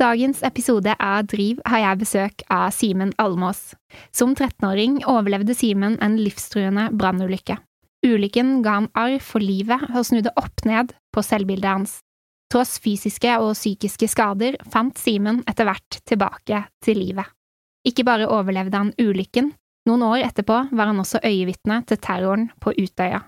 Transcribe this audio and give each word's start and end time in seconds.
dagens 0.00 0.42
episode 0.42 0.94
av 0.96 1.26
Driv 1.28 1.58
har 1.68 1.82
jeg 1.82 2.00
besøk 2.00 2.42
av 2.48 2.70
Simen 2.72 3.10
Almås. 3.20 3.74
Som 4.16 4.32
13-åring 4.32 5.02
overlevde 5.04 5.52
Simen 5.56 5.98
en 6.00 6.16
livstruende 6.16 6.86
brannulykke. 6.96 7.58
Ulykken 8.06 8.62
ga 8.64 8.78
han 8.78 8.88
arr 8.96 9.18
for 9.20 9.44
livet 9.44 9.90
og 9.90 10.06
snudde 10.08 10.32
opp 10.40 10.64
ned 10.64 10.94
på 11.12 11.24
selvbildet 11.24 11.68
hans. 11.68 11.98
Tross 12.50 12.78
fysiske 12.82 13.34
og 13.42 13.52
psykiske 13.52 14.08
skader 14.08 14.56
fant 14.72 14.96
Simen 14.98 15.42
etter 15.50 15.68
hvert 15.68 16.00
tilbake 16.08 16.62
til 16.84 17.02
livet. 17.02 17.28
Ikke 17.86 18.06
bare 18.08 18.30
overlevde 18.32 18.80
han 18.80 18.94
ulykken, 19.00 19.52
noen 19.88 20.06
år 20.06 20.24
etterpå 20.30 20.62
var 20.72 20.90
han 20.90 21.00
også 21.00 21.20
øyevitne 21.24 21.82
til 21.88 22.00
terroren 22.00 22.48
på 22.60 22.72
Utøya. 22.72 23.20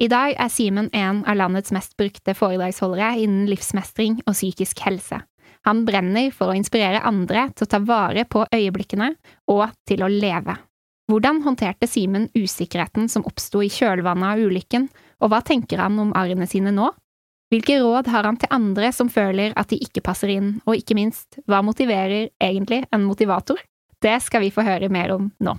I 0.00 0.08
dag 0.08 0.36
er 0.36 0.52
Simen 0.52 0.92
en 0.96 1.24
av 1.28 1.36
landets 1.36 1.72
mest 1.76 1.96
brukte 2.00 2.36
foredragsholdere 2.36 3.18
innen 3.24 3.48
livsmestring 3.48 4.20
og 4.26 4.36
psykisk 4.36 4.80
helse. 4.84 5.20
Han 5.68 5.84
brenner 5.84 6.30
for 6.32 6.50
å 6.50 6.56
inspirere 6.56 7.02
andre 7.06 7.48
til 7.54 7.66
å 7.66 7.70
ta 7.70 7.80
vare 7.84 8.24
på 8.28 8.46
øyeblikkene 8.48 9.12
og 9.52 9.66
til 9.88 10.04
å 10.04 10.10
leve. 10.12 10.56
Hvordan 11.10 11.40
håndterte 11.42 11.88
Simen 11.90 12.28
usikkerheten 12.38 13.08
som 13.10 13.26
oppsto 13.26 13.64
i 13.66 13.70
kjølvannet 13.72 14.36
av 14.36 14.44
ulykken, 14.46 14.86
og 15.20 15.32
hva 15.32 15.40
tenker 15.42 15.82
han 15.82 15.98
om 15.98 16.12
arrene 16.16 16.46
sine 16.48 16.72
nå? 16.74 16.92
Hvilke 17.50 17.80
råd 17.82 18.06
har 18.14 18.28
han 18.28 18.38
til 18.38 18.52
andre 18.54 18.92
som 18.94 19.10
føler 19.10 19.56
at 19.58 19.72
de 19.72 19.80
ikke 19.82 20.04
passer 20.06 20.30
inn, 20.36 20.54
og 20.70 20.78
ikke 20.78 20.94
minst, 20.94 21.40
hva 21.50 21.64
motiverer 21.66 22.30
egentlig 22.38 22.84
en 22.94 23.08
motivator? 23.08 23.58
Det 24.00 24.16
skal 24.22 24.46
vi 24.46 24.54
få 24.54 24.62
høre 24.64 24.88
mer 24.88 25.16
om 25.18 25.32
nå. 25.42 25.58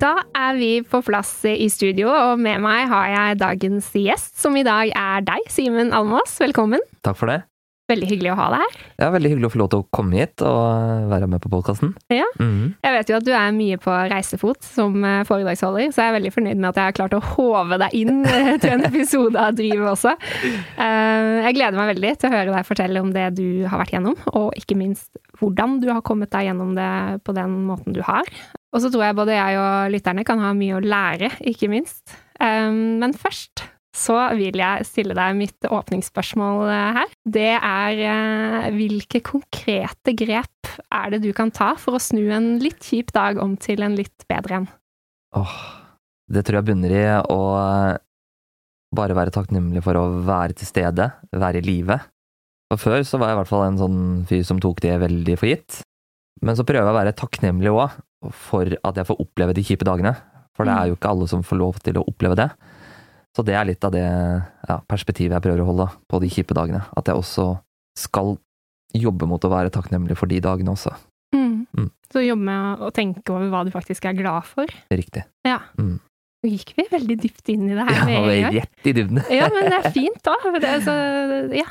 Da 0.00 0.14
er 0.32 0.56
vi 0.56 0.70
på 0.86 1.02
plass 1.04 1.34
i 1.44 1.66
studio, 1.72 2.08
og 2.08 2.40
med 2.40 2.62
meg 2.64 2.86
har 2.88 3.10
jeg 3.12 3.40
dagens 3.42 3.90
gjest, 4.00 4.32
som 4.40 4.56
i 4.56 4.64
dag 4.64 4.88
er 4.96 5.26
deg, 5.26 5.44
Simen 5.52 5.92
Almås. 5.96 6.38
Velkommen. 6.40 6.80
Takk 7.04 7.18
for 7.20 7.28
det. 7.28 7.42
Veldig 7.90 8.06
hyggelig 8.06 8.30
å 8.30 8.36
ha 8.38 8.44
deg 8.52 8.60
her. 8.62 8.74
Ja, 9.02 9.06
Veldig 9.10 9.30
hyggelig 9.32 9.48
å 9.48 9.50
få 9.50 9.58
lov 9.64 9.68
til 9.72 9.80
å 9.82 9.86
komme 9.92 10.14
hit 10.20 10.44
og 10.46 11.08
være 11.10 11.26
med 11.28 11.42
på 11.42 11.50
podkasten. 11.52 11.90
Ja. 12.14 12.28
Mhm. 12.38 12.76
Jeg 12.86 12.94
vet 12.96 13.10
jo 13.10 13.16
at 13.18 13.26
du 13.26 13.32
er 13.34 13.50
mye 13.56 13.80
på 13.82 13.96
reisefot 14.12 14.62
som 14.64 14.94
eh, 15.04 15.24
foredragsholder, 15.26 15.90
så 15.90 16.04
jeg 16.04 16.12
er 16.12 16.16
veldig 16.20 16.32
fornøyd 16.36 16.62
med 16.62 16.68
at 16.70 16.78
jeg 16.80 16.86
har 16.86 16.96
klart 17.00 17.16
å 17.18 17.22
håve 17.34 17.80
deg 17.82 17.96
inn 17.98 18.22
eh, 18.30 18.52
til 18.62 18.76
en 18.76 18.86
episode 18.88 19.42
av 19.42 19.58
Drive 19.58 19.90
også. 19.90 20.14
Eh, 20.14 21.42
Jeg 21.50 21.58
gleder 21.58 21.76
meg 21.82 21.90
veldig 21.96 22.14
til 22.22 22.30
å 22.30 22.36
høre 22.38 22.54
deg 22.54 22.70
fortelle 22.70 23.02
om 23.04 23.10
det 23.12 23.26
du 23.42 23.66
har 23.66 23.82
vært 23.82 23.92
gjennom, 23.98 24.16
og 24.32 24.54
ikke 24.56 24.78
minst 24.78 25.10
hvordan 25.42 25.80
du 25.82 25.90
har 25.92 26.00
kommet 26.06 26.30
deg 26.32 26.46
gjennom 26.48 26.72
det 26.78 26.90
på 27.26 27.34
den 27.36 27.58
måten 27.66 27.92
du 27.96 28.00
har. 28.06 28.30
Og 28.70 28.82
så 28.82 28.90
tror 28.92 29.08
jeg 29.08 29.18
både 29.18 29.34
jeg 29.34 29.58
og 29.58 29.92
lytterne 29.94 30.24
kan 30.26 30.40
ha 30.44 30.54
mye 30.54 30.78
å 30.78 30.84
lære, 30.84 31.32
ikke 31.50 31.70
minst. 31.72 32.14
Men 32.38 33.12
først 33.18 33.64
så 33.96 34.16
vil 34.38 34.60
jeg 34.60 34.86
stille 34.86 35.16
deg 35.18 35.38
mitt 35.38 35.66
åpningsspørsmål 35.66 36.68
eh, 36.70 36.98
her. 37.00 37.14
Det 37.26 37.52
er 37.56 38.02
eh, 38.06 38.68
hvilke 38.76 39.22
konkrete 39.26 40.14
grep 40.18 40.70
er 40.94 41.14
det 41.14 41.22
du 41.24 41.32
kan 41.36 41.50
ta 41.54 41.72
for 41.80 41.98
å 41.98 42.02
snu 42.02 42.22
en 42.34 42.52
litt 42.62 42.78
kjip 42.86 43.10
dag 43.16 43.40
om 43.42 43.56
til 43.60 43.82
en 43.82 43.96
litt 43.98 44.26
bedre 44.30 44.60
en? 44.60 44.68
Åh, 45.38 45.58
det 46.30 46.44
tror 46.46 46.60
jeg 46.60 46.68
bunner 46.70 46.94
i 46.94 47.04
å 47.18 47.40
bare 48.94 49.14
være 49.18 49.34
takknemlig 49.34 49.82
for 49.86 49.98
å 49.98 50.06
være 50.26 50.56
til 50.58 50.70
stede, 50.70 51.10
være 51.34 51.60
i 51.60 51.66
live. 51.66 51.98
Og 52.70 52.78
før 52.78 53.02
så 53.06 53.18
var 53.18 53.30
jeg 53.30 53.38
i 53.38 53.40
hvert 53.40 53.50
fall 53.50 53.66
en 53.66 53.78
sånn 53.78 54.00
fyr 54.30 54.46
som 54.46 54.62
tok 54.62 54.82
det 54.82 54.96
veldig 55.02 55.36
for 55.38 55.50
gitt. 55.50 55.82
Men 56.46 56.56
så 56.58 56.66
prøver 56.66 56.86
jeg 56.86 56.94
å 56.94 56.98
være 56.98 57.18
takknemlig 57.18 57.74
òg, 57.74 57.98
for 58.28 58.68
at 58.68 59.00
jeg 59.00 59.08
får 59.08 59.22
oppleve 59.22 59.56
de 59.56 59.64
kjipe 59.64 59.86
dagene. 59.88 60.14
For 60.56 60.68
det 60.68 60.74
er 60.76 60.90
jo 60.90 60.98
ikke 60.98 61.10
alle 61.14 61.28
som 61.30 61.44
får 61.46 61.56
lov 61.60 61.78
til 61.80 61.96
å 61.96 62.04
oppleve 62.10 62.36
det. 62.36 62.50
Så 63.36 63.44
det 63.46 63.54
er 63.56 63.68
litt 63.68 63.84
av 63.86 63.94
det 63.94 64.04
ja, 64.04 64.76
perspektivet 64.90 65.36
jeg 65.36 65.44
prøver 65.44 65.62
å 65.62 65.68
holde 65.70 65.86
på 66.10 66.20
de 66.20 66.30
kjipe 66.32 66.56
dagene. 66.56 66.82
At 66.98 67.08
jeg 67.08 67.20
også 67.20 67.46
skal 67.98 68.34
jobbe 68.96 69.28
mot 69.30 69.44
å 69.46 69.52
være 69.52 69.72
takknemlig 69.72 70.18
for 70.18 70.30
de 70.30 70.40
dagene 70.42 70.74
også. 70.74 70.92
Mm. 71.34 71.64
Mm. 71.78 71.88
Så 72.10 72.24
jobbe 72.24 72.46
med 72.48 72.82
å 72.82 72.90
tenke 72.94 73.32
over 73.32 73.50
hva 73.52 73.62
du 73.66 73.70
faktisk 73.72 74.08
er 74.10 74.18
glad 74.18 74.48
for. 74.50 74.70
Riktig. 74.90 75.22
Ja. 75.46 75.60
Mm. 75.78 76.00
Nå 76.40 76.50
gikk 76.54 76.72
vi 76.78 76.86
veldig 76.90 77.16
dypt 77.20 77.50
inn 77.52 77.68
i 77.68 77.74
det 77.76 77.84
her 77.84 77.98
Ja, 78.00 78.20
med 78.24 78.54
rett 78.56 78.88
i 78.88 78.94
dybden. 78.96 79.20
Ja, 79.28 79.50
men 79.52 79.68
det 79.68 79.76
er 79.78 79.90
fint 79.94 80.22
da. 80.24 80.36
Det, 80.56 80.70
altså, 80.78 80.94
ja. 81.54 81.68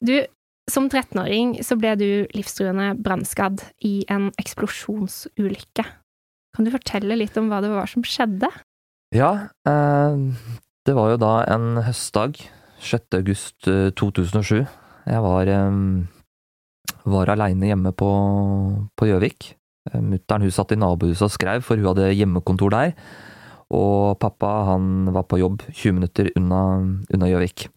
Du, 0.00 0.14
som 0.70 0.88
13-åring 0.90 1.56
så 1.64 1.76
ble 1.78 1.94
du 1.98 2.08
livstruende 2.34 2.92
brannskadd 2.98 3.62
i 3.86 4.00
en 4.12 4.30
eksplosjonsulykke. 4.40 5.84
Kan 6.56 6.66
du 6.66 6.72
fortelle 6.72 7.18
litt 7.18 7.36
om 7.38 7.50
hva 7.50 7.60
det 7.62 7.70
var 7.72 7.90
som 7.90 8.04
skjedde? 8.06 8.50
Ja, 9.14 9.52
eh, 9.68 10.16
det 10.86 10.94
var 10.96 11.12
jo 11.12 11.20
da 11.20 11.32
en 11.52 11.82
høstdag, 11.86 12.40
6. 12.82 13.14
august 13.20 13.68
eh, 13.70 13.92
2007. 13.94 14.66
Jeg 15.06 15.22
var, 15.22 15.46
eh, 15.52 16.98
var 17.06 17.30
aleine 17.30 17.70
hjemme 17.70 17.94
på 17.94 19.06
Gjøvik. 19.06 19.52
Eh, 19.92 20.02
Mutter'n 20.02 20.42
hun 20.42 20.54
satt 20.54 20.74
i 20.74 20.80
nabohuset 20.80 21.28
og 21.28 21.34
skrev, 21.34 21.62
for 21.62 21.78
hun 21.78 21.92
hadde 21.92 22.12
hjemmekontor 22.16 22.74
der. 22.74 22.94
Og 23.74 24.18
pappa 24.22 24.72
han 24.72 25.08
var 25.14 25.26
på 25.26 25.40
jobb 25.40 25.62
20 25.72 25.98
minutter 25.98 26.30
unna, 26.38 26.62
Gjøvik. 27.10 27.68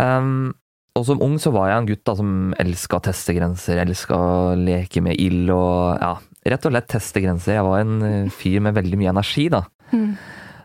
Em, 0.00 0.52
og 0.94 1.02
som 1.08 1.22
ung 1.26 1.34
så 1.42 1.50
var 1.54 1.70
jeg 1.70 1.80
en 1.80 1.88
gutt 1.88 2.04
da, 2.06 2.14
som 2.18 2.54
elska 2.62 3.00
å 3.00 3.04
teste 3.08 3.34
grenser, 3.34 3.80
elska 3.82 4.14
å 4.14 4.54
leke 4.58 5.02
med 5.02 5.18
ild 5.18 5.50
og 5.50 5.98
ja, 5.98 6.12
rett 6.52 6.68
og 6.68 6.74
slett 6.74 6.88
teste 6.92 7.22
grenser. 7.24 7.56
Jeg 7.56 7.66
var 7.66 7.82
en 7.82 7.96
eh, 8.06 8.30
fyr 8.30 8.62
med 8.62 8.76
veldig 8.76 9.00
mye 9.00 9.10
energi, 9.10 9.48
da. 9.50 9.64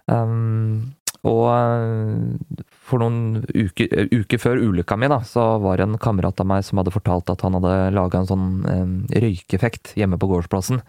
Um, 0.10 0.94
og 1.28 1.48
eh, 1.52 2.62
for 2.70 3.02
noen 3.02 3.42
uker, 3.50 3.90
eh, 3.90 4.14
uker 4.22 4.42
før 4.42 4.62
ulykka 4.62 5.00
mi, 5.02 5.10
da, 5.12 5.20
så 5.26 5.48
var 5.64 5.82
det 5.82 5.88
en 5.88 6.00
kamerat 6.02 6.46
av 6.46 6.50
meg 6.52 6.64
som 6.68 6.82
hadde 6.82 6.94
fortalt 6.94 7.34
at 7.34 7.44
han 7.46 7.58
hadde 7.58 7.74
laga 7.98 8.22
en 8.22 8.30
sånn 8.30 8.48
um, 8.70 8.96
røykeffekt 9.10 9.96
hjemme 10.00 10.22
på 10.22 10.30
gårdsplassen. 10.30 10.84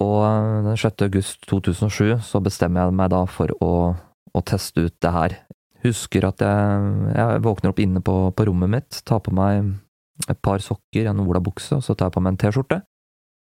Og 0.00 0.18
den 0.70 0.78
6. 0.78 1.02
august 1.10 1.50
2007 1.50 2.22
så 2.24 2.40
bestemmer 2.40 2.86
jeg 2.86 2.96
meg 3.02 3.10
da 3.12 3.24
for 3.28 3.52
å, 3.58 3.72
å 4.32 4.46
teste 4.46 4.86
ut 4.86 4.96
det 5.02 5.16
her. 5.18 5.40
Husker 5.84 6.26
at 6.28 6.42
jeg, 6.44 6.90
jeg 7.16 7.42
våkner 7.44 7.72
opp 7.72 7.80
inne 7.80 8.02
på, 8.04 8.16
på 8.36 8.46
rommet 8.50 8.72
mitt, 8.74 9.00
tar 9.08 9.22
på 9.24 9.32
meg 9.36 9.72
et 10.28 10.40
par 10.44 10.60
sokker, 10.60 11.08
en 11.08 11.22
olabukse, 11.24 11.78
og 11.78 11.84
så 11.84 11.96
tar 11.96 12.10
jeg 12.10 12.16
på 12.18 12.22
meg 12.24 12.34
en 12.34 12.40
T-skjorte. 12.42 12.82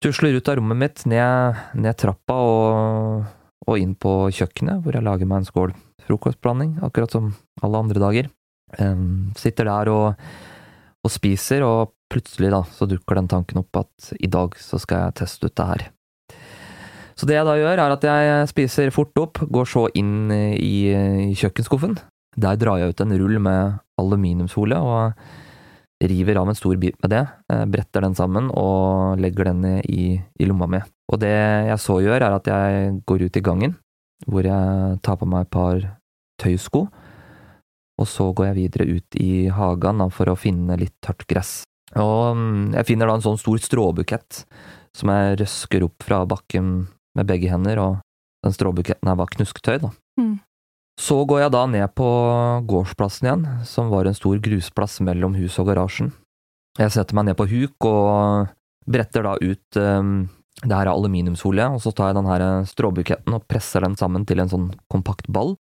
Tusler 0.06 0.38
ut 0.38 0.50
av 0.52 0.60
rommet 0.60 0.78
mitt, 0.78 1.04
ned, 1.10 1.62
ned 1.82 1.98
trappa 1.98 2.38
og, 2.38 3.24
og 3.66 3.82
inn 3.82 3.96
på 3.98 4.14
kjøkkenet, 4.30 4.84
hvor 4.84 4.94
jeg 4.94 5.06
lager 5.08 5.30
meg 5.30 5.42
en 5.42 5.50
skål 5.50 5.74
frokostblanding, 6.06 6.78
akkurat 6.86 7.16
som 7.18 7.32
alle 7.66 7.82
andre 7.82 8.04
dager. 8.04 8.30
Um, 8.78 9.34
sitter 9.40 9.66
der 9.70 9.90
og, 9.90 10.28
og 11.02 11.12
spiser, 11.12 11.66
og 11.66 11.96
plutselig 12.12 12.52
da, 12.54 12.62
så 12.78 12.88
dukker 12.88 13.18
den 13.18 13.30
tanken 13.32 13.64
opp 13.64 13.82
at 13.82 14.12
i 14.22 14.30
dag 14.32 14.56
så 14.62 14.80
skal 14.80 15.08
jeg 15.08 15.18
teste 15.24 15.50
ut 15.50 15.58
det 15.58 15.70
her. 15.72 15.88
Så 17.18 17.26
det 17.26 17.34
jeg 17.34 17.48
da 17.48 17.56
gjør, 17.58 17.82
er 17.82 17.96
at 17.96 18.06
jeg 18.06 18.50
spiser 18.52 18.94
fort 18.94 19.18
opp, 19.18 19.42
går 19.42 19.66
så 19.66 19.88
inn 19.98 20.30
i, 20.30 20.94
i 20.94 21.34
kjøkkenskuffen. 21.34 21.98
Der 22.38 22.58
drar 22.60 22.80
jeg 22.82 22.94
ut 22.94 23.04
en 23.04 23.18
rull 23.18 23.40
med 23.42 23.80
aluminiumsfolie 23.98 24.78
og 24.78 26.08
river 26.08 26.38
av 26.38 26.52
en 26.52 26.58
stor 26.58 26.78
bit 26.78 26.98
med 27.02 27.10
det, 27.10 27.24
eh, 27.52 27.66
bretter 27.66 28.06
den 28.06 28.16
sammen 28.16 28.52
og 28.54 29.18
legger 29.18 29.50
den 29.50 29.66
i, 29.82 30.22
i 30.40 30.46
lomma 30.46 30.68
mi. 30.70 30.82
Og 31.10 31.20
det 31.24 31.34
jeg 31.34 31.80
så 31.82 31.98
gjør, 32.06 32.22
er 32.22 32.36
at 32.38 32.50
jeg 32.52 33.02
går 33.10 33.26
ut 33.26 33.40
i 33.40 33.44
gangen, 33.44 33.76
hvor 34.28 34.46
jeg 34.46 35.00
tar 35.02 35.18
på 35.18 35.26
meg 35.30 35.48
et 35.48 35.54
par 35.54 35.82
tøysko, 36.38 36.86
og 37.98 38.06
så 38.06 38.30
går 38.30 38.52
jeg 38.52 38.58
videre 38.60 38.86
ut 39.00 39.18
i 39.18 39.48
hagen 39.50 40.06
for 40.14 40.30
å 40.30 40.38
finne 40.38 40.78
litt 40.78 40.94
tørt 41.02 41.26
gress. 41.30 41.64
Og 41.98 42.38
mm, 42.38 42.76
jeg 42.78 42.90
finner 42.92 43.10
da 43.10 43.18
en 43.18 43.26
sånn 43.26 43.40
stor 43.42 43.58
stråbukett 43.64 44.44
som 44.98 45.14
jeg 45.14 45.40
røsker 45.42 45.86
opp 45.88 46.06
fra 46.06 46.22
bakken 46.30 46.76
med 47.18 47.30
begge 47.30 47.50
hender, 47.50 47.80
og 47.82 47.98
den 48.46 48.54
stråbuketten 48.54 49.10
her 49.10 49.18
var 49.18 49.32
knusktøy, 49.34 49.80
da. 49.82 49.90
Mm. 50.20 50.36
Så 50.98 51.20
går 51.30 51.44
jeg 51.44 51.54
da 51.54 51.66
ned 51.70 51.94
på 51.98 52.08
gårdsplassen 52.68 53.28
igjen, 53.28 53.46
som 53.70 53.92
var 53.94 54.10
en 54.10 54.18
stor 54.18 54.40
grusplass 54.42 54.98
mellom 55.06 55.38
huset 55.38 55.62
og 55.62 55.70
garasjen. 55.70 56.10
Jeg 56.78 56.94
setter 56.94 57.18
meg 57.18 57.30
ned 57.30 57.38
på 57.38 57.46
huk 57.50 57.86
og 57.90 58.50
bretter 58.90 59.26
da 59.26 59.36
ut 59.38 59.80
um, 59.82 60.28
det 60.64 60.74
her 60.74 60.88
er 60.88 60.94
aluminiumsfolie, 60.96 61.68
og 61.70 61.82
så 61.84 61.94
tar 61.94 62.12
jeg 62.12 62.18
den 62.18 62.30
her 62.32 62.44
stråbuketten 62.66 63.36
og 63.38 63.46
presser 63.50 63.86
den 63.86 63.98
sammen 64.00 64.26
til 64.26 64.42
en 64.42 64.50
sånn 64.50 64.68
kompakt 64.90 65.30
ball. 65.30 65.54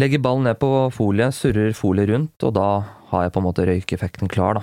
Legger 0.00 0.22
ballen 0.22 0.46
ned 0.46 0.60
på 0.62 0.70
folie, 0.94 1.32
surrer 1.34 1.74
folie 1.76 2.06
rundt, 2.08 2.38
og 2.46 2.54
da 2.54 2.68
har 3.10 3.26
jeg 3.26 3.34
på 3.34 3.42
en 3.42 3.46
måte 3.48 3.66
røykeffekten 3.66 4.30
klar, 4.30 4.60
da. 4.60 4.62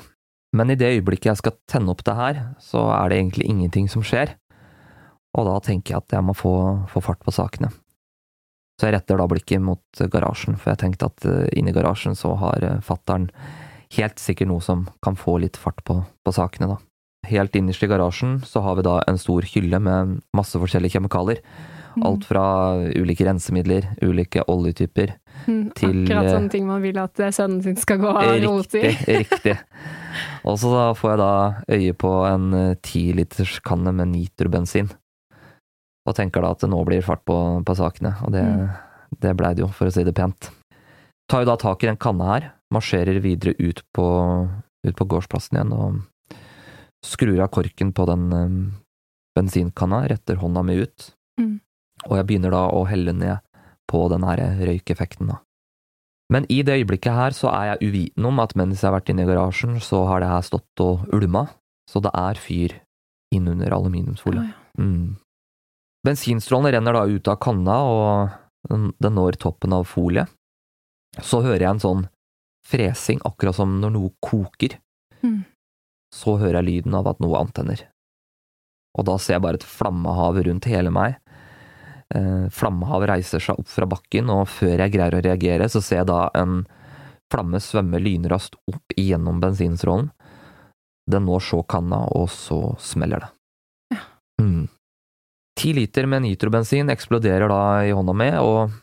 Men 0.56 0.72
i 0.72 0.78
det 0.80 0.94
øyeblikket 0.96 1.34
jeg 1.34 1.42
skal 1.42 1.58
tenne 1.68 1.92
opp 1.92 2.06
det 2.08 2.16
her, 2.16 2.40
så 2.64 2.86
er 2.96 3.12
det 3.12 3.20
egentlig 3.20 3.50
ingenting 3.52 3.92
som 3.92 4.06
skjer, 4.08 4.38
og 5.36 5.50
da 5.50 5.58
tenker 5.68 5.94
jeg 5.94 6.06
at 6.06 6.16
jeg 6.16 6.26
må 6.26 6.34
få, 6.38 6.54
få 6.88 7.04
fart 7.04 7.20
på 7.26 7.36
sakene. 7.36 7.70
Så 8.78 8.88
jeg 8.88 8.94
retter 8.94 9.18
da 9.18 9.26
blikket 9.30 9.64
mot 9.64 10.02
garasjen, 10.14 10.58
for 10.58 10.74
jeg 10.74 10.84
tenkte 10.84 11.10
at 11.10 11.26
eh, 11.26 11.48
inni 11.58 11.74
garasjen 11.74 12.18
så 12.18 12.36
har 12.38 12.66
eh, 12.66 12.82
fattern 12.86 13.32
helt 13.96 14.22
sikkert 14.22 14.52
noe 14.52 14.62
som 14.62 14.86
kan 15.02 15.18
få 15.18 15.40
litt 15.42 15.58
fart 15.58 15.82
på, 15.88 16.02
på 16.06 16.36
sakene, 16.36 16.76
da. 16.76 16.78
Helt 17.28 17.56
innerst 17.58 17.84
i 17.84 17.90
garasjen 17.90 18.38
så 18.46 18.62
har 18.64 18.78
vi 18.78 18.86
da 18.86 19.00
en 19.10 19.18
stor 19.20 19.48
hylle 19.50 19.80
med 19.84 20.20
masse 20.38 20.60
forskjellige 20.62 20.98
kjemikalier, 20.98 21.42
Mm. 21.98 22.04
Alt 22.06 22.26
fra 22.30 22.76
ulike 22.94 23.26
rensemidler, 23.26 23.88
ulike 24.06 24.44
oljetyper. 24.46 25.16
Mm, 25.48 25.72
til, 25.74 26.04
Akkurat 26.04 26.28
eh, 26.28 26.34
sånne 26.36 26.52
ting 26.54 26.68
man 26.68 26.84
vil 26.84 27.00
at 27.02 27.18
sønnen 27.34 27.64
sin 27.66 27.80
skal 27.82 27.98
gå 28.04 28.12
og 28.12 28.44
rote 28.44 28.78
i. 28.78 28.92
Riktig, 28.92 29.16
riktig. 29.24 29.56
Og 30.46 30.60
så 30.62 30.70
får 31.00 31.14
jeg 31.14 31.20
da 31.24 31.32
øye 31.74 31.96
på 31.98 32.12
en 32.30 32.54
tiliterskanne 32.86 33.96
med 33.98 34.12
nitrobensin. 34.14 34.92
Og 36.08 36.16
tenker 36.16 36.42
da 36.42 36.54
at 36.56 36.62
det 36.64 36.70
nå 36.72 36.80
blir 36.88 37.04
fart 37.04 37.26
på, 37.28 37.36
på 37.68 37.76
sakene, 37.76 38.14
og 38.24 38.32
det, 38.32 38.44
Mm. 38.48 38.70
det 39.22 39.34
blei 39.40 39.54
det 39.56 39.62
jo, 39.66 39.68
for 39.76 39.88
å 39.90 39.92
si 39.94 40.04
det 40.08 40.16
pent. 40.16 40.50
Tar 41.28 41.44
jo 41.44 41.50
da 41.52 41.58
tak 41.60 41.84
i 41.84 41.88
den 41.90 41.98
kanna 42.00 42.30
her, 42.34 42.52
marsjerer 42.72 43.20
videre 43.24 43.54
ut 43.60 43.82
på, 43.96 44.06
ut 44.88 44.96
på 44.96 45.08
gårdsplassen 45.12 45.58
igjen 45.60 45.74
og 45.76 46.00
skrur 47.06 47.40
av 47.44 47.50
korken 47.52 47.92
på 47.96 48.06
den 48.08 48.24
um, 48.34 48.56
bensinkanna, 49.36 50.06
retter 50.10 50.40
hånda 50.42 50.64
mi 50.66 50.80
ut, 50.84 51.12
Mm. 51.40 51.60
og 52.10 52.16
jeg 52.18 52.26
begynner 52.26 52.50
da 52.56 52.64
å 52.74 52.88
helle 52.90 53.14
ned 53.14 53.40
på 53.88 54.08
den 54.10 54.24
her 54.26 54.40
røykeffekten, 54.58 55.28
da. 55.28 55.36
Men 56.34 56.46
i 56.50 56.62
det 56.64 56.74
øyeblikket 56.82 57.14
her 57.14 57.32
så 57.32 57.52
er 57.54 57.78
jeg 57.78 57.92
uvitende 57.92 58.28
om 58.28 58.40
at 58.44 58.56
mens 58.56 58.82
jeg 58.82 58.90
har 58.90 59.00
vært 59.00 59.10
inne 59.14 59.24
i 59.24 59.30
garasjen, 59.30 59.78
så 59.80 60.06
har 60.10 60.20
det 60.20 60.28
her 60.32 60.42
stått 60.44 60.82
og 60.84 61.06
ulma, 61.14 61.46
så 61.88 62.02
det 62.04 62.12
er 62.16 62.34
fyr 62.42 62.74
innunder 63.32 63.72
aluminiumsfolie. 63.72 64.42
Oh, 64.42 64.50
ja. 64.50 64.84
Mm. 64.84 65.16
Bensinstrålen 66.08 66.72
renner 66.72 66.96
da 66.96 67.04
ut 67.06 67.28
av 67.28 67.40
kanna, 67.44 67.78
og 67.84 68.70
den, 68.70 68.94
når 69.18 69.40
toppen 69.42 69.76
av 69.76 69.88
folie. 69.90 70.24
Så 71.20 71.42
hører 71.44 71.66
jeg 71.66 71.74
en 71.76 71.84
sånn 71.84 72.08
fresing, 72.68 73.20
akkurat 73.28 73.58
som 73.58 73.78
når 73.82 73.94
noe 73.96 74.14
koker. 74.24 74.78
Mm. 75.24 75.42
Så 76.14 76.38
hører 76.40 76.62
jeg 76.62 76.68
lyden 76.70 76.96
av 76.96 77.10
at 77.12 77.20
noe 77.24 77.40
antenner. 77.42 77.88
Og 78.98 79.06
da 79.08 79.18
ser 79.22 79.38
jeg 79.38 79.46
bare 79.46 79.60
et 79.60 79.68
flammehav 79.68 80.40
rundt 80.48 80.68
hele 80.72 80.94
meg. 80.94 81.18
Eh, 82.16 82.48
flammehav 82.54 83.04
reiser 83.10 83.44
seg 83.44 83.60
opp 83.60 83.70
fra 83.72 83.88
bakken, 83.90 84.32
og 84.34 84.48
før 84.52 84.86
jeg 84.86 84.96
greier 84.96 85.18
å 85.18 85.24
reagere, 85.24 85.68
så 85.70 85.84
ser 85.84 86.02
jeg 86.02 86.12
da 86.12 86.28
en 86.40 86.62
flamme 87.32 87.60
svømme 87.60 88.00
lynraskt 88.00 88.56
opp 88.72 88.96
igjennom 88.96 89.42
bensinstrålen. 89.44 90.10
Den 91.08 91.28
når 91.28 91.44
så 91.50 91.62
kanna, 91.68 92.06
og 92.16 92.32
så 92.32 92.62
smeller 92.84 93.26
det. 93.26 93.32
Ja. 93.96 94.04
Mm. 94.44 94.68
Ti 95.58 95.74
liter 95.74 96.06
med 96.06 96.22
nitrobensin 96.22 96.90
eksploderer 96.94 97.50
da 97.50 97.62
i 97.88 97.94
hånda 97.96 98.14
mi, 98.14 98.30
og 98.38 98.76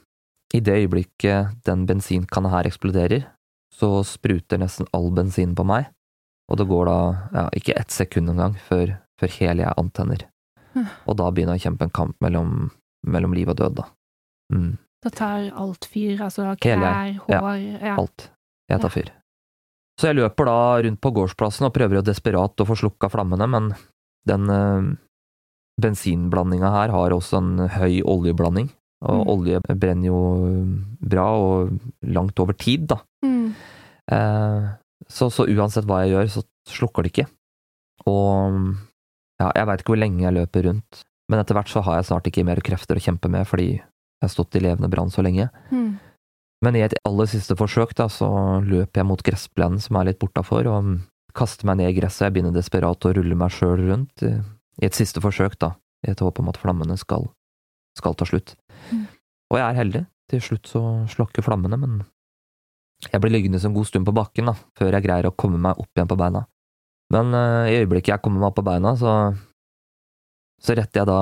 i 0.54 0.60
det 0.64 0.74
øyeblikket 0.84 1.60
den 1.66 1.84
bensinkanna 1.86 2.50
her 2.50 2.66
eksploderer, 2.68 3.28
så 3.74 4.02
spruter 4.06 4.58
nesten 4.62 4.86
all 4.94 5.10
bensin 5.14 5.54
på 5.54 5.66
meg, 5.66 5.88
og 6.50 6.58
det 6.60 6.66
går 6.70 6.86
da 6.90 6.98
ja, 7.34 7.44
ikke 7.58 7.76
ett 7.78 7.94
sekund 7.94 8.30
engang 8.30 8.56
før, 8.68 8.96
før 9.20 9.32
hele 9.38 9.64
jeg 9.64 9.78
antenner. 9.80 10.26
Mm. 10.74 10.88
Og 11.06 11.18
da 11.18 11.30
begynner 11.30 11.56
jeg 11.56 11.64
å 11.64 11.66
kjempe 11.68 11.86
en 11.88 11.94
kamp 11.94 12.16
mellom, 12.22 12.54
mellom 13.06 13.34
liv 13.38 13.50
og 13.54 13.58
død, 13.62 13.78
da. 13.80 13.86
Mm, 14.54 14.72
Da 15.04 15.10
tar 15.12 15.50
alt 15.60 15.84
fyr, 15.90 16.22
altså 16.24 16.54
klær, 16.60 17.18
hår 17.26 17.58
ja. 17.60 17.94
alt. 17.94 18.30
Jeg 18.70 18.80
tar 18.80 18.92
fyr. 18.92 19.10
Så 20.00 20.08
jeg 20.10 20.18
løper 20.18 20.48
da 20.48 20.58
rundt 20.82 21.00
på 21.04 21.12
gårdsplassen 21.14 21.68
og 21.68 21.74
prøver 21.74 22.00
jo 22.00 22.06
desperat 22.06 22.58
å 22.62 22.66
få 22.66 22.74
slukka 22.80 23.10
flammene, 23.12 23.46
men 23.46 23.68
den 24.26 24.50
eh, 24.50 24.88
bensinblandinga 25.80 26.70
her 26.70 26.92
har 26.94 27.14
også 27.14 27.38
en 27.40 27.68
høy 27.68 28.00
oljeblanding, 28.02 28.70
og 29.04 29.20
Mm. 29.20 29.28
olje 29.28 29.60
brenner 29.76 30.06
jo 30.06 30.20
bra 31.00 31.26
og 31.36 31.78
langt 32.02 32.38
over 32.40 32.54
tid, 32.56 32.86
da. 32.88 33.00
Mm. 33.24 33.54
Eh, 34.10 34.68
så, 35.08 35.28
så 35.30 35.44
uansett 35.46 35.84
hva 35.84 36.04
jeg 36.04 36.14
gjør, 36.14 36.30
så 36.30 36.42
slukker 36.70 37.02
det 37.04 37.12
ikke. 37.12 37.26
Og 38.06 38.76
ja, 39.40 39.50
jeg 39.54 39.66
veit 39.66 39.82
ikke 39.82 39.92
hvor 39.94 40.00
lenge 40.00 40.22
jeg 40.24 40.34
løper 40.38 40.64
rundt, 40.70 41.02
men 41.28 41.40
etter 41.40 41.54
hvert 41.58 41.68
så 41.68 41.82
har 41.84 41.96
jeg 41.98 42.08
snart 42.10 42.26
ikke 42.30 42.44
mer 42.46 42.60
krefter 42.64 42.96
å 42.96 43.02
kjempe 43.04 43.28
med 43.32 43.46
fordi 43.48 43.68
jeg 43.74 44.22
har 44.22 44.32
stått 44.32 44.56
i 44.56 44.62
levende 44.64 44.88
brann 44.92 45.10
så 45.12 45.24
lenge. 45.24 45.50
Mm. 45.72 45.98
Men 46.64 46.76
i 46.76 46.84
et 46.86 46.94
aller 47.04 47.26
siste 47.28 47.56
forsøk 47.58 47.92
da, 47.98 48.06
så 48.08 48.28
løper 48.64 49.02
jeg 49.02 49.08
mot 49.08 49.20
gressplenen 49.26 49.80
som 49.82 49.96
er 50.00 50.04
litt 50.08 50.20
bortafor, 50.22 50.64
og 50.70 50.94
kaster 51.36 51.66
meg 51.68 51.76
ned 51.82 51.90
i 51.90 51.96
gresset. 51.98 52.28
Jeg 52.30 52.36
begynner 52.38 52.54
desperat 52.54 53.04
å 53.04 53.12
rulle 53.12 53.36
meg 53.36 53.50
sjøl 53.52 53.82
rundt 53.90 54.22
i 54.82 54.88
et 54.88 54.96
siste 54.96 55.22
forsøk, 55.22 55.58
da, 55.62 55.74
i 56.06 56.12
et 56.12 56.22
håp 56.22 56.40
om 56.42 56.50
at 56.50 56.58
flammene 56.60 56.96
skal, 57.00 57.28
skal 57.98 58.16
ta 58.18 58.26
slutt. 58.28 58.56
Mm. 58.90 59.06
Og 59.52 59.60
jeg 59.60 59.66
er 59.66 59.80
heldig. 59.80 60.04
Til 60.32 60.40
slutt 60.40 60.70
så 60.70 60.80
slokker 61.12 61.44
flammene, 61.44 61.76
men 61.76 61.98
jeg 63.04 63.20
blir 63.20 63.34
liggende 63.34 63.60
en 63.60 63.74
god 63.76 63.88
stund 63.90 64.06
på 64.08 64.14
bakken 64.16 64.48
da, 64.48 64.54
før 64.78 64.96
jeg 64.96 65.04
greier 65.04 65.28
å 65.28 65.36
komme 65.36 65.60
meg 65.60 65.80
opp 65.80 65.90
igjen 65.92 66.08
på 66.08 66.16
beina. 66.18 66.46
Men 67.12 67.34
uh, 67.36 67.68
i 67.68 67.76
øyeblikket 67.82 68.14
jeg 68.14 68.24
kommer 68.24 68.40
meg 68.40 68.48
opp 68.48 68.56
på 68.58 68.64
beina, 68.64 68.94
så, 68.96 69.12
så 70.64 70.76
retter 70.78 71.02
jeg 71.02 71.10
da 71.10 71.18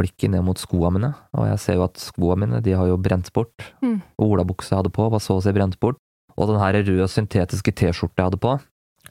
blikket 0.00 0.34
ned 0.34 0.42
mot 0.46 0.58
skoa 0.58 0.90
mine, 0.94 1.12
og 1.36 1.46
jeg 1.52 1.62
ser 1.62 1.78
jo 1.78 1.86
at 1.86 2.02
skoa 2.02 2.36
mine 2.40 2.62
de 2.64 2.74
har 2.74 2.90
jo 2.90 2.98
brent 3.00 3.30
bort. 3.36 3.70
Mm. 3.84 4.00
Olabuksa 4.26 4.74
jeg 4.74 4.82
hadde 4.82 4.94
på, 4.98 5.06
var 5.14 5.22
så 5.22 5.38
å 5.38 5.44
si 5.44 5.54
brent 5.54 5.78
bort. 5.82 6.00
Og 6.34 6.50
den 6.50 6.60
her 6.60 6.78
røde 6.80 7.06
syntetiske 7.10 7.74
T-skjorta 7.76 8.22
jeg 8.22 8.30
hadde 8.30 8.42
på, 8.42 8.56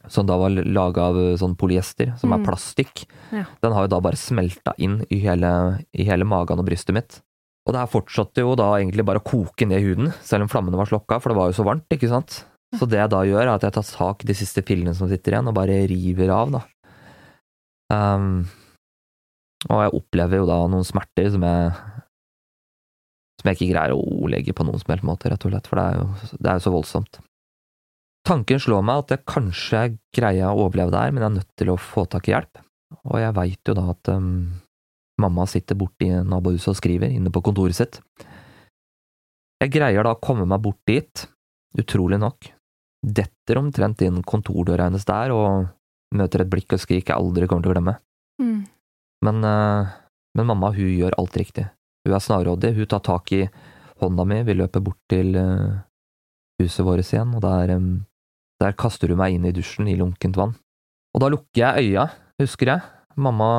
som 0.07 0.25
da 0.25 0.37
var 0.37 0.49
laga 0.49 1.07
av 1.09 1.17
eh, 1.17 1.37
sånn 1.37 1.55
polyester, 1.59 2.13
som 2.19 2.33
er 2.33 2.39
Mm. 2.39 2.45
plastikk, 2.45 3.05
Ja. 3.31 3.45
den 3.61 3.73
har 3.73 3.83
jo 3.83 3.87
da 3.95 3.99
bare 4.01 4.15
smelta 4.17 4.73
inn 4.77 5.03
i 5.09 5.19
hele, 5.19 5.83
i 5.93 6.03
hele 6.03 6.25
magen 6.25 6.59
og 6.59 6.65
brystet 6.65 6.93
mitt. 6.93 7.21
Og 7.67 7.73
det 7.73 7.79
her 7.81 7.87
fortsatte 8.01 8.41
jo 8.41 8.55
da 8.55 8.73
egentlig 8.79 9.05
bare 9.05 9.19
å 9.19 9.23
koke 9.25 9.67
ned 9.67 9.81
huden, 9.83 10.13
selv 10.23 10.43
om 10.43 10.47
flammene 10.49 10.77
var 10.77 10.85
slokka, 10.87 11.21
for 11.21 11.29
det 11.29 11.37
var 11.37 11.51
jo 11.51 11.57
så 11.61 11.65
varmt, 11.65 11.85
ikke 11.91 12.09
sant? 12.09 12.43
Så 12.77 12.87
det 12.87 12.97
jeg 12.97 13.09
da 13.09 13.23
gjør, 13.25 13.41
er 13.41 13.55
at 13.55 13.61
jeg 13.61 13.73
tar 13.73 13.83
tak 13.83 14.23
i 14.23 14.27
de 14.27 14.33
siste 14.33 14.61
pillene 14.65 14.93
som 14.95 15.07
sitter 15.09 15.33
igjen, 15.33 15.47
og 15.47 15.53
bare 15.55 15.87
river 15.89 16.29
av, 16.29 16.51
da. 16.51 16.61
Um, 17.91 18.45
og 19.69 19.81
jeg 19.83 19.93
opplever 20.01 20.37
jo 20.37 20.45
da 20.45 20.59
noen 20.67 20.85
smerter 20.85 21.31
som 21.33 21.41
jeg 21.41 21.73
som 23.39 23.47
jeg 23.47 23.55
ikke 23.55 23.71
greier 23.73 23.93
å 23.95 24.01
ordlegge 24.03 24.53
på 24.53 24.65
noen 24.67 24.79
som 24.81 24.91
helst 24.91 25.05
måte, 25.07 25.29
rett 25.31 25.45
og 25.47 25.51
slett, 25.53 25.67
for 25.67 25.79
det 25.79 25.85
er 25.85 25.99
jo, 26.01 26.37
det 26.43 26.49
er 26.51 26.57
jo 26.59 26.63
så 26.65 26.73
voldsomt. 26.75 27.19
Tanken 28.27 28.59
slår 28.61 28.83
meg 28.85 29.03
at 29.03 29.13
jeg 29.15 29.27
kanskje 29.29 29.83
greier 30.15 30.51
å 30.51 30.65
overleve 30.65 30.93
det 30.93 31.03
her, 31.03 31.13
men 31.13 31.23
jeg 31.23 31.29
er 31.29 31.37
nødt 31.37 31.53
til 31.61 31.71
å 31.73 31.79
få 31.81 32.05
tak 32.09 32.27
i 32.29 32.35
hjelp. 32.35 32.61
Og 33.09 33.17
jeg 33.21 33.35
veit 33.37 33.69
jo 33.69 33.75
da 33.77 33.85
at 33.93 34.11
um, 34.13 34.29
mamma 35.21 35.45
sitter 35.49 35.77
borti 35.79 36.09
nabohuset 36.09 36.73
og 36.73 36.79
skriver, 36.79 37.11
inne 37.13 37.31
på 37.33 37.43
kontoret 37.45 37.77
sitt. 37.77 37.99
Jeg 39.59 39.73
greier 39.73 40.05
da 40.05 40.15
å 40.15 40.21
komme 40.23 40.47
meg 40.47 40.61
bort 40.63 40.79
dit, 40.87 41.25
utrolig 41.79 42.19
nok. 42.21 42.51
Detter 42.99 43.59
omtrent 43.59 44.01
inn 44.03 44.21
kontordøra 44.27 44.89
hennes 44.89 45.07
der, 45.07 45.33
og 45.35 45.69
møter 46.15 46.43
et 46.43 46.51
blikk 46.51 46.75
og 46.75 46.81
skrik 46.81 47.11
jeg 47.11 47.17
aldri 47.17 47.47
kommer 47.47 47.65
til 47.65 47.73
å 47.73 47.75
glemme. 47.77 47.97
Mm. 48.41 48.61
Men, 49.25 49.43
uh, 49.43 49.91
men 50.37 50.49
mamma, 50.49 50.71
hun 50.75 50.95
gjør 50.95 51.17
alt 51.19 51.37
riktig. 51.39 51.67
Hun 52.07 52.15
er 52.15 52.23
snarrådig, 52.23 52.73
hun 52.77 52.89
tar 52.89 53.03
tak 53.05 53.33
i 53.35 53.43
hånda 53.99 54.25
mi, 54.27 54.41
vi 54.47 54.55
løper 54.55 54.83
bort 54.83 54.99
til 55.11 55.35
uh, 55.35 55.79
huset 56.61 56.85
vårt 56.87 57.03
igjen, 57.03 57.35
og 57.35 57.43
der, 57.43 57.75
em, 57.75 57.89
der 58.59 58.75
kaster 58.77 59.11
hun 59.11 59.19
meg 59.21 59.35
inn 59.37 59.45
i 59.47 59.53
dusjen 59.55 59.87
i 59.87 59.95
lunkent 59.99 60.37
vann. 60.39 60.55
Og 61.15 61.21
da 61.23 61.29
lukker 61.31 61.61
jeg 61.63 61.89
øya, 61.93 62.07
husker 62.41 62.73
jeg. 62.73 62.81
Mamma, 63.19 63.51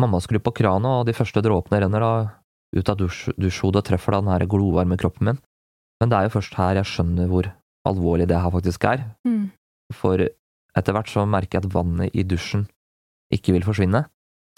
mamma 0.00 0.20
skrur 0.22 0.42
på 0.44 0.52
krana, 0.60 1.00
og 1.00 1.06
de 1.08 1.14
første 1.16 1.42
dråpene 1.44 1.80
renner 1.84 2.04
da 2.04 2.12
ut 2.76 2.90
av 2.92 2.98
dusj, 3.00 3.30
dusjhodet 3.40 3.80
og 3.82 3.86
treffer 3.88 4.14
da 4.14 4.20
den 4.22 4.32
her 4.34 4.44
glovarme 4.50 4.98
kroppen 5.00 5.30
min. 5.30 5.38
Men 6.00 6.10
det 6.12 6.18
er 6.18 6.28
jo 6.28 6.34
først 6.36 6.54
her 6.60 6.78
jeg 6.78 6.90
skjønner 6.92 7.30
hvor 7.30 7.48
alvorlig 7.88 8.28
det 8.28 8.36
her 8.38 8.52
faktisk 8.52 8.84
er, 8.84 9.06
Mm. 9.26 9.50
for 9.96 10.20
etter 10.20 10.92
hvert 10.92 11.08
så 11.08 11.24
merker 11.26 11.58
jeg 11.58 11.64
at 11.64 11.72
vannet 11.74 12.14
i 12.14 12.22
dusjen 12.22 12.68
ikke 13.32 13.52
vil 13.56 13.64
forsvinne. 13.64 14.04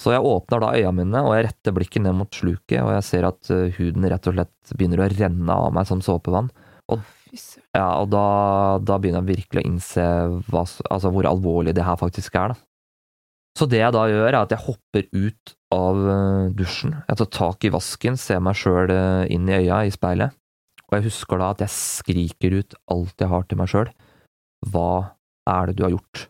Så 0.01 0.13
jeg 0.15 0.25
åpner 0.25 0.61
da 0.61 0.73
øya 0.75 0.91
mine, 0.93 1.21
og 1.23 1.35
jeg 1.37 1.47
retter 1.47 1.73
blikket 1.77 2.03
ned 2.03 2.15
mot 2.17 2.31
sluket, 2.35 2.81
og 2.83 2.91
jeg 2.97 3.05
ser 3.05 3.27
at 3.29 3.51
eh, 3.53 3.71
huden 3.77 4.07
rett 4.09 4.27
og 4.27 4.35
slett 4.35 4.75
begynner 4.75 5.03
å 5.05 5.09
renne 5.13 5.53
av 5.53 5.73
meg 5.77 5.87
som 5.87 6.01
såpevann. 6.01 6.51
Og. 6.91 7.01
Ja, 7.77 8.01
og 8.01 8.11
da, 8.13 8.25
da 8.83 8.99
begynner 8.99 9.23
jeg 9.23 9.41
virkelig 9.41 9.63
å 9.63 9.69
innse 9.69 10.07
hva, 10.51 10.65
altså 10.65 11.13
hvor 11.15 11.29
alvorlig 11.31 11.75
det 11.77 11.87
her 11.87 11.99
faktisk 12.01 12.37
er, 12.41 12.55
da. 12.55 12.67
Så 13.59 13.67
det 13.67 13.81
jeg 13.81 13.93
da 13.93 14.05
gjør, 14.07 14.29
er 14.29 14.39
at 14.41 14.53
jeg 14.55 14.63
hopper 14.63 15.07
ut 15.11 15.55
av 15.75 16.05
eh, 16.13 16.51
dusjen, 16.55 16.95
jeg 17.09 17.19
tar 17.19 17.31
tak 17.35 17.67
i 17.67 17.73
vasken, 17.75 18.19
ser 18.19 18.43
meg 18.43 18.59
sjøl 18.59 18.93
inn 19.31 19.49
i 19.51 19.57
øya 19.59 19.83
i 19.89 19.95
speilet, 19.95 20.37
og 20.91 20.99
jeg 20.99 21.07
husker 21.07 21.39
da 21.39 21.53
at 21.55 21.65
jeg 21.65 21.75
skriker 21.75 22.59
ut 22.59 22.77
alt 22.91 23.23
jeg 23.23 23.31
har 23.31 23.47
til 23.47 23.61
meg 23.61 23.71
sjøl. 23.71 23.91
Hva 24.71 24.91
er 25.51 25.71
det 25.71 25.79
du 25.79 25.85
har 25.87 25.95
gjort? 25.95 26.27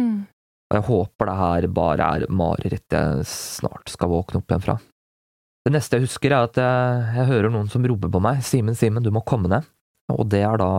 Mm. 0.00 0.24
Og 0.72 0.78
jeg 0.78 0.86
håper 0.88 1.28
det 1.28 1.36
her 1.36 1.68
bare 1.76 2.08
er 2.16 2.26
mareritt 2.32 2.96
jeg 2.96 3.28
snart 3.28 3.92
skal 3.92 4.12
våkne 4.12 4.40
opp 4.40 4.52
igjen 4.52 4.64
fra. 4.64 4.76
Det 5.62 5.72
neste 5.74 5.98
jeg 5.98 6.08
husker, 6.08 6.32
er 6.32 6.48
at 6.48 6.58
jeg, 6.58 7.02
jeg 7.18 7.28
hører 7.28 7.52
noen 7.52 7.68
som 7.70 7.84
roper 7.86 8.10
på 8.12 8.20
meg. 8.24 8.40
Simen, 8.46 8.76
Simen, 8.78 9.04
du 9.04 9.12
må 9.14 9.22
komme 9.26 9.50
ned. 9.52 9.68
Og 10.12 10.26
det 10.32 10.42
er 10.44 10.58
da 10.60 10.70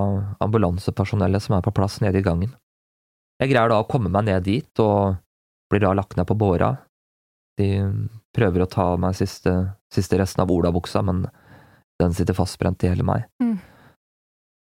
ambulansepersonellet 0.43 1.45
som 1.45 1.57
er 1.57 1.63
på 1.65 1.73
plass 1.75 1.99
nede 2.03 2.19
i 2.19 2.25
gangen. 2.25 2.51
Jeg 3.41 3.51
greier 3.51 3.71
da 3.71 3.79
å 3.81 3.87
komme 3.89 4.11
meg 4.13 4.27
ned 4.27 4.43
dit, 4.45 4.71
og 4.83 5.15
blir 5.71 5.83
da 5.83 5.93
lagt 5.95 6.17
ned 6.17 6.27
på 6.29 6.37
båra. 6.37 6.75
De 7.57 7.69
prøver 8.35 8.63
å 8.63 8.69
ta 8.69 8.93
av 8.93 9.01
meg 9.01 9.15
siste, 9.17 9.53
siste 9.93 10.19
resten 10.19 10.43
av 10.43 10.51
olabuksa, 10.53 11.01
men 11.05 11.25
den 12.01 12.13
sitter 12.17 12.37
fastbrent 12.37 12.83
i 12.83 12.91
hele 12.91 13.05
meg. 13.07 13.25
Mm. 13.41 13.57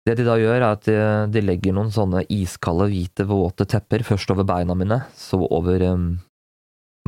Det 0.06 0.16
de 0.20 0.26
da 0.28 0.38
gjør, 0.38 0.58
er 0.60 0.68
at 0.68 0.86
de, 0.86 0.98
de 1.34 1.42
legger 1.42 1.74
noen 1.74 1.92
sånne 1.94 2.24
iskalde, 2.34 2.90
hvite, 2.92 3.26
våte 3.30 3.66
tepper 3.70 4.06
først 4.06 4.34
over 4.34 4.46
beina 4.48 4.76
mine, 4.78 5.00
så 5.18 5.40
over 5.46 5.82
um, 5.90 6.10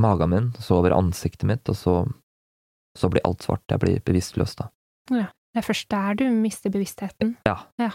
magen 0.02 0.34
min, 0.34 0.48
så 0.58 0.80
over 0.80 0.96
ansiktet 0.96 1.46
mitt, 1.46 1.70
og 1.70 1.78
så 1.78 2.00
så 2.98 3.08
blir 3.08 3.24
alt 3.26 3.44
svart. 3.46 3.62
Jeg 3.70 3.82
blir 3.82 4.00
bevisstløs 4.06 4.56
da. 4.58 4.70
Det 5.54 5.62
er 5.62 5.66
først 5.66 5.88
der 5.90 6.18
du 6.18 6.24
mister 6.30 6.70
bevisstheten. 6.70 7.36
Da 7.46 7.56
Ja. 7.80 7.90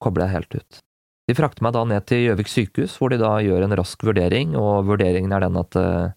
kobler 0.00 0.26
jeg 0.26 0.34
helt 0.36 0.54
ut. 0.54 0.80
De 1.28 1.34
frakter 1.34 1.62
meg 1.62 1.74
da 1.76 1.84
ned 1.84 2.06
til 2.06 2.24
Gjøvik 2.24 2.48
sykehus, 2.48 2.96
hvor 2.98 3.10
de 3.12 3.18
da 3.20 3.36
gjør 3.38 3.62
en 3.66 3.76
rask 3.78 4.00
vurdering, 4.02 4.56
og 4.58 4.86
vurderingen 4.88 5.32
er 5.32 5.44
den 5.44 5.56
at 5.60 5.76
uh, 5.76 6.10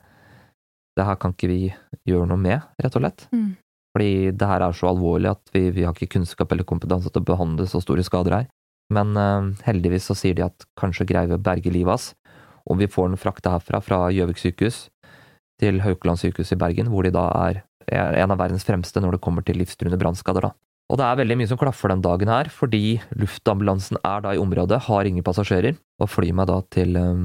det 0.97 1.05
her 1.05 1.19
kan 1.21 1.35
ikke 1.35 1.49
vi 1.51 1.59
gjøre 2.07 2.29
noe 2.31 2.39
med, 2.41 2.63
rett 2.81 2.95
og 2.97 3.03
slett. 3.03 3.27
Mm. 3.33 3.51
Fordi 3.93 4.31
det 4.31 4.47
her 4.49 4.65
er 4.65 4.73
så 4.73 4.89
alvorlig 4.89 5.29
at 5.29 5.53
vi, 5.53 5.67
vi 5.75 5.83
har 5.85 5.93
ikke 5.93 6.15
kunnskap 6.15 6.51
eller 6.51 6.65
kompetanse 6.65 7.11
til 7.11 7.21
å 7.21 7.27
behandle 7.27 7.67
så 7.69 7.81
store 7.83 8.05
skader 8.07 8.39
her. 8.39 8.47
Men 8.93 9.13
uh, 9.19 9.51
heldigvis 9.67 10.09
så 10.09 10.17
sier 10.17 10.33
de 10.39 10.47
at 10.47 10.65
kanskje 10.79 11.05
greier 11.11 11.29
vi 11.29 11.37
å 11.37 11.43
berge 11.43 11.69
livet 11.73 11.93
hans, 11.93 12.09
og 12.65 12.79
vi 12.79 12.87
får 12.89 13.11
den 13.11 13.19
frakta 13.21 13.53
herfra, 13.57 13.83
fra 13.83 14.07
Gjøvik 14.15 14.39
sykehus 14.41 14.87
til 15.61 15.83
Haukeland 15.83 16.17
sykehus 16.17 16.55
i 16.55 16.57
Bergen, 16.57 16.89
hvor 16.89 17.05
de 17.05 17.13
da 17.13 17.27
er 17.45 17.61
en 17.87 18.31
av 18.31 18.37
verdens 18.39 18.63
fremste 18.63 19.01
når 19.01 19.17
det 19.17 19.21
kommer 19.25 19.43
til 19.45 19.57
livstruende 19.57 19.99
brannskader. 19.99 20.51
Og 20.91 20.97
det 20.99 21.05
er 21.07 21.19
veldig 21.21 21.37
mye 21.39 21.47
som 21.49 21.57
klaffer 21.57 21.89
den 21.89 22.01
dagen 22.03 22.27
her, 22.29 22.49
fordi 22.51 22.99
luftambulansen 23.17 23.97
er 24.03 24.21
da 24.21 24.33
i 24.35 24.41
området, 24.41 24.81
har 24.87 25.05
ingen 25.09 25.23
passasjerer, 25.23 25.77
og 25.99 26.09
flyr 26.11 26.33
meg 26.35 26.47
da 26.47 26.61
til 26.75 26.97
um, 26.99 27.23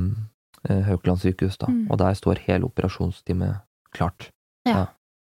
eh, 0.69 0.83
Haukeland 0.87 1.21
sykehus, 1.21 1.59
da. 1.59 1.67
Mm. 1.67 1.89
Og 1.91 1.99
der 1.99 2.15
står 2.15 2.41
hele 2.47 2.65
operasjonsteamet 2.71 3.61
klart. 3.93 4.31
Ja. 4.69 4.87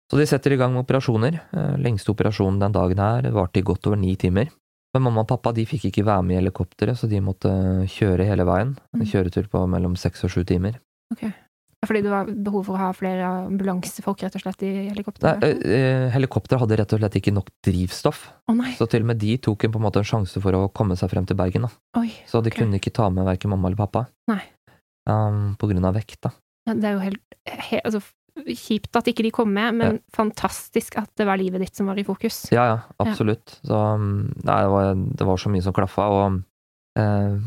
Så 0.09 0.17
de 0.17 0.25
setter 0.29 0.53
i 0.53 0.57
gang 0.57 0.73
med 0.73 0.85
operasjoner. 0.85 1.39
Eh, 1.53 1.75
Lengste 1.81 2.13
operasjonen 2.13 2.59
den 2.61 2.71
dagen 2.77 3.01
her 3.01 3.29
varte 3.35 3.59
i 3.59 3.65
godt 3.65 3.87
over 3.89 3.97
ni 3.97 4.15
timer. 4.15 4.49
Men 4.93 5.03
mamma 5.05 5.21
og 5.21 5.27
pappa 5.29 5.51
de 5.53 5.65
fikk 5.69 5.89
ikke 5.91 6.05
være 6.05 6.23
med 6.25 6.37
i 6.37 6.39
helikopteret, 6.39 6.97
så 6.97 7.09
de 7.09 7.19
måtte 7.21 7.49
kjøre 7.93 8.25
hele 8.25 8.45
veien. 8.45 8.77
En 8.93 9.01
Mm. 9.01 9.05
kjøretur 9.05 9.49
på 9.49 9.67
mellom 9.69 9.95
seks 9.97 10.23
og 10.23 10.31
sju 10.31 10.43
timer. 10.45 10.79
Fordi 11.87 12.01
det 12.03 12.11
var 12.11 12.27
behov 12.27 12.65
for 12.67 12.75
å 12.75 12.81
ha 12.81 12.89
flere 12.91 13.27
ambulansefolk 13.47 14.25
rett 14.25 14.35
og 14.35 14.43
slett 14.43 14.65
i 14.67 14.71
Nei, 14.73 14.89
helikopteret? 14.89 15.45
eh, 15.63 16.09
helikopteret 16.11 16.59
hadde 16.65 16.77
rett 16.81 16.95
og 16.95 16.99
slett 16.99 17.15
ikke 17.21 17.33
nok 17.35 17.53
drivstoff, 17.63 18.25
Oh, 18.49 18.55
nei, 18.57 18.73
så 18.75 18.87
til 18.89 19.05
og 19.05 19.11
med 19.13 19.21
de 19.21 19.37
tok 19.37 19.63
en, 19.63 19.71
på 19.71 19.79
en 19.79 19.85
måte 19.85 20.01
en 20.01 20.09
sjanse 20.09 20.41
for 20.43 20.57
å 20.57 20.67
komme 20.75 20.97
seg 20.99 21.11
frem 21.13 21.27
til 21.29 21.37
Bergen. 21.39 21.69
da. 21.69 22.01
oi. 22.01 22.09
Så 22.27 22.43
de 22.43 22.51
okay. 22.51 22.65
kunne 22.65 22.81
ikke 22.81 22.91
ta 22.91 23.07
med 23.13 23.27
verken 23.29 23.53
mamma 23.53 23.69
eller 23.69 23.79
pappa. 23.79 24.07
Nei. 24.27 24.41
Um, 25.09 25.55
på 25.55 25.69
grunn 25.71 25.87
av 25.87 25.95
vekt, 25.95 26.19
da. 26.27 26.33
Ja, 26.67 26.75
Det 26.75 26.89
er 26.89 26.97
jo 26.97 27.05
helt, 27.05 27.21
helt 27.47 27.85
altså, 27.85 28.01
kjipt 28.45 28.95
at 28.95 29.07
ikke 29.07 29.23
de 29.25 29.31
kom 29.31 29.51
med, 29.53 29.79
men 29.79 29.99
fantastisk 30.15 30.97
at 30.99 31.09
det 31.19 31.25
var 31.27 31.39
livet 31.39 31.63
ditt 31.63 31.75
som 31.75 31.89
var 31.89 31.99
i 31.99 32.05
fokus. 32.07 32.51
Ja, 32.53 32.65
ja, 32.73 32.77
absolutt. 32.99 33.59
Så 33.63 33.73
um, 33.75 34.29
nei, 34.43 34.59
det 34.65 34.71
var, 34.73 34.93
det 34.95 35.27
var 35.31 35.41
så 35.41 35.51
mye 35.53 35.63
som 35.65 35.75
klaffa, 35.75 36.09
og, 36.11 36.21
eh, 36.27 36.43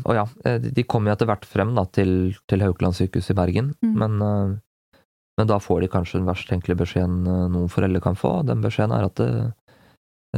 og 0.05 0.13
ja, 0.17 0.25
eh, 0.45 0.57
de- 0.59 0.83
kommer 0.83 1.11
jo 1.11 1.15
etter 1.17 1.27
hvert 1.29 1.45
frem 1.45 1.73
da, 1.75 1.83
til, 1.85 2.33
til 2.49 2.63
Haukeland 2.63 2.95
sykehus 2.97 3.29
i 3.31 3.35
Bergen, 3.37 3.73
Mm. 3.83 3.93
men, 3.99 4.21
eh, 4.21 4.99
men 5.37 5.47
da 5.49 5.57
får 5.59 5.81
de 5.81 5.87
kanskje 5.89 6.19
den 6.19 6.27
verst 6.29 6.47
tenkelige 6.49 6.77
beskjeden 6.83 7.25
eh, 7.27 7.47
noen 7.49 7.69
foreldre 7.69 8.01
kan 8.01 8.15
få, 8.15 8.45
den 8.45 8.61
beskjeden 8.61 8.93
er 8.95 9.05
at 9.09 9.15
det, 9.15 9.53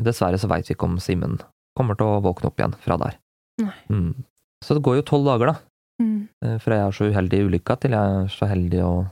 dessverre 0.04 0.40
så 0.40 0.48
veit 0.52 0.68
vi 0.68 0.76
ikke 0.76 0.88
om 0.90 0.98
Simen 1.00 1.38
kommer 1.78 1.96
til 2.00 2.08
å 2.08 2.22
våkne 2.24 2.48
opp 2.50 2.60
igjen 2.60 2.76
fra 2.84 2.98
der. 2.98 3.18
Mm. 3.90 4.14
Så 4.64 4.76
det 4.76 4.84
går 4.84 4.98
jo 5.02 5.08
tolv 5.08 5.26
dager, 5.30 5.54
da, 5.54 5.56
Mm. 6.02 6.28
eh, 6.44 6.58
fra 6.60 6.76
jeg 6.76 6.88
er 6.88 6.92
så 6.92 7.06
uheldig 7.12 7.38
i 7.40 7.46
ulykka 7.48 7.80
til 7.80 7.92
jeg 7.92 8.16
er 8.24 8.28
så 8.28 8.48
heldig 8.52 8.82
og, 8.84 9.06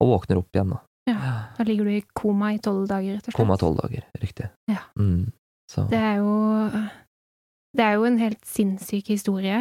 og 0.00 0.08
våkner 0.08 0.38
opp 0.40 0.48
igjen, 0.56 0.70
da. 0.72 0.80
Ja. 1.06 1.32
Da 1.58 1.64
ligger 1.68 1.84
du 1.84 1.90
i 1.90 2.04
koma 2.16 2.54
i 2.54 2.58
tolv 2.64 2.86
dager, 2.88 3.18
rett 3.18 3.26
og 3.28 3.32
slett. 3.32 3.36
Koma 3.36 3.56
tolv 3.60 3.76
dager, 3.82 4.04
riktig. 4.22 4.48
Ja. 4.72 4.80
Mm. 4.98 5.32
Så. 5.68 5.84
Det 5.90 5.98
er 6.00 6.16
jo 6.22 6.32
Det 7.74 7.82
er 7.82 7.96
jo 7.98 8.04
en 8.06 8.18
helt 8.20 8.42
sinnssyk 8.46 9.08
historie. 9.10 9.56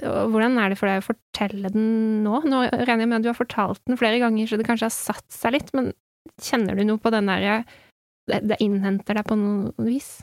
Hvordan 0.00 0.56
er 0.60 0.72
det 0.72 0.78
for 0.80 0.88
deg 0.88 1.02
å 1.02 1.06
fortelle 1.10 1.68
den 1.74 2.22
nå? 2.24 2.38
Nå 2.48 2.62
regner 2.72 3.02
jeg 3.04 3.10
med 3.10 3.18
at 3.18 3.26
du 3.26 3.28
har 3.28 3.36
fortalt 3.36 3.82
den 3.88 3.98
flere 4.00 4.20
ganger, 4.22 4.48
så 4.48 4.56
det 4.56 4.64
kanskje 4.68 4.88
har 4.88 4.94
satt 4.94 5.26
seg 5.34 5.52
litt, 5.58 5.68
men 5.76 5.90
kjenner 6.40 6.78
du 6.78 6.84
noe 6.88 7.00
på 7.02 7.12
den 7.12 7.28
derre 7.28 7.58
det, 8.28 8.40
det 8.48 8.58
innhenter 8.64 9.16
deg 9.20 9.28
på 9.28 9.36
noe 9.40 9.72
vis? 9.84 10.18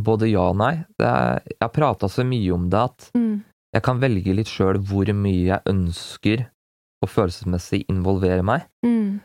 Både 0.00 0.26
ja 0.30 0.48
og 0.50 0.58
nei. 0.60 0.72
Det 0.98 1.06
er, 1.06 1.44
jeg 1.52 1.60
har 1.62 1.72
prata 1.76 2.08
så 2.10 2.24
mye 2.26 2.56
om 2.56 2.66
det 2.72 2.80
at 2.80 3.10
Mm. 3.14 3.44
jeg 3.76 3.82
kan 3.86 4.00
velge 4.00 4.34
litt 4.34 4.50
sjøl 4.50 4.80
hvor 4.80 5.08
mye 5.14 5.44
jeg 5.52 5.62
ønsker 5.70 6.46
å 7.04 7.08
følelsesmessig 7.10 7.84
involvere 7.92 8.42
meg. 8.42 8.64
Mm. 8.86 9.20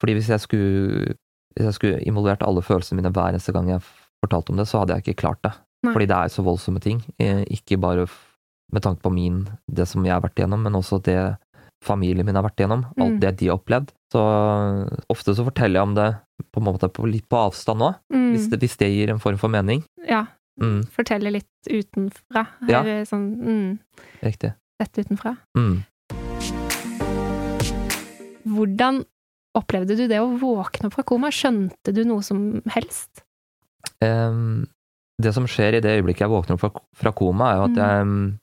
Fordi 0.00 0.16
hvis 0.16 0.28
jeg 0.32 0.40
skulle, 0.40 1.14
hvis 1.54 1.66
jeg 1.68 1.76
skulle 1.76 2.00
involvert 2.08 2.42
alle 2.46 2.64
følelsene 2.64 3.02
mine 3.02 3.12
hver 3.12 3.34
eneste 3.34 3.52
gang 3.52 3.68
jeg 3.68 3.84
fortalte 4.24 4.52
om 4.54 4.56
det, 4.60 4.66
så 4.68 4.80
hadde 4.80 4.96
jeg 4.96 5.04
ikke 5.04 5.20
klart 5.26 5.42
det. 5.44 5.52
Nei. 5.82 5.92
Fordi 5.94 6.06
det 6.06 6.16
er 6.16 6.28
så 6.28 6.42
voldsomme 6.44 6.80
ting. 6.80 7.00
Eh, 7.18 7.44
Ikke 7.50 7.78
bare 7.80 8.06
med 8.72 8.82
tanke 8.82 9.00
på 9.02 9.12
min, 9.12 9.46
det 9.66 9.86
som 9.88 10.04
jeg 10.04 10.12
har 10.12 10.20
vært 10.20 10.36
igjennom, 10.38 10.62
men 10.62 10.72
også 10.78 11.02
det 11.02 11.36
familien 11.82 12.26
min 12.26 12.34
har 12.36 12.44
vært 12.44 12.60
igjennom. 12.60 12.84
Alt 13.00 13.14
Mm. 13.16 13.20
det 13.20 13.36
de 13.38 13.46
har 13.48 13.56
opplevd. 13.58 13.88
Så 14.12 14.20
ofte 15.08 15.34
så 15.34 15.44
forteller 15.44 15.80
jeg 15.80 15.82
om 15.88 15.94
det 15.94 16.16
på 16.52 16.60
en 16.60 16.64
måte 16.68 16.88
på, 16.92 17.08
litt 17.10 17.26
på 17.28 17.36
avstand 17.48 17.80
òg, 17.80 17.94
Mm. 18.12 18.32
hvis, 18.34 18.48
det- 18.50 18.60
hvis 18.60 18.76
det 18.76 18.90
gir 18.92 19.10
en 19.10 19.18
form 19.18 19.38
for 19.38 19.48
mening. 19.48 19.82
Ja. 20.06 20.26
Mm, 20.60 20.84
Fortelle 20.90 21.30
litt 21.32 21.46
utenfra. 21.66 22.46
Ja. 22.68 22.82
Sånn 23.04 23.36
mm, 23.40 23.78
riktig. 24.22 24.54
Sett 24.80 24.92
utenfra. 25.06 25.38
Mm. 25.56 25.84
Hvordan 28.50 29.04
opplevde 29.56 29.96
du 29.96 30.06
det 30.08 30.18
å 30.20 30.30
våkne 30.40 30.86
opp 30.88 30.94
fra 30.98 31.02
koma? 31.06 31.30
Skjønte 31.30 31.92
du 31.94 32.04
noe 32.04 32.22
som 32.22 32.60
helst? 32.74 33.22
Em, 34.02 34.66
det 35.20 35.32
som 35.36 35.46
skjer 35.46 35.76
i 35.78 35.80
det 35.84 35.92
øyeblikket 35.98 36.24
jeg 36.26 36.32
våkner 36.32 36.56
opp 36.58 36.80
fra, 36.96 37.12
koma, 37.12 37.50
er 37.52 37.56
jo 37.60 37.66
at 37.68 37.76
jeg, 37.80 38.38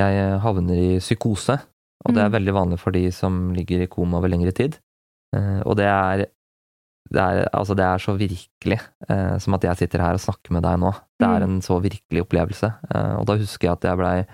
jeg 0.00 0.40
havner 0.44 0.76
i 0.80 0.98
psykose. 1.02 1.58
Og 2.06 2.14
det 2.16 2.22
er 2.22 2.28
Mm. 2.30 2.36
veldig 2.38 2.54
vanlig 2.56 2.78
for 2.80 2.90
de 2.96 3.10
som 3.12 3.52
ligger 3.52 3.82
i 3.82 3.86
koma 3.92 4.18
over 4.18 4.28
lengre 4.32 4.52
tid. 4.56 4.78
Eh, 5.36 5.60
og 5.66 5.76
det 5.76 5.84
er, 5.86 6.26
det 7.12 7.20
er 7.20 7.48
Altså, 7.52 7.74
det 7.76 7.84
er 7.84 7.98
så 7.98 8.14
virkelig 8.16 8.80
eh, 9.08 9.36
som 9.38 9.54
at 9.54 9.62
jeg 9.62 9.76
sitter 9.76 10.00
her 10.00 10.14
og 10.16 10.20
snakker 10.24 10.50
med 10.56 10.62
deg 10.62 10.78
nå. 10.80 10.92
Det 11.20 11.28
er 11.28 11.40
Mm. 11.40 11.42
en 11.44 11.60
så 11.60 11.80
virkelig 11.82 12.22
opplevelse. 12.24 12.72
Eh, 12.94 13.14
og 13.20 13.26
da 13.26 13.36
husker 13.36 13.68
jeg 13.68 13.72
at 13.72 13.82
jeg 13.84 13.98
blei 13.98 14.26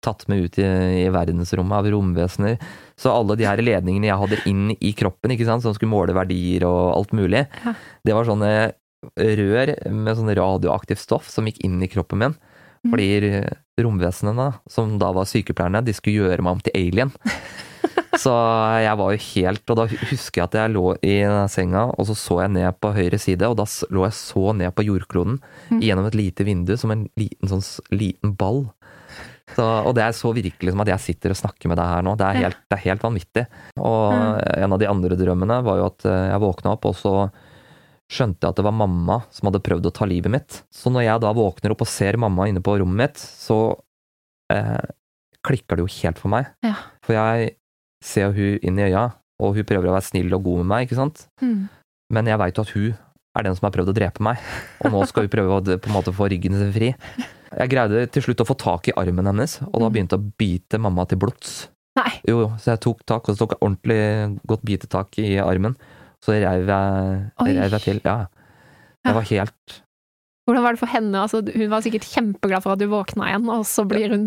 tatt 0.00 0.28
med 0.28 0.44
ut 0.44 0.58
i, 0.58 0.62
i 0.62 1.08
verdensrommet 1.10 1.72
av 1.74 1.84
romvesener. 1.90 2.58
Så 2.96 3.10
alle 3.10 3.34
de 3.36 3.44
her 3.44 3.56
ledningene 3.58 4.06
jeg 4.06 4.16
hadde 4.20 4.46
inn 4.46 4.70
i 4.80 4.92
kroppen, 4.94 5.32
ikke 5.34 5.44
sant, 5.48 5.62
som 5.62 5.74
skulle 5.74 5.90
måle 5.90 6.14
verdier 6.14 6.62
og 6.68 6.94
alt 6.96 7.10
mulig, 7.12 7.48
Ja. 7.64 7.74
det 8.04 8.14
var 8.14 8.24
sånne 8.24 8.72
rør 9.16 9.74
med 9.94 10.16
sånn 10.18 10.32
radioaktivt 10.34 11.02
stoff 11.02 11.28
som 11.30 11.46
gikk 11.48 11.60
inn 11.66 11.78
i 11.82 11.88
kroppen 11.90 12.18
min. 12.24 12.34
Mm. 12.86 12.90
Fordi 12.92 13.08
romvesenene, 13.82 14.52
som 14.70 14.98
da 15.00 15.10
var 15.14 15.26
sykepleierne, 15.26 15.82
de 15.86 15.94
skulle 15.96 16.22
gjøre 16.24 16.42
meg 16.46 16.56
om 16.58 16.60
til 16.62 16.76
alien. 16.78 17.12
Så 18.18 18.32
jeg 18.82 18.96
var 18.98 19.12
jo 19.14 19.18
helt 19.22 19.70
Og 19.70 19.76
da 19.78 19.84
husker 19.86 20.40
jeg 20.40 20.46
at 20.48 20.54
jeg 20.58 20.72
lå 20.74 20.82
i 21.06 21.12
senga, 21.52 21.84
og 21.94 22.06
så 22.08 22.16
så 22.18 22.38
jeg 22.42 22.50
ned 22.56 22.78
på 22.82 22.90
høyre 22.96 23.18
side, 23.20 23.46
og 23.46 23.54
da 23.60 23.66
lå 23.94 24.02
jeg 24.08 24.16
så 24.18 24.54
ned 24.58 24.74
på 24.74 24.82
jordkloden 24.88 25.36
Mm. 25.68 25.82
gjennom 25.84 26.06
et 26.08 26.16
lite 26.16 26.44
vindu, 26.48 26.72
som 26.80 26.90
en 26.90 27.04
liten 27.20 27.46
sånn 27.50 27.62
liten 27.92 28.32
ball. 28.34 28.64
Så, 29.54 29.62
og 29.62 29.94
det 29.94 30.02
er 30.06 30.16
så 30.16 30.32
virkelig 30.34 30.72
som 30.72 30.80
at 30.80 30.88
jeg 30.88 31.04
sitter 31.04 31.30
og 31.34 31.38
snakker 31.38 31.68
med 31.70 31.76
deg 31.78 31.86
her 31.92 32.02
nå. 32.02 32.16
Det 32.18 32.26
er 32.26 32.40
helt, 32.42 32.56
det 32.68 32.78
er 32.78 32.84
helt 32.88 33.04
vanvittig. 33.04 33.44
Og 33.76 34.12
Mm. 34.16 34.64
en 34.64 34.72
av 34.72 34.78
de 34.80 34.86
andre 34.88 35.16
drømmene 35.20 35.62
var 35.62 35.76
jo 35.78 35.86
at 35.86 36.04
eh, 36.08 36.30
jeg 36.32 36.40
våkna 36.42 36.72
opp, 36.74 36.84
og 36.88 36.96
så 36.96 37.14
skjønte 38.08 38.40
jeg 38.46 38.54
at 38.54 38.56
det 38.60 38.64
var 38.64 38.72
mamma 38.76 39.18
som 39.34 39.48
hadde 39.50 39.60
prøvd 39.64 39.88
å 39.90 39.94
ta 39.94 40.06
livet 40.08 40.32
mitt. 40.32 40.62
Så 40.72 40.90
når 40.92 41.04
jeg 41.06 41.22
da 41.24 41.32
våkner 41.36 41.74
opp 41.74 41.82
og 41.84 41.90
ser 41.90 42.16
mamma 42.20 42.46
inne 42.48 42.62
på 42.64 42.78
rommet 42.80 43.02
mitt, 43.02 43.18
så 43.20 43.58
eh, 44.52 44.86
klikker 45.46 45.76
det 45.78 45.84
jo 45.86 45.92
helt 46.00 46.18
for 46.22 46.32
meg. 46.32 46.48
Ja. 46.64 46.74
For 47.04 47.16
jeg 47.18 47.52
ser 48.04 48.32
hun 48.32 48.58
inn 48.64 48.78
i 48.80 48.86
øya, 48.88 49.04
og 49.42 49.54
hun 49.58 49.66
prøver 49.68 49.90
å 49.90 49.96
være 49.98 50.08
snill 50.08 50.32
og 50.34 50.44
god 50.46 50.62
med 50.62 50.70
meg, 50.72 50.86
ikke 50.88 50.98
sant? 50.98 51.26
Mm. 51.44 51.68
Men 52.14 52.30
jeg 52.32 52.40
veit 52.40 52.56
jo 52.58 52.64
at 52.64 52.72
hun 52.74 52.88
er 53.38 53.44
den 53.46 53.54
som 53.58 53.68
har 53.68 53.74
prøvd 53.76 53.92
å 53.92 53.96
drepe 53.98 54.24
meg, 54.24 54.40
og 54.82 54.94
nå 54.94 55.02
skal 55.06 55.26
hun 55.26 55.32
prøve 55.34 55.58
å 55.60 55.64
på 55.78 55.90
en 55.90 55.94
måte 55.98 56.14
få 56.16 56.30
ryggen 56.32 56.56
sin 56.58 56.72
fri. 56.74 56.92
Jeg 57.58 57.70
greide 57.72 58.06
til 58.12 58.24
slutt 58.24 58.42
å 58.42 58.46
få 58.48 58.56
tak 58.58 58.88
i 58.90 58.94
armen 58.98 59.28
hennes, 59.30 59.58
og 59.68 59.76
da 59.78 59.86
Mm. 59.88 59.92
begynte 59.94 60.16
jeg 60.16 60.24
å 60.24 60.32
bite 60.40 60.80
mamma 60.80 61.04
til 61.06 61.18
blods. 61.22 61.68
Nei. 61.98 62.10
Jo, 62.28 62.40
jo, 62.44 62.48
så 62.58 62.72
jeg 62.74 62.80
tok 62.84 63.04
tak, 63.06 63.28
og 63.28 63.34
så 63.36 63.38
tok 63.44 63.54
jeg 63.54 63.62
ordentlig 63.64 64.40
godt 64.46 64.62
bitetak 64.64 65.18
i 65.18 65.36
armen. 65.42 65.76
Så 66.24 66.34
reiv 66.34 66.70
jeg, 66.70 67.20
reiv 67.46 67.76
jeg 67.76 67.84
til. 67.84 68.00
Ja. 68.04 68.16
Det 69.06 69.14
var 69.16 69.28
helt 69.30 69.76
Hvordan 70.48 70.64
var 70.64 70.72
det 70.72 70.80
for 70.80 70.88
henne? 70.88 71.20
Altså, 71.20 71.42
hun 71.44 71.68
var 71.68 71.82
sikkert 71.84 72.06
kjempeglad 72.08 72.64
for 72.64 72.72
at 72.72 72.80
du 72.80 72.86
våkna 72.88 73.26
igjen, 73.28 73.50
og 73.52 73.66
så 73.68 73.82
blir 73.84 74.14
hun 74.14 74.22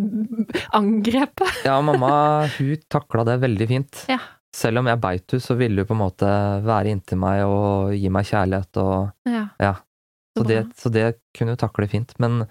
angrepet. 0.77 1.55
Ja, 1.65 1.79
mamma, 1.81 2.45
hun 2.59 2.83
takla 2.93 3.25
det 3.25 3.39
veldig 3.41 3.67
fint. 3.71 4.03
Ja. 4.11 4.19
Selv 4.53 4.83
om 4.83 4.89
jeg 4.91 5.01
beit 5.01 5.33
henne, 5.33 5.41
så 5.41 5.55
ville 5.57 5.81
hun 5.81 5.89
på 5.89 5.95
en 5.97 6.03
måte 6.03 6.29
være 6.67 6.93
inntil 6.93 7.17
meg 7.23 7.41
og 7.47 7.95
gi 7.97 8.11
meg 8.13 8.29
kjærlighet 8.29 8.81
og 8.83 9.31
Ja. 9.33 9.47
Ja. 9.63 9.73
Så 10.37 10.43
Så 10.43 10.47
det, 10.47 10.59
så 10.77 10.89
det 10.93 11.07
kunne 11.35 11.55
hun 11.57 11.59
takle 11.59 11.89
fint. 11.89 12.13
Men 12.21 12.45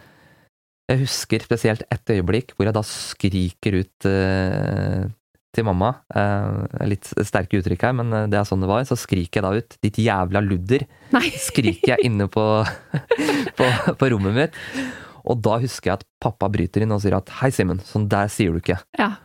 jeg 0.90 1.04
husker 1.04 1.46
spesielt 1.46 1.86
et 1.94 2.10
øyeblikk 2.10 2.56
hvor 2.56 2.66
jeg 2.66 2.74
da 2.74 2.82
skriker 2.82 3.78
ut 3.84 4.06
eh, 4.10 5.06
til 5.54 5.64
mamma. 5.66 5.90
Eh, 6.14 6.86
litt 6.86 7.04
sterke 7.26 7.58
uttrykk 7.60 7.82
her, 7.88 7.92
men 7.98 8.12
eh, 8.12 8.26
det 8.30 8.38
er 8.38 8.46
sånn 8.48 8.60
det 8.62 8.68
var. 8.70 8.84
Så 8.86 8.96
skriker 8.98 9.40
jeg 9.40 9.44
da 9.46 9.52
ut 9.58 9.76
'ditt 9.82 9.98
jævla 9.98 10.42
ludder', 10.46 10.86
Nei. 11.12 11.30
skriker 11.48 11.96
jeg 11.96 12.04
inne 12.06 12.28
på, 12.30 12.44
på, 13.58 13.66
på 13.98 14.10
rommet 14.14 14.34
mitt. 14.36 14.54
Og 15.26 15.40
da 15.44 15.58
husker 15.60 15.90
jeg 15.90 15.98
at 16.00 16.06
pappa 16.22 16.48
bryter 16.48 16.82
inn 16.82 16.92
og 16.92 17.00
sier 17.02 17.16
at 17.18 17.28
'hei, 17.40 17.50
Simen, 17.50 17.80
sånn 17.84 18.08
der 18.08 18.28
sier 18.32 18.52
du 18.52 18.60
ikke'. 18.60 18.80
Ja. 18.98 19.16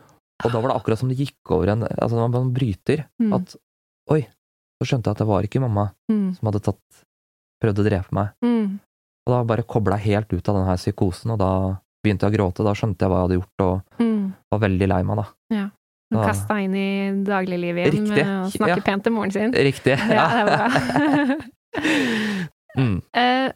Og 0.44 0.52
da 0.52 0.60
var 0.60 0.68
det 0.72 0.76
akkurat 0.82 0.98
som 1.00 1.08
det 1.08 1.16
gikk 1.18 1.50
over 1.50 1.70
en 1.72 1.82
Altså 1.88 2.16
når 2.18 2.28
man 2.34 2.52
bryter, 2.52 3.06
Mm. 3.20 3.32
at 3.32 3.56
'oi, 4.10 4.26
så 4.76 4.84
skjønte 4.84 5.08
jeg 5.08 5.14
at 5.16 5.18
det 5.18 5.26
var 5.26 5.42
ikke 5.42 5.60
mamma 5.62 5.92
Mm. 6.10 6.34
som 6.36 6.46
hadde 6.52 6.62
tatt 6.62 7.04
prøvd 7.62 7.78
å 7.80 7.84
drepe 7.88 8.12
meg. 8.12 8.28
Mm. 8.44 8.78
Og 9.26 9.32
da 9.32 9.42
bare 9.44 9.62
kobla 9.64 9.96
jeg 9.98 10.12
helt 10.14 10.32
ut 10.32 10.48
av 10.48 10.54
den 10.56 10.66
her 10.66 10.76
psykosen, 10.76 11.30
og 11.32 11.38
da 11.38 11.80
begynte 12.04 12.26
jeg 12.28 12.34
å 12.34 12.36
gråte. 12.36 12.62
Da 12.62 12.74
skjønte 12.76 13.00
jeg 13.02 13.08
hva 13.10 13.16
jeg 13.16 13.24
hadde 13.26 13.38
gjort, 13.40 13.58
og 13.64 13.82
Mm. 13.98 14.34
var 14.52 14.60
veldig 14.60 14.88
lei 14.88 15.02
meg, 15.02 15.16
da. 15.16 15.26
Hun 16.12 16.22
kasta 16.22 16.54
inn 16.62 16.74
i 16.78 16.88
dagliglivet 17.26 17.88
igjen 17.90 18.06
Riktig. 18.06 18.24
med 18.24 18.44
å 18.46 18.50
snakke 18.54 18.76
Ja. 18.76 18.82
pent 18.86 19.02
til 19.04 19.12
moren 19.12 19.32
sin. 19.34 19.52
Riktig. 19.52 19.96
Ja, 19.98 20.26
det 20.30 20.44
var 20.46 20.56
bra. 20.56 21.36
mm. 22.78 22.96
Eh, 23.16 23.52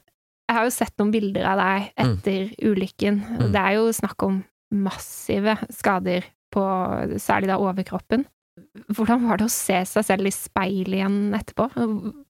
Jeg 0.51 0.57
har 0.57 0.65
jo 0.67 0.71
sett 0.75 0.97
noen 0.99 1.13
bilder 1.15 1.45
av 1.47 1.61
deg 1.61 1.93
Mm. 1.95 2.17
etter 2.19 2.49
ulykken. 2.67 3.21
Mm. 3.23 3.53
Det 3.55 3.61
er 3.61 3.75
jo 3.77 3.85
snakk 3.95 4.23
om 4.27 4.41
massive 4.75 5.55
skader 5.71 6.25
på 6.51 6.65
særlig 7.23 7.47
da 7.53 7.57
overkroppen. 7.63 8.25
Hvordan 8.91 9.29
var 9.29 9.39
det 9.39 9.47
å 9.47 9.51
se 9.55 9.79
seg 9.87 10.05
selv 10.05 10.27
i 10.27 10.33
speilet 10.35 10.99
igjen 10.99 11.33
etterpå? 11.39 11.69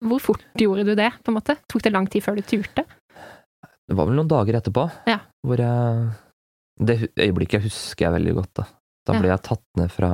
Hvor 0.04 0.20
fort 0.20 0.44
gjorde 0.60 0.84
du 0.84 0.94
det, 0.94 1.08
på 1.24 1.32
en 1.32 1.38
måte? 1.40 1.56
Tok 1.66 1.82
det 1.82 1.92
lang 1.94 2.06
tid 2.12 2.22
før 2.22 2.36
du 2.36 2.42
turte? 2.42 2.84
Det 3.88 3.96
var 3.96 4.04
vel 4.06 4.14
noen 4.20 4.28
dager 4.28 4.60
etterpå 4.60 4.84
Ja. 5.08 5.18
hvor 5.44 5.56
jeg 5.56 6.12
Det 6.78 7.10
øyeblikket 7.16 7.62
husker 7.62 8.04
jeg 8.06 8.12
veldig 8.20 8.34
godt, 8.34 8.54
da. 8.54 8.64
Da 9.08 9.14
blir 9.14 9.24
ble 9.24 9.32
jeg 9.32 9.42
tatt 9.46 9.64
ned 9.80 9.92
fra 9.92 10.10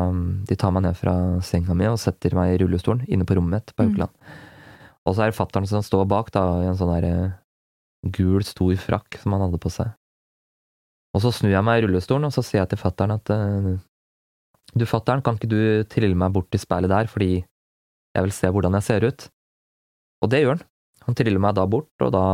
De 0.46 0.56
tar 0.58 0.72
meg 0.74 0.84
ned 0.86 0.96
fra 0.98 1.14
senga 1.44 1.74
mi 1.74 1.88
og 1.90 1.98
setter 2.00 2.36
meg 2.38 2.54
i 2.54 2.60
rullestolen 2.62 3.02
inne 3.10 3.26
på 3.26 3.38
rommet 3.38 3.58
mitt 3.58 3.74
på 3.76 3.86
Mm. 3.86 4.08
Og 5.06 5.14
så 5.14 5.22
er 5.22 5.30
det 5.30 5.38
fattern 5.38 5.66
som 5.70 5.84
står 5.86 6.06
bak, 6.10 6.32
da, 6.34 6.42
i 6.64 6.66
en 6.66 6.74
sånn 6.74 6.90
der 6.96 7.04
eh, 7.06 7.34
gul, 8.10 8.42
stor 8.42 8.74
frakk 8.74 9.18
som 9.22 9.36
han 9.36 9.44
hadde 9.44 9.60
på 9.62 9.70
seg. 9.70 9.92
Og 11.14 11.22
så 11.22 11.30
snur 11.30 11.54
jeg 11.54 11.62
meg 11.62 11.78
i 11.78 11.84
rullestolen, 11.86 12.26
og 12.26 12.34
så 12.34 12.42
sier 12.42 12.64
jeg 12.64 12.72
til 12.72 12.80
fattern 12.80 13.14
at 13.14 13.30
eh, 13.30 13.76
Du, 14.74 14.82
fattern, 14.84 15.22
kan 15.22 15.38
ikke 15.38 15.48
du 15.48 15.86
trille 15.86 16.18
meg 16.18 16.34
bort 16.34 16.50
til 16.50 16.58
speilet 16.58 16.90
der, 16.90 17.06
fordi 17.06 17.30
jeg 17.38 18.24
vil 18.24 18.34
se 18.34 18.50
hvordan 18.50 18.74
jeg 18.74 18.82
ser 18.82 19.06
ut? 19.06 19.28
Og 20.24 20.30
det 20.32 20.42
gjør 20.42 20.56
han. 20.56 20.66
Han 21.06 21.14
triller 21.14 21.38
meg 21.38 21.54
da 21.54 21.66
bort, 21.70 21.92
og 22.02 22.10
da 22.10 22.26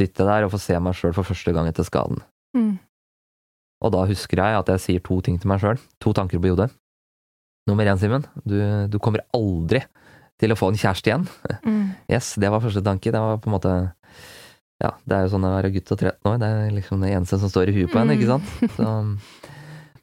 sitter 0.00 0.24
jeg 0.24 0.30
der 0.30 0.46
og 0.46 0.54
får 0.54 0.62
se 0.64 0.80
meg 0.80 0.96
sjøl 0.96 1.12
for 1.12 1.28
første 1.28 1.52
gang 1.52 1.68
etter 1.68 1.84
skaden. 1.84 2.22
Mm. 2.56 2.78
Og 3.84 3.92
da 3.92 4.04
husker 4.08 4.40
jeg 4.40 4.56
at 4.62 4.70
jeg 4.72 4.80
sier 4.80 5.02
to 5.04 5.18
ting 5.24 5.36
til 5.40 5.50
meg 5.50 5.60
sjøl, 5.60 5.80
to 6.00 6.12
tanker 6.16 6.40
på 6.40 6.54
hodet. 6.54 6.70
Nummer 7.68 7.84
én, 7.88 7.98
Simen, 8.00 8.24
du, 8.44 8.56
du 8.92 8.98
kommer 9.00 9.22
aldri 9.36 9.82
til 10.40 10.52
å 10.52 10.56
få 10.58 10.70
en 10.72 10.80
kjæreste 10.80 11.10
igjen. 11.12 11.26
Mm. 11.64 11.94
Yes, 12.12 12.34
det 12.40 12.50
var 12.52 12.60
første 12.60 12.82
tanke. 12.84 13.12
Det 13.12 13.20
var 13.20 13.38
på 13.40 13.48
en 13.48 13.54
måte 13.54 13.70
Ja, 14.82 14.90
det 15.08 15.16
er 15.16 15.22
jo 15.24 15.30
sånn 15.32 15.46
å 15.48 15.52
være 15.54 15.70
gutt 15.72 15.92
og 15.94 16.00
13 16.02 16.28
år, 16.28 16.38
det 16.42 16.48
er 16.50 16.72
liksom 16.74 17.00
det 17.04 17.12
eneste 17.14 17.38
som 17.40 17.48
står 17.52 17.70
i 17.70 17.74
huet 17.76 17.92
på 17.92 18.00
en, 18.02 18.10
ikke 18.12 18.26
Mm. 18.26 18.32
sant? 18.34 18.74
Så, 18.76 18.88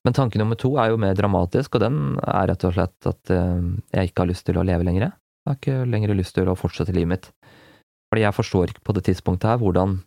men 0.01 0.15
tanke 0.17 0.39
nummer 0.41 0.57
to 0.57 0.71
er 0.81 0.89
jo 0.89 0.97
mer 0.97 1.13
dramatisk, 1.13 1.75
og 1.77 1.83
den 1.83 1.97
er 2.23 2.47
rett 2.50 2.63
og 2.65 2.73
slett 2.73 3.09
at 3.11 3.29
eh, 3.35 3.59
jeg 3.93 4.09
ikke 4.09 4.23
har 4.23 4.31
lyst 4.31 4.45
til 4.47 4.57
å 4.57 4.63
leve 4.65 4.88
lenger. 4.88 5.11
Jeg 5.11 5.51
har 5.51 5.59
ikke 5.59 5.75
lenger 5.91 6.15
lyst 6.17 6.33
til 6.39 6.50
å 6.50 6.55
fortsette 6.57 6.95
livet 6.95 7.11
mitt. 7.11 7.27
Fordi 8.09 8.23
jeg 8.25 8.33
forstår 8.39 8.71
ikke 8.73 8.85
på 8.88 8.95
det 8.97 9.03
tidspunktet 9.11 9.51
her 9.51 9.61
hvordan, 9.61 10.00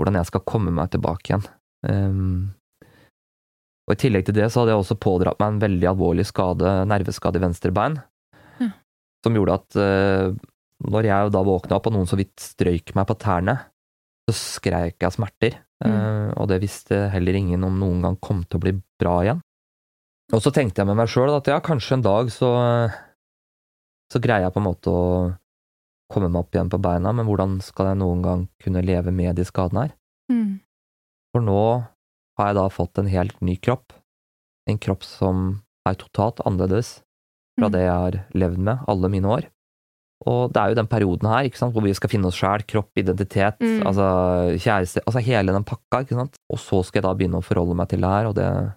hvordan 0.00 0.18
jeg 0.18 0.30
skal 0.32 0.42
komme 0.48 0.74
meg 0.74 0.90
tilbake 0.96 1.30
igjen. 1.30 1.46
Ehm, 1.88 2.52
og 3.88 3.94
i 3.96 3.98
tillegg 3.98 4.26
til 4.28 4.36
det 4.36 4.48
så 4.52 4.62
hadde 4.62 4.74
jeg 4.74 4.82
også 4.84 4.98
pådratt 5.02 5.40
meg 5.42 5.54
en 5.54 5.62
veldig 5.64 5.88
alvorlig 5.90 6.26
skade, 6.28 6.70
nerveskade 6.86 7.40
i 7.40 7.44
venstre 7.44 7.72
bein, 7.74 7.98
Ja. 8.62 8.70
som 9.24 9.34
gjorde 9.34 9.56
at 9.58 9.76
uh, 9.76 10.34
når 10.86 11.08
jeg 11.08 11.32
da 11.34 11.42
våkna 11.46 11.76
opp 11.76 11.88
og 11.90 11.96
noen 11.96 12.06
så 12.10 12.18
vidt 12.18 12.38
strøyk 12.38 12.94
meg 12.94 13.06
på 13.10 13.18
tærne, 13.18 13.56
så 14.30 14.34
skreik 14.38 15.02
jeg 15.02 15.18
smerter. 15.18 15.58
smerter, 15.58 15.68
Uh, 15.82 16.30
og 16.38 16.46
det 16.46 16.60
visste 16.62 17.08
heller 17.10 17.34
ingen 17.34 17.64
om 17.66 17.74
noen 17.80 18.04
gang 18.04 18.16
kom 18.22 18.44
til 18.46 18.60
å 18.60 18.62
bli 18.62 18.72
bra 19.02 19.16
igjen. 19.24 19.40
Og 20.32 20.38
så 20.44 20.52
tenkte 20.54 20.78
jeg 20.78 20.86
med 20.86 20.94
meg 21.00 21.10
sjøl 21.10 21.34
at 21.34 21.48
ja, 21.50 21.56
kanskje 21.58 21.96
en 21.98 22.04
dag 22.06 22.30
så 22.30 22.50
så 24.12 24.20
greier 24.22 24.46
jeg 24.46 24.54
på 24.54 24.60
en 24.60 24.68
måte 24.68 24.92
å 24.92 25.02
komme 26.12 26.28
meg 26.28 26.44
opp 26.44 26.54
igjen 26.54 26.70
på 26.70 26.78
beina, 26.84 27.12
men 27.16 27.26
hvordan 27.26 27.56
skal 27.64 27.90
jeg 27.90 28.00
noen 28.02 28.22
gang 28.22 28.44
kunne 28.62 28.84
leve 28.84 29.10
med 29.10 29.38
de 29.40 29.46
skadene 29.48 29.86
her? 29.86 29.94
Mm. 30.30 30.60
For 31.32 31.40
nå 31.44 31.58
har 32.38 32.50
jeg 32.50 32.56
da 32.58 32.66
fått 32.72 32.98
en 33.00 33.08
helt 33.12 33.38
ny 33.44 33.56
kropp. 33.56 33.92
En 34.68 34.78
kropp 34.78 35.02
som 35.04 35.62
er 35.88 35.96
totalt 35.98 36.40
annerledes 36.46 37.00
fra 37.58 37.68
Mm. 37.68 37.72
det 37.72 37.80
jeg 37.82 37.92
har 37.92 38.24
levd 38.34 38.58
med 38.58 38.78
alle 38.88 39.08
mine 39.12 39.28
år. 39.28 39.46
Og 40.24 40.52
det 40.52 40.60
er 40.62 40.68
jo 40.70 40.74
den 40.78 40.86
perioden 40.86 41.28
her 41.28 41.44
ikke 41.48 41.58
sant, 41.58 41.74
hvor 41.74 41.82
vi 41.82 41.92
skal 41.92 42.08
finne 42.08 42.26
oss 42.30 42.36
sjæl, 42.38 42.62
kropp, 42.66 42.90
identitet, 42.96 43.58
Mm. 43.60 43.82
altså 43.86 44.06
kjæreste 44.56 45.02
Altså 45.06 45.20
hele 45.24 45.52
den 45.52 45.64
pakka, 45.64 46.00
ikke 46.04 46.14
sant. 46.14 46.36
Og 46.50 46.58
så 46.58 46.84
skal 46.84 47.02
jeg 47.02 47.08
da 47.08 47.14
begynne 47.14 47.40
å 47.40 47.44
forholde 47.44 47.74
meg 47.74 47.88
til 47.88 48.00
det 48.00 48.08
her, 48.08 48.26
og 48.26 48.34
det, 48.36 48.74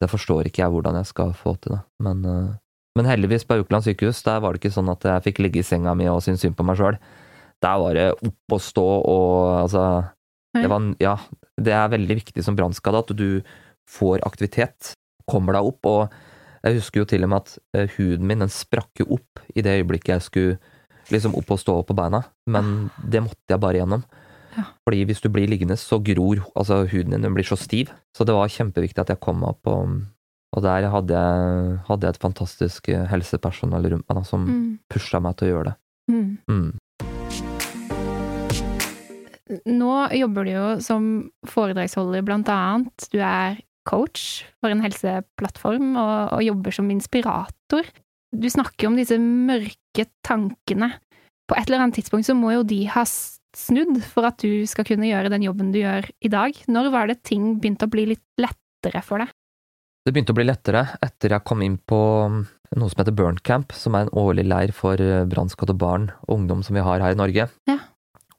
det 0.00 0.08
forstår 0.10 0.46
ikke 0.46 0.62
jeg 0.62 0.70
hvordan 0.70 0.94
jeg 0.94 1.06
skal 1.06 1.32
få 1.32 1.56
til 1.60 1.72
det. 1.76 1.82
Men, 2.00 2.24
eh, 2.24 2.54
men 2.96 3.06
heldigvis 3.06 3.44
på 3.44 3.56
Haukeland 3.58 3.84
sykehus, 3.84 4.22
der 4.22 4.40
var 4.40 4.52
det 4.52 4.60
ikke 4.62 4.72
sånn 4.76 4.90
at 4.90 5.00
jeg 5.02 5.22
fikk 5.34 5.38
ligge 5.42 5.58
i 5.58 5.62
senga 5.66 5.94
mi 5.96 6.06
og 6.06 6.22
synes 6.22 6.40
synd 6.40 6.54
på 6.56 6.64
meg 6.64 6.76
sjøl. 6.76 6.98
Der 7.62 7.76
var 7.78 7.94
det 7.94 8.12
opp 8.12 8.52
og 8.52 8.60
stå 8.60 8.86
og 9.04 9.62
altså 9.66 10.10
det, 10.54 10.68
var, 10.68 10.84
ja, 11.00 11.16
det 11.60 11.72
er 11.72 11.92
veldig 11.94 12.16
viktig 12.18 12.44
som 12.44 12.56
brannskade 12.58 12.98
at 13.04 13.12
du 13.16 13.42
får 13.88 14.22
aktivitet, 14.26 14.92
kommer 15.30 15.56
deg 15.56 15.68
opp, 15.70 15.86
og 15.86 16.12
jeg 16.62 16.78
husker 16.78 17.02
jo 17.02 17.08
til 17.10 17.24
og 17.26 17.30
med 17.32 17.42
at 17.42 17.54
eh, 17.74 17.88
huden 17.96 18.26
min 18.28 18.42
den 18.44 18.52
sprakk 18.52 19.00
jo 19.02 19.08
opp 19.16 19.40
i 19.54 19.62
det 19.64 19.80
øyeblikket 19.80 20.14
jeg 20.16 20.26
skulle 20.28 20.58
liksom 21.10 21.34
opp 21.38 21.50
og 21.50 21.58
stå 21.58 21.78
på 21.88 21.96
beina, 21.98 22.22
men 22.46 22.90
det 23.02 23.24
måtte 23.24 23.50
jeg 23.50 23.60
bare 23.62 23.80
gjennom. 23.80 24.04
Ja. 24.52 24.66
Fordi 24.84 25.04
hvis 25.08 25.22
du 25.24 25.30
blir 25.32 25.48
liggende, 25.48 25.78
så 25.80 25.96
gror 26.04 26.42
altså 26.54 26.82
huden 26.86 27.14
din, 27.16 27.24
den 27.24 27.34
blir 27.34 27.46
så 27.48 27.56
stiv. 27.56 27.90
Så 28.14 28.26
det 28.28 28.34
var 28.36 28.52
kjempeviktig 28.52 29.00
at 29.00 29.08
jeg 29.14 29.20
kom 29.24 29.40
meg 29.40 29.54
opp, 29.56 29.66
og, 29.72 30.02
og 30.52 30.62
der 30.62 30.86
hadde 30.92 31.16
jeg, 31.16 31.78
hadde 31.88 32.06
jeg 32.06 32.14
et 32.14 32.22
fantastisk 32.22 32.88
eh, 32.92 33.06
helsepersonell 33.10 33.88
rundt 33.94 34.06
meg 34.08 34.20
da, 34.20 34.24
som 34.28 34.44
Mm. 34.46 34.78
pusha 34.92 35.20
meg 35.24 35.36
til 35.40 35.48
å 35.48 35.52
gjøre 35.54 35.70
det. 35.72 35.76
Mm. 36.12 36.38
Mm. 36.50 36.70
Nå 39.68 39.92
jobber 40.16 40.46
du 40.46 40.52
jo 40.54 40.66
som 40.82 41.10
foredragsholder, 41.48 42.24
blant 42.26 42.50
annet. 42.50 43.06
Du 43.12 43.20
er 43.22 43.60
coach 43.88 44.44
for 44.62 44.72
en 44.72 44.82
helseplattform 44.82 45.94
og, 45.96 46.16
og 46.38 46.44
jobber 46.46 46.74
som 46.74 46.90
inspirator. 46.92 47.86
Du 48.32 48.48
snakker 48.50 48.88
om 48.88 48.96
disse 48.98 49.18
mørke 49.20 50.06
tankene. 50.26 50.92
På 51.50 51.58
et 51.58 51.68
eller 51.68 51.84
annet 51.84 52.00
tidspunkt 52.00 52.26
så 52.28 52.36
må 52.38 52.54
jo 52.54 52.64
de 52.66 52.84
ha 52.90 53.04
snudd 53.04 54.00
for 54.06 54.26
at 54.28 54.40
du 54.40 54.64
skal 54.70 54.86
kunne 54.88 55.10
gjøre 55.10 55.30
den 55.32 55.44
jobben 55.44 55.72
du 55.74 55.82
gjør 55.82 56.08
i 56.24 56.32
dag. 56.32 56.56
Når 56.70 56.90
var 56.94 57.10
det 57.10 57.20
ting 57.28 57.56
begynte 57.60 57.88
å 57.88 57.92
bli 57.92 58.08
litt 58.14 58.24
lettere 58.40 59.04
for 59.04 59.22
deg? 59.22 59.32
Det 60.02 60.14
begynte 60.14 60.34
å 60.34 60.38
bli 60.38 60.48
lettere 60.48 60.86
etter 61.04 61.36
jeg 61.36 61.46
kom 61.46 61.62
inn 61.62 61.76
på 61.78 62.00
noe 62.72 62.90
som 62.90 63.02
heter 63.02 63.14
Burn 63.14 63.38
Camp, 63.44 63.74
som 63.76 63.94
er 63.94 64.06
en 64.06 64.14
årlig 64.18 64.46
leir 64.48 64.72
for 64.74 64.98
eh, 64.98 65.26
brannskadde 65.28 65.76
barn 65.78 66.08
og 66.24 66.40
ungdom 66.40 66.64
som 66.66 66.78
vi 66.78 66.82
har 66.82 67.04
her 67.04 67.14
i 67.14 67.20
Norge. 67.20 67.46
Ja. 67.68 67.76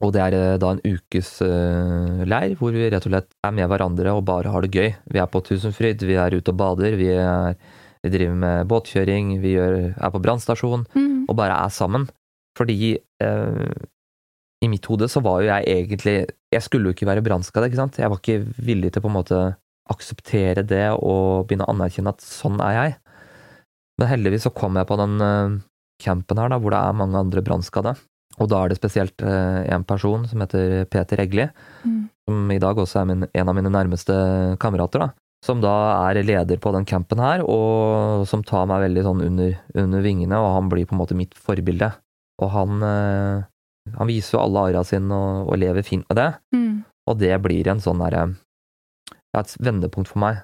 Og 0.02 0.10
det 0.14 0.20
er 0.24 0.34
eh, 0.34 0.56
da 0.60 0.72
en 0.74 0.82
ukes 0.82 1.30
eh, 1.46 2.24
leir 2.26 2.56
hvor 2.58 2.74
vi 2.74 2.88
rett 2.90 3.06
og 3.06 3.12
slett 3.12 3.30
er 3.46 3.54
med 3.54 3.68
hverandre 3.70 4.14
og 4.16 4.24
bare 4.26 4.50
har 4.50 4.64
det 4.66 4.72
gøy. 4.74 4.90
Vi 5.14 5.20
er 5.22 5.30
på 5.30 5.42
Tusenfryd, 5.46 6.02
vi 6.02 6.18
er 6.18 6.34
ute 6.34 6.50
og 6.50 6.58
bader, 6.60 6.96
vi, 6.98 7.12
er, 7.14 7.54
vi 8.02 8.12
driver 8.12 8.38
med 8.42 8.68
båtkjøring, 8.72 9.34
vi 9.44 9.54
gjør, 9.56 9.76
er 9.94 10.14
på 10.14 10.22
brannstasjon 10.24 10.86
Mm. 10.94 11.24
og 11.30 11.36
bare 11.38 11.56
er 11.64 11.70
sammen. 11.72 12.08
Fordi 12.58 12.94
eh, 12.98 13.74
i 14.64 14.68
mitt 14.70 14.86
hode 14.86 15.08
så 15.10 15.20
var 15.24 15.42
jo 15.42 15.48
jeg 15.50 15.64
egentlig 15.68 16.16
Jeg 16.54 16.62
skulle 16.62 16.88
jo 16.88 16.94
ikke 16.94 17.08
være 17.08 17.22
brannskadd, 17.26 17.66
ikke 17.66 17.80
sant. 17.80 17.98
Jeg 17.98 18.10
var 18.10 18.20
ikke 18.20 18.44
villig 18.62 18.92
til 18.94 19.02
på 19.02 19.10
en 19.10 19.16
måte 19.16 19.38
akseptere 19.90 20.62
det 20.64 20.86
og 20.94 21.46
begynne 21.48 21.66
å 21.66 21.72
anerkjenne 21.74 22.12
at 22.14 22.22
sånn 22.24 22.60
er 22.64 22.76
jeg. 22.76 22.92
Men 24.00 24.08
heldigvis 24.10 24.46
så 24.46 24.52
kom 24.54 24.78
jeg 24.78 24.86
på 24.88 24.96
den 25.00 25.16
eh, 25.22 25.56
campen 26.02 26.40
her, 26.40 26.50
da, 26.52 26.58
hvor 26.62 26.74
det 26.74 26.80
er 26.80 26.96
mange 26.98 27.18
andre 27.20 27.42
brannskadde. 27.46 27.94
Og 28.42 28.48
da 28.50 28.64
er 28.64 28.72
det 28.72 28.78
spesielt 28.80 29.22
eh, 29.22 29.60
en 29.74 29.84
person 29.86 30.24
som 30.26 30.40
heter 30.42 30.84
Peter 30.90 31.20
Egli, 31.22 31.48
Mm. 31.84 32.08
som 32.26 32.50
i 32.50 32.58
dag 32.58 32.76
også 32.80 33.00
er 33.02 33.04
min, 33.10 33.26
en 33.34 33.48
av 33.48 33.54
mine 33.54 33.70
nærmeste 33.70 34.14
kamerater, 34.58 34.98
da. 35.04 35.08
Som 35.44 35.60
da 35.60 36.08
er 36.10 36.22
leder 36.24 36.56
på 36.56 36.72
den 36.72 36.86
campen 36.88 37.18
her, 37.20 37.42
og 37.44 38.24
som 38.26 38.42
tar 38.42 38.64
meg 38.66 38.80
veldig 38.88 39.02
sånn 39.04 39.20
under, 39.26 39.58
under 39.76 40.00
vingene, 40.00 40.38
og 40.40 40.54
han 40.56 40.70
blir 40.72 40.86
på 40.88 40.96
en 40.96 41.02
måte 41.02 41.14
mitt 41.18 41.34
forbilde. 41.36 41.92
Og 42.40 42.50
han, 42.50 42.82
eh, 42.82 43.44
han 43.98 44.08
viser 44.08 44.38
jo 44.38 44.42
alle 44.42 44.62
arra 44.70 44.82
sine 44.88 45.12
og, 45.12 45.52
og 45.52 45.58
lever 45.60 45.84
fint 45.84 46.08
med 46.08 46.16
det, 46.16 46.30
Mm. 46.56 46.84
og 47.06 47.18
det 47.20 47.36
blir 47.42 47.68
en 47.68 47.78
sånn 47.84 48.00
derre 48.00 48.34
et 49.36 49.56
vendepunkt 49.60 50.08
for 50.08 50.18
meg, 50.22 50.40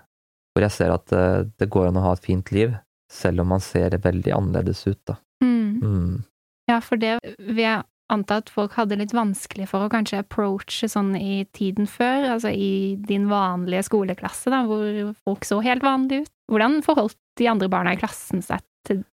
hvor 0.55 0.63
jeg 0.67 0.75
ser 0.75 0.93
at 0.93 1.13
eh, 1.17 1.45
det 1.59 1.71
går 1.71 1.89
an 1.89 1.97
å 1.97 2.03
ha 2.09 2.13
et 2.13 2.25
fint 2.27 2.53
liv, 2.53 2.77
selv 3.11 3.41
om 3.41 3.49
man 3.55 3.61
ser 3.65 3.91
veldig 3.99 4.33
annerledes 4.37 4.87
ut, 4.87 4.99
da. 5.07 5.17
Mm. 5.43 6.23
Mm. 6.71 6.75
Ja, 6.75 6.81
for 6.85 7.01
det 7.03 7.17
vil 7.39 7.65
jeg 7.65 7.83
anta 8.11 8.41
at 8.41 8.51
folk 8.51 8.75
hadde 8.75 8.99
litt 8.99 9.13
vanskelig 9.15 9.69
for 9.71 9.87
å 9.87 9.91
kanskje 9.93 10.23
approache 10.25 10.89
sånn 10.91 11.13
i 11.19 11.45
tiden 11.55 11.87
før, 11.91 12.27
altså 12.37 12.51
i 12.51 12.97
din 13.07 13.29
vanlige 13.31 13.85
skoleklasse, 13.87 14.51
da, 14.51 14.65
hvor 14.67 15.13
folk 15.25 15.47
så 15.47 15.61
helt 15.63 15.85
vanlige 15.87 16.27
ut. 16.27 16.33
Hvordan 16.51 16.81
forholdt 16.87 17.19
de 17.39 17.47
andre 17.51 17.69
barna 17.71 17.95
i 17.95 18.01
klassen 18.01 18.43
seg 18.43 18.63
til 18.89 19.05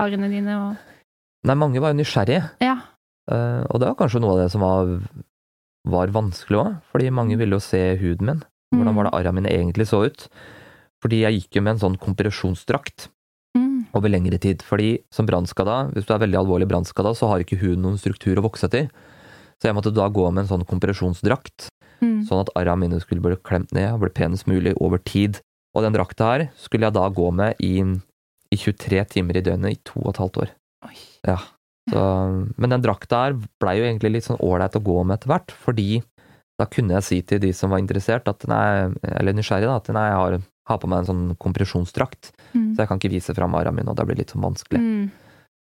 arrene 0.00 0.30
dine 0.32 0.60
og 0.60 0.92
Nei, 1.46 1.54
mange 1.54 1.78
var 1.78 1.92
jo 1.92 2.00
nysgjerrige, 2.00 2.42
Ja. 2.64 2.72
uh, 3.30 3.62
og 3.70 3.78
det 3.78 3.86
var 3.86 3.98
kanskje 4.00 4.18
noe 4.24 4.32
av 4.32 4.40
det 4.40 4.46
som 4.50 4.64
var, 4.64 4.88
var 5.86 6.10
vanskelig 6.10 6.58
òg, 6.58 6.72
fordi 6.90 7.12
mange 7.14 7.36
ville 7.38 7.54
jo 7.54 7.62
se 7.62 7.82
huden 8.00 8.26
min. 8.26 8.40
Hvordan 8.74 8.96
var 8.96 9.06
det 9.06 9.12
arra 9.14 9.32
mine 9.36 9.52
egentlig 9.52 9.86
så 9.86 10.00
ut? 10.08 10.24
Fordi 11.04 11.20
jeg 11.22 11.36
gikk 11.36 11.60
jo 11.60 11.62
med 11.62 11.76
en 11.76 11.82
sånn 11.84 11.98
kompresjonsdrakt. 12.02 13.06
Over 13.94 14.10
lengre 14.10 14.38
tid. 14.42 14.62
Fordi 14.66 14.98
som 15.14 15.26
brannskada, 15.28 15.92
hvis 15.94 16.06
du 16.08 16.14
er 16.14 16.22
veldig 16.24 16.40
alvorlig 16.42 16.68
brannskada, 16.68 17.14
så 17.14 17.28
har 17.30 17.44
ikke 17.44 17.60
huden 17.60 17.82
noen 17.86 18.00
struktur 18.00 18.36
å 18.40 18.44
vokse 18.48 18.66
etter. 18.66 18.90
Så 19.60 19.68
jeg 19.70 19.76
måtte 19.76 19.94
da 19.94 20.08
gå 20.12 20.26
med 20.32 20.44
en 20.44 20.50
sånn 20.50 20.66
kompresjonsdrakt, 20.68 21.70
Mm. 22.02 22.26
sånn 22.28 22.42
at 22.42 22.50
arra 22.60 22.74
mine 22.76 23.00
skulle 23.00 23.22
bli 23.24 23.36
klemt 23.40 23.72
ned 23.72 23.94
og 23.94 24.00
bli 24.02 24.10
penest 24.12 24.46
mulig 24.46 24.74
over 24.84 24.98
tid. 24.98 25.40
Og 25.74 25.82
den 25.82 25.94
drakta 25.94 26.26
her 26.28 26.42
skulle 26.60 26.84
jeg 26.84 26.92
da 26.92 27.08
gå 27.08 27.30
med 27.32 27.56
i, 27.58 27.80
i 28.52 28.56
23 28.56 29.04
timer 29.08 29.38
i 29.38 29.40
døgnet 29.40 29.72
i 29.72 29.80
to 29.82 30.02
og 30.02 30.10
et 30.10 30.20
halvt 30.20 30.36
år. 30.42 30.50
Ja. 31.24 31.38
Så, 31.88 32.02
men 32.58 32.70
den 32.70 32.82
drakta 32.84 33.22
her 33.24 33.38
blei 33.62 33.78
jo 33.78 33.86
egentlig 33.86 34.12
litt 34.12 34.26
sånn 34.26 34.40
ålreit 34.44 34.76
å 34.76 34.82
gå 34.84 34.98
med 35.06 35.16
etter 35.16 35.32
hvert, 35.32 35.54
fordi 35.64 36.02
da 36.60 36.66
kunne 36.66 36.96
jeg 36.98 37.04
si 37.06 37.22
til 37.22 37.40
de 37.40 37.52
som 37.56 37.70
var 37.72 37.80
interessert, 37.80 38.28
at 38.28 38.44
nei, 38.48 38.92
eller 39.02 39.36
nysgjerrig, 39.36 39.68
da, 39.68 39.76
at 39.76 39.88
nei, 39.94 40.06
jeg 40.08 40.20
har, 40.20 40.36
har 40.66 40.78
på 40.82 40.88
meg 40.90 41.02
en 41.04 41.10
sånn 41.12 41.36
kompresjonsdrakt, 41.42 42.32
Mm. 42.54 42.74
så 42.74 42.82
jeg 42.82 42.88
kan 42.88 42.98
ikke 42.98 43.10
vise 43.12 43.34
fram 43.34 43.54
armen 43.54 43.76
mine, 43.76 43.88
og 43.90 43.96
det 43.96 44.06
blir 44.06 44.16
litt 44.16 44.30
sånn 44.32 44.42
vanskelig. 44.42 44.80
Mm. 44.80 45.10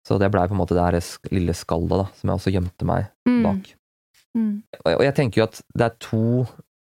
Så 0.08 0.18
det 0.20 0.32
blei 0.34 0.48
på 0.48 0.56
en 0.56 0.62
måte 0.62 0.74
det 0.74 0.82
her 0.82 0.98
lille 1.32 1.54
skallet, 1.54 1.90
da, 1.90 2.06
som 2.18 2.30
jeg 2.30 2.38
også 2.40 2.54
gjemte 2.56 2.86
meg 2.86 3.08
Mm. 3.28 3.44
bak. 3.44 3.74
Mm. 4.36 4.64
Og 4.86 4.94
og 4.96 5.02
jeg 5.04 5.16
tenker 5.16 5.38
jo 5.42 5.44
at 5.44 5.62
det 5.76 5.86
er 5.86 5.96
to 6.00 6.48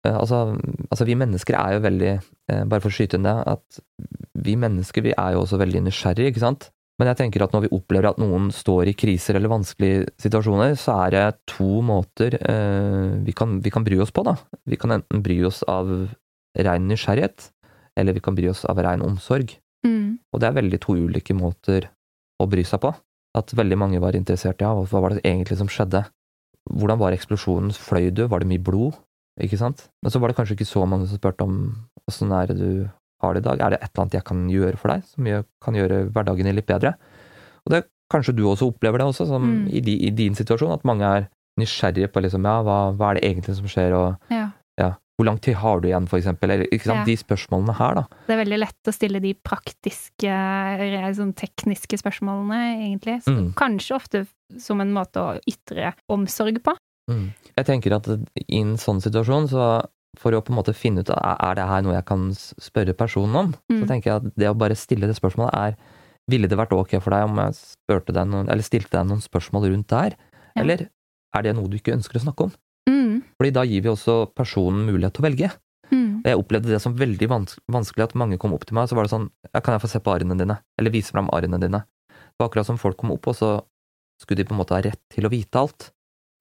eh, 0.04 0.16
altså, 0.16 0.58
altså 0.90 1.04
vi 1.04 1.14
mennesker 1.14 1.54
er 1.54 1.74
jo 1.74 1.80
veldig 1.84 2.22
eh, 2.48 2.64
Bare 2.64 2.80
for 2.80 2.88
å 2.88 2.94
skyte 2.96 3.14
inn 3.18 3.24
det, 3.26 3.36
at 3.46 3.80
vi 4.34 4.54
mennesker 4.56 5.02
vi 5.02 5.12
er 5.16 5.32
jo 5.34 5.42
også 5.44 5.58
veldig 5.58 5.82
nysgjerrige, 5.84 6.30
ikke 6.32 6.40
sant? 6.40 6.70
Men 6.98 7.08
jeg 7.08 7.16
tenker 7.18 7.42
at 7.44 7.52
når 7.52 7.66
vi 7.66 7.72
opplever 7.76 8.08
at 8.08 8.18
noen 8.18 8.50
står 8.50 8.88
i 8.88 8.94
kriser 8.96 9.36
eller 9.36 9.50
vanskelige 9.52 10.06
situasjoner, 10.18 10.72
så 10.80 10.94
er 11.06 11.10
det 11.10 11.24
to 11.46 11.82
måter 11.84 12.38
eh, 12.40 13.18
vi, 13.22 13.32
kan, 13.36 13.60
vi 13.60 13.70
kan 13.70 13.84
bry 13.84 13.98
oss 14.00 14.10
på, 14.10 14.24
da. 14.24 14.36
Vi 14.66 14.76
kan 14.80 14.90
enten 14.96 15.22
bry 15.22 15.36
oss 15.44 15.62
av 15.68 16.08
ren 16.56 16.88
nysgjerrighet, 16.88 17.50
eller 17.96 18.12
vi 18.16 18.20
kan 18.24 18.34
bry 18.36 18.48
oss 18.50 18.64
av 18.68 18.78
rein 18.84 19.02
omsorg. 19.02 19.56
Mm. 19.86 20.18
Og 20.32 20.40
det 20.42 20.48
er 20.48 20.56
veldig 20.60 20.80
to 20.82 20.96
ulike 20.96 21.34
måter 21.36 21.88
å 22.42 22.46
bry 22.50 22.64
seg 22.66 22.80
på. 22.82 22.92
At 23.36 23.52
veldig 23.56 23.78
mange 23.78 24.00
var 24.00 24.16
interessert 24.16 24.60
i 24.60 24.64
ja, 24.64 24.72
hva 24.74 25.00
var 25.02 25.14
det 25.16 25.24
egentlig 25.24 25.58
som 25.60 25.68
skjedde. 25.68 26.04
Hvordan 26.72 26.98
var 26.98 27.12
eksplosjonen? 27.14 27.72
Fløy 27.76 28.10
du? 28.10 28.24
Var 28.28 28.42
det 28.42 28.48
mye 28.50 28.62
blod? 28.62 28.96
Ikke 29.40 29.58
sant? 29.60 29.88
Men 30.02 30.10
så 30.10 30.18
var 30.20 30.32
det 30.32 30.36
kanskje 30.38 30.56
ikke 30.56 30.68
så 30.68 30.86
mange 30.88 31.06
som 31.08 31.18
spurte 31.20 31.44
om 31.44 31.58
åssen 32.08 32.32
er 32.32 32.48
det 32.48 32.56
du 32.58 32.88
har 33.22 33.34
det 33.36 33.42
i 33.44 33.48
dag. 33.48 33.60
Er 33.60 33.70
det 33.74 33.78
et 33.82 33.90
eller 33.92 34.02
annet 34.06 34.16
jeg 34.18 34.24
kan 34.28 34.40
gjøre 34.50 34.80
for 34.80 34.92
deg, 34.92 35.04
som 35.12 35.28
jeg 35.28 35.44
kan 35.64 35.76
gjøre 35.76 36.00
hverdagen 36.12 36.48
din 36.48 36.56
litt 36.56 36.66
bedre? 36.68 36.94
Og 37.66 37.72
det 37.74 37.84
kanskje 38.12 38.34
du 38.36 38.44
også 38.48 38.68
opplever 38.70 38.98
det 39.02 39.06
også, 39.10 39.26
som 39.28 39.42
Mm. 39.44 39.68
i, 39.72 39.80
di, 39.80 39.94
i 40.06 40.10
din 40.10 40.34
situasjon, 40.34 40.72
at 40.72 40.84
mange 40.84 41.04
er 41.04 41.28
nysgjerrige 41.60 42.08
på 42.12 42.22
liksom, 42.22 42.44
ja, 42.44 42.62
hva, 42.62 42.92
hva 42.96 43.10
er 43.10 43.14
det 43.20 43.24
egentlig 43.28 43.56
som 43.56 43.66
skjer, 43.66 43.92
og 43.96 44.16
Ja. 44.30 44.50
ja, 44.78 44.90
hvor 45.16 45.24
lang 45.24 45.38
tid 45.40 45.54
har 45.56 45.80
du 45.80 45.88
igjen, 45.88 46.06
for 46.08 46.18
eksempel, 46.20 46.50
eller 46.50 46.66
Ja. 46.98 47.04
de 47.04 47.16
spørsmålene 47.16 47.74
her, 47.78 47.94
da. 47.94 48.02
Det 48.26 48.34
er 48.36 48.44
veldig 48.44 48.58
lett 48.58 48.84
å 48.84 48.92
stille 48.92 49.20
de 49.20 49.32
praktiske, 49.34 50.28
sånn 51.16 51.34
tekniske 51.34 51.96
spørsmålene, 52.02 52.60
egentlig. 52.84 53.22
Så 53.24 53.32
Mm. 53.32 53.54
Kanskje 53.54 53.94
ofte 53.96 54.26
som 54.58 54.80
en 54.80 54.92
måte 54.92 55.16
å 55.16 55.40
ytre 55.48 55.94
omsorg 56.10 56.62
på. 56.62 56.76
Mm. 57.10 57.32
Jeg 57.56 57.66
tenker 57.66 57.92
at 57.96 58.06
i 58.36 58.60
en 58.60 58.76
sånn 58.76 59.00
situasjon, 59.00 59.48
så 59.48 59.86
for 60.18 60.32
å 60.32 60.42
på 60.42 60.50
en 60.50 60.56
måte 60.62 60.74
finne 60.74 61.00
ut 61.00 61.08
er 61.10 61.54
det 61.54 61.66
her 61.66 61.82
noe 61.82 61.94
jeg 61.94 62.04
kan 62.06 62.30
spørre 62.30 62.94
personen 62.96 63.36
om, 63.36 63.52
så 63.70 63.82
Mm. 63.84 63.86
tenker 63.88 64.04
jeg 64.04 64.16
at 64.16 64.34
det 64.36 64.48
å 64.48 64.56
bare 64.58 64.74
stille 64.74 65.06
det 65.06 65.16
spørsmålet 65.16 65.54
er 65.54 65.76
Ville 66.28 66.48
det 66.48 66.58
vært 66.58 66.72
ok 66.72 67.00
for 67.00 67.10
deg 67.10 67.22
om 67.22 67.36
jeg 67.36 67.54
deg 68.12 68.26
noen, 68.26 68.48
eller 68.50 68.62
stilte 68.64 68.90
deg 68.90 69.06
noen 69.06 69.22
spørsmål 69.22 69.70
rundt 69.70 69.86
der? 69.86 70.16
Ja. 70.56 70.62
Eller 70.62 70.88
er 71.36 71.42
det 71.42 71.54
noe 71.54 71.68
du 71.68 71.76
ikke 71.78 71.94
ønsker 71.94 72.18
å 72.18 72.24
snakke 72.24 72.40
om? 72.46 72.52
Fordi 73.36 73.52
da 73.52 73.64
gir 73.68 73.84
vi 73.84 73.92
også 73.92 74.18
personen 74.36 74.86
mulighet 74.88 75.16
til 75.16 75.24
å 75.24 75.28
velge. 75.28 75.50
Mm. 75.92 76.22
Og 76.24 76.28
jeg 76.30 76.38
opplevde 76.40 76.72
det 76.72 76.80
som 76.82 76.96
veldig 76.98 77.28
vans 77.30 77.58
vanskelig 77.70 78.08
at 78.08 78.14
mange 78.18 78.38
kom 78.42 78.54
opp 78.56 78.64
til 78.66 78.74
meg, 78.74 78.86
og 78.86 78.90
så 78.90 78.96
var 78.98 79.06
det 79.06 79.12
sånn 79.12 79.28
Kan 79.54 79.76
jeg 79.76 79.82
få 79.84 79.90
se 79.92 80.00
på 80.02 80.10
arrene 80.14 80.34
dine? 80.38 80.56
Eller 80.80 80.94
vise 80.94 81.14
fram 81.14 81.28
arrene 81.34 81.60
dine? 81.62 81.84
Det 82.10 82.42
var 82.42 82.50
akkurat 82.50 82.66
som 82.68 82.80
folk 82.80 82.98
kom 83.00 83.12
opp, 83.14 83.28
og 83.30 83.36
så 83.38 83.50
skulle 84.20 84.42
de 84.42 84.48
på 84.48 84.56
en 84.56 84.60
måte 84.60 84.74
ha 84.74 84.80
rett 84.82 85.00
til 85.12 85.28
å 85.28 85.32
vite 85.32 85.60
alt. 85.60 85.90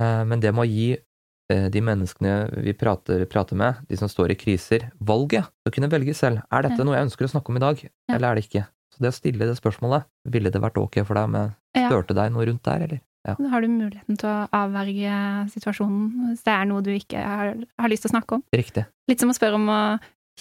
Eh, 0.01 0.23
Men 0.25 0.41
det 0.41 0.51
med 0.55 0.65
å 0.65 0.69
gi 0.69 0.95
eh, 0.95 1.67
de 1.71 1.81
menneskene 1.83 2.63
vi 2.65 2.73
prater, 2.73 3.25
prater 3.31 3.59
med, 3.59 3.83
de 3.87 3.99
som 3.99 4.09
står 4.11 4.33
i 4.33 4.39
kriser, 4.39 4.89
valget. 4.99 5.45
Å 5.67 5.71
kunne 5.75 5.91
velge 5.91 6.15
selv. 6.17 6.41
Er 6.51 6.65
dette 6.65 6.83
noe 6.87 6.97
jeg 6.97 7.09
ønsker 7.09 7.27
å 7.27 7.33
snakke 7.35 7.51
om 7.53 7.59
i 7.59 7.63
dag, 7.63 7.83
eller 8.09 8.29
er 8.29 8.39
det 8.39 8.47
ikke? 8.47 8.65
Så 8.95 9.03
det 9.03 9.11
å 9.11 9.15
stille 9.15 9.45
det 9.47 9.57
spørsmålet, 9.59 10.07
ville 10.31 10.49
det 10.51 10.61
vært 10.63 10.79
ok 10.79 11.01
for 11.03 11.19
deg 11.19 11.27
om 11.27 11.35
jeg 11.35 11.51
spurte 11.91 12.15
deg 12.15 12.31
noe 12.31 12.45
rundt 12.47 12.63
der, 12.63 12.87
eller? 12.87 13.01
Da 13.25 13.49
har 13.51 13.61
du 13.65 13.67
muligheten 13.71 14.17
til 14.21 14.29
å 14.29 14.47
avverge 14.53 15.13
situasjonen 15.53 16.29
hvis 16.31 16.43
det 16.45 16.53
er 16.53 16.65
noe 16.69 16.83
du 16.85 16.91
ikke 16.93 17.17
har, 17.25 17.55
har 17.81 17.89
lyst 17.91 18.05
til 18.05 18.11
å 18.11 18.15
snakke 18.15 18.37
om. 18.37 18.43
Riktig. 18.53 18.85
Litt 19.09 19.21
som 19.23 19.31
å 19.33 19.37
spørre 19.37 19.57
om 19.57 19.67
å 19.73 19.79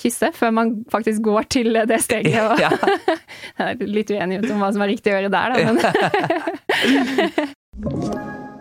kysse 0.00 0.32
før 0.34 0.50
man 0.56 0.72
faktisk 0.90 1.22
går 1.24 1.42
til 1.54 1.68
det 1.88 2.00
steget. 2.04 2.40
Og 2.44 2.58
Ja. 2.60 2.70
Jeg 3.58 3.66
er 3.70 3.74
litt 3.86 4.10
uenig 4.10 4.42
om 4.50 4.60
hva 4.60 4.72
som 4.74 4.82
er 4.84 4.90
riktig 4.90 5.12
å 5.12 5.16
gjøre 5.18 5.32
der, 5.32 5.48
da, 5.54 5.56
men 5.64 5.76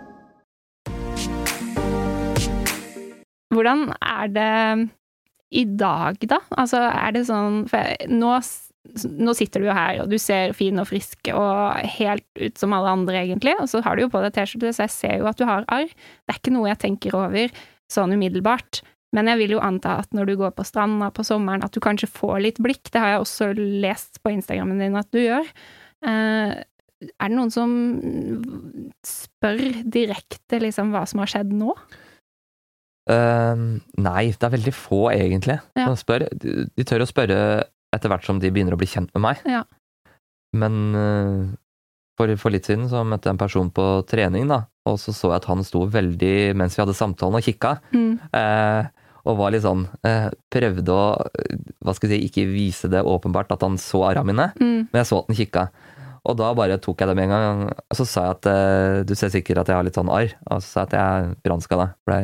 Hvordan 3.54 3.92
er 4.02 4.28
det 4.34 4.90
i 5.54 5.64
dag, 5.78 6.18
da? 6.30 6.40
Altså, 6.58 6.80
er 6.90 7.14
det 7.14 7.26
sånn 7.30 7.64
For 7.70 7.78
jeg, 7.86 8.10
nå, 8.10 8.32
nå 9.08 9.34
sitter 9.38 9.64
du 9.64 9.68
jo 9.70 9.76
her, 9.76 10.02
og 10.04 10.10
du 10.12 10.18
ser 10.20 10.52
fin 10.58 10.78
og 10.82 10.90
frisk 10.90 11.30
og 11.34 11.78
helt 11.98 12.26
ut 12.36 12.58
som 12.60 12.74
alle 12.76 12.92
andre, 12.92 13.22
egentlig. 13.24 13.54
Og 13.64 13.70
så 13.72 13.80
har 13.86 13.96
du 13.96 14.04
jo 14.04 14.10
på 14.12 14.22
deg 14.26 14.34
T-skjorte, 14.36 14.74
så 14.76 14.84
jeg 14.86 14.94
ser 14.96 15.14
jo 15.22 15.30
at 15.30 15.40
du 15.40 15.46
har 15.48 15.64
arr. 15.72 15.88
Det 15.88 16.34
er 16.36 16.42
ikke 16.42 16.54
noe 16.56 16.68
jeg 16.68 16.82
tenker 16.84 17.16
over 17.16 17.54
sånn 17.92 18.14
umiddelbart. 18.18 18.82
Men 19.14 19.30
jeg 19.30 19.38
vil 19.44 19.56
jo 19.56 19.62
anta 19.64 20.00
at 20.02 20.12
når 20.18 20.26
du 20.32 20.36
går 20.42 20.52
på 20.58 20.66
stranda 20.66 21.12
på 21.14 21.24
sommeren, 21.24 21.64
at 21.64 21.72
du 21.76 21.80
kanskje 21.80 22.10
får 22.10 22.40
litt 22.44 22.60
blikk. 22.66 22.90
Det 22.92 23.00
har 23.00 23.12
jeg 23.16 23.24
også 23.24 23.52
lest 23.56 24.20
på 24.26 24.34
Instagrammen 24.34 24.82
din 24.82 24.98
at 25.00 25.10
du 25.14 25.22
gjør. 25.22 25.46
Eh, 26.04 26.54
er 27.14 27.30
det 27.30 27.36
noen 27.38 27.52
som 27.54 27.72
spør 29.06 29.62
direkte 29.94 30.60
liksom 30.64 30.92
hva 30.96 31.06
som 31.10 31.22
har 31.24 31.30
skjedd 31.32 31.54
nå? 31.56 31.76
Eh, 33.12 33.64
nei, 34.00 34.24
det 34.32 34.48
er 34.48 34.54
veldig 34.56 34.74
få, 34.76 35.06
egentlig, 35.12 35.60
Ja. 35.76 35.88
som 35.92 35.98
spør. 36.00 36.28
De, 36.40 36.66
de 36.72 36.84
tør 36.88 37.04
å 37.04 37.10
spørre 37.10 37.40
etter 37.94 38.12
hvert 38.12 38.26
som 38.28 38.40
de 38.42 38.50
begynner 38.54 38.76
å 38.76 38.80
bli 38.82 38.90
kjent 38.90 39.12
med 39.16 39.24
meg. 39.28 39.44
Ja. 39.50 39.64
Men 40.58 40.80
eh, 40.96 41.38
for, 42.20 42.30
for 42.38 42.54
litt 42.54 42.68
siden 42.70 42.90
så 42.92 43.02
møtte 43.08 43.30
jeg 43.30 43.36
en 43.38 43.42
person 43.42 43.72
på 43.74 43.86
trening, 44.10 44.48
da, 44.52 44.64
og 44.90 45.00
så 45.02 45.14
så 45.16 45.32
jeg 45.32 45.40
at 45.42 45.48
han 45.50 45.64
sto 45.66 45.86
veldig, 45.90 46.54
mens 46.60 46.76
vi 46.78 46.84
hadde 46.84 46.98
samtalen, 46.98 47.40
og 47.40 47.46
kikka. 47.48 47.78
Mm. 47.96 48.12
Eh, 48.38 48.92
og 49.24 49.38
var 49.40 49.54
litt 49.56 49.64
sånn 49.64 49.86
eh, 50.04 50.26
Prøvde 50.52 50.92
å, 50.92 51.04
eh, 51.40 51.54
hva 51.80 51.94
skal 51.96 52.12
jeg 52.12 52.20
si, 52.20 52.28
ikke 52.28 52.44
vise 52.52 52.90
det 52.92 53.00
åpenbart 53.08 53.54
at 53.56 53.64
han 53.64 53.78
så 53.80 54.02
arra 54.10 54.24
mine, 54.28 54.50
Mm. 54.60 54.90
men 54.92 55.00
jeg 55.00 55.08
så 55.10 55.22
at 55.24 55.32
han 55.32 55.40
kikka. 55.40 55.64
Og 56.28 56.38
da 56.40 56.54
bare 56.56 56.78
tok 56.80 57.02
jeg 57.02 57.10
det 57.10 57.16
med 57.20 57.26
en 57.28 57.34
gang. 57.34 57.62
Og 57.92 57.98
så 58.00 58.06
sa 58.08 58.22
jeg 58.28 58.36
at 58.38 58.46
eh, 58.52 59.00
du 59.08 59.12
ser 59.20 59.32
sikkert 59.34 59.60
at 59.64 59.72
jeg 59.72 59.76
har 59.80 59.84
litt 59.88 59.98
sånn 59.98 60.12
arr. 60.12 60.32
Og 60.52 60.62
så 60.64 60.68
sa 60.70 60.84
jeg 60.84 60.88
at 60.92 60.94
jeg 60.96 61.24
er 61.24 61.34
brannskada. 61.44 61.88
Ble 62.08 62.20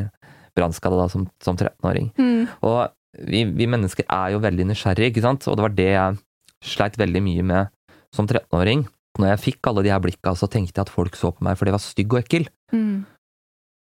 brannskada 0.56 1.00
da 1.02 1.08
som, 1.12 1.26
som 1.44 1.58
13-åring. 1.60 2.08
Mm. 2.20 2.46
Og 2.68 2.78
vi, 3.18 3.44
vi 3.46 3.68
mennesker 3.70 4.06
er 4.06 4.36
jo 4.36 4.42
veldig 4.44 4.70
nysgjerrige, 4.70 5.14
ikke 5.14 5.26
sant? 5.26 5.48
Og 5.50 5.58
det 5.58 5.66
var 5.66 5.76
det 5.78 5.92
jeg 5.92 6.20
sleit 6.66 6.98
veldig 7.00 7.22
mye 7.26 7.46
med 7.52 7.72
som 8.16 8.28
13-åring. 8.28 8.86
Når 9.20 9.32
jeg 9.34 9.44
fikk 9.46 9.70
alle 9.70 9.86
de 9.86 9.94
her 9.94 10.02
blikka, 10.04 10.36
så 10.38 10.50
tenkte 10.52 10.78
jeg 10.78 10.88
at 10.88 10.94
folk 10.94 11.18
så 11.18 11.32
på 11.34 11.46
meg 11.46 11.58
fordi 11.58 11.74
jeg 11.74 11.78
var 11.78 11.86
stygg 11.86 12.14
og 12.14 12.22
ekkel. 12.22 12.46
Mm. 12.76 13.08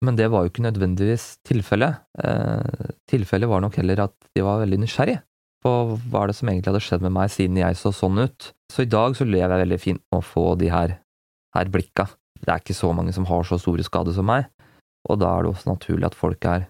Men 0.05 0.17
det 0.19 0.27
var 0.31 0.43
jo 0.43 0.51
ikke 0.51 0.65
nødvendigvis 0.65 1.29
tilfellet. 1.47 2.01
Eh, 2.19 2.91
tilfellet 3.09 3.49
var 3.49 3.63
nok 3.63 3.79
heller 3.79 4.03
at 4.05 4.13
de 4.35 4.43
var 4.45 4.61
veldig 4.61 4.83
nysgjerrige 4.83 5.23
på 5.65 5.71
hva 6.11 6.21
er 6.21 6.29
det 6.29 6.37
som 6.37 6.51
egentlig 6.51 6.71
hadde 6.73 6.83
skjedd 6.85 7.05
med 7.07 7.15
meg 7.15 7.31
siden 7.33 7.57
jeg 7.57 7.79
så 7.79 7.91
sånn 7.95 8.21
ut. 8.21 8.51
Så 8.69 8.85
i 8.85 8.91
dag 8.91 9.15
så 9.17 9.25
lever 9.25 9.55
jeg 9.55 9.63
veldig 9.63 9.81
fint 9.81 10.03
med 10.11 10.19
å 10.19 10.25
få 10.25 10.45
de 10.61 10.69
her, 10.69 10.99
her 11.57 11.71
blikka. 11.73 12.05
Det 12.37 12.51
er 12.51 12.61
ikke 12.61 12.77
så 12.77 12.91
mange 12.93 13.15
som 13.15 13.25
har 13.25 13.47
så 13.47 13.57
store 13.61 13.85
skader 13.87 14.13
som 14.13 14.27
meg, 14.29 14.45
og 15.09 15.17
da 15.21 15.31
er 15.31 15.45
det 15.45 15.53
også 15.55 15.71
naturlig 15.71 16.09
at 16.11 16.17
folk 16.17 16.45
er, 16.49 16.67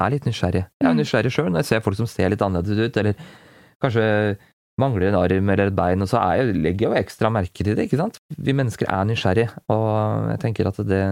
er 0.00 0.10
litt 0.14 0.24
nysgjerrig. 0.28 0.64
Jeg 0.80 0.88
er 0.88 0.94
Mm. 0.94 1.00
nysgjerrig 1.00 1.32
sjøl 1.34 1.50
når 1.50 1.58
jeg 1.62 1.68
ser 1.70 1.80
folk 1.84 1.96
som 1.96 2.06
ser 2.06 2.28
litt 2.30 2.42
annerledes 2.42 2.78
ut, 2.88 2.96
eller 2.96 3.14
kanskje 3.82 4.36
mangler 4.80 5.08
en 5.10 5.18
arm 5.20 5.50
eller 5.52 5.66
et 5.68 5.76
bein, 5.76 6.00
og 6.02 6.08
så 6.08 6.20
er 6.22 6.40
jeg, 6.40 6.54
legger 6.56 6.86
jeg 6.86 6.90
jo 6.90 7.02
ekstra 7.02 7.30
merke 7.32 7.64
til 7.64 7.74
det, 7.76 7.84
ikke 7.90 7.98
sant? 8.00 8.18
Vi 8.38 8.52
mennesker 8.56 8.88
er 8.88 9.04
nysgjerrige, 9.04 9.50
og 9.68 10.30
jeg 10.30 10.40
tenker 10.40 10.66
at 10.70 10.80
det, 10.88 11.02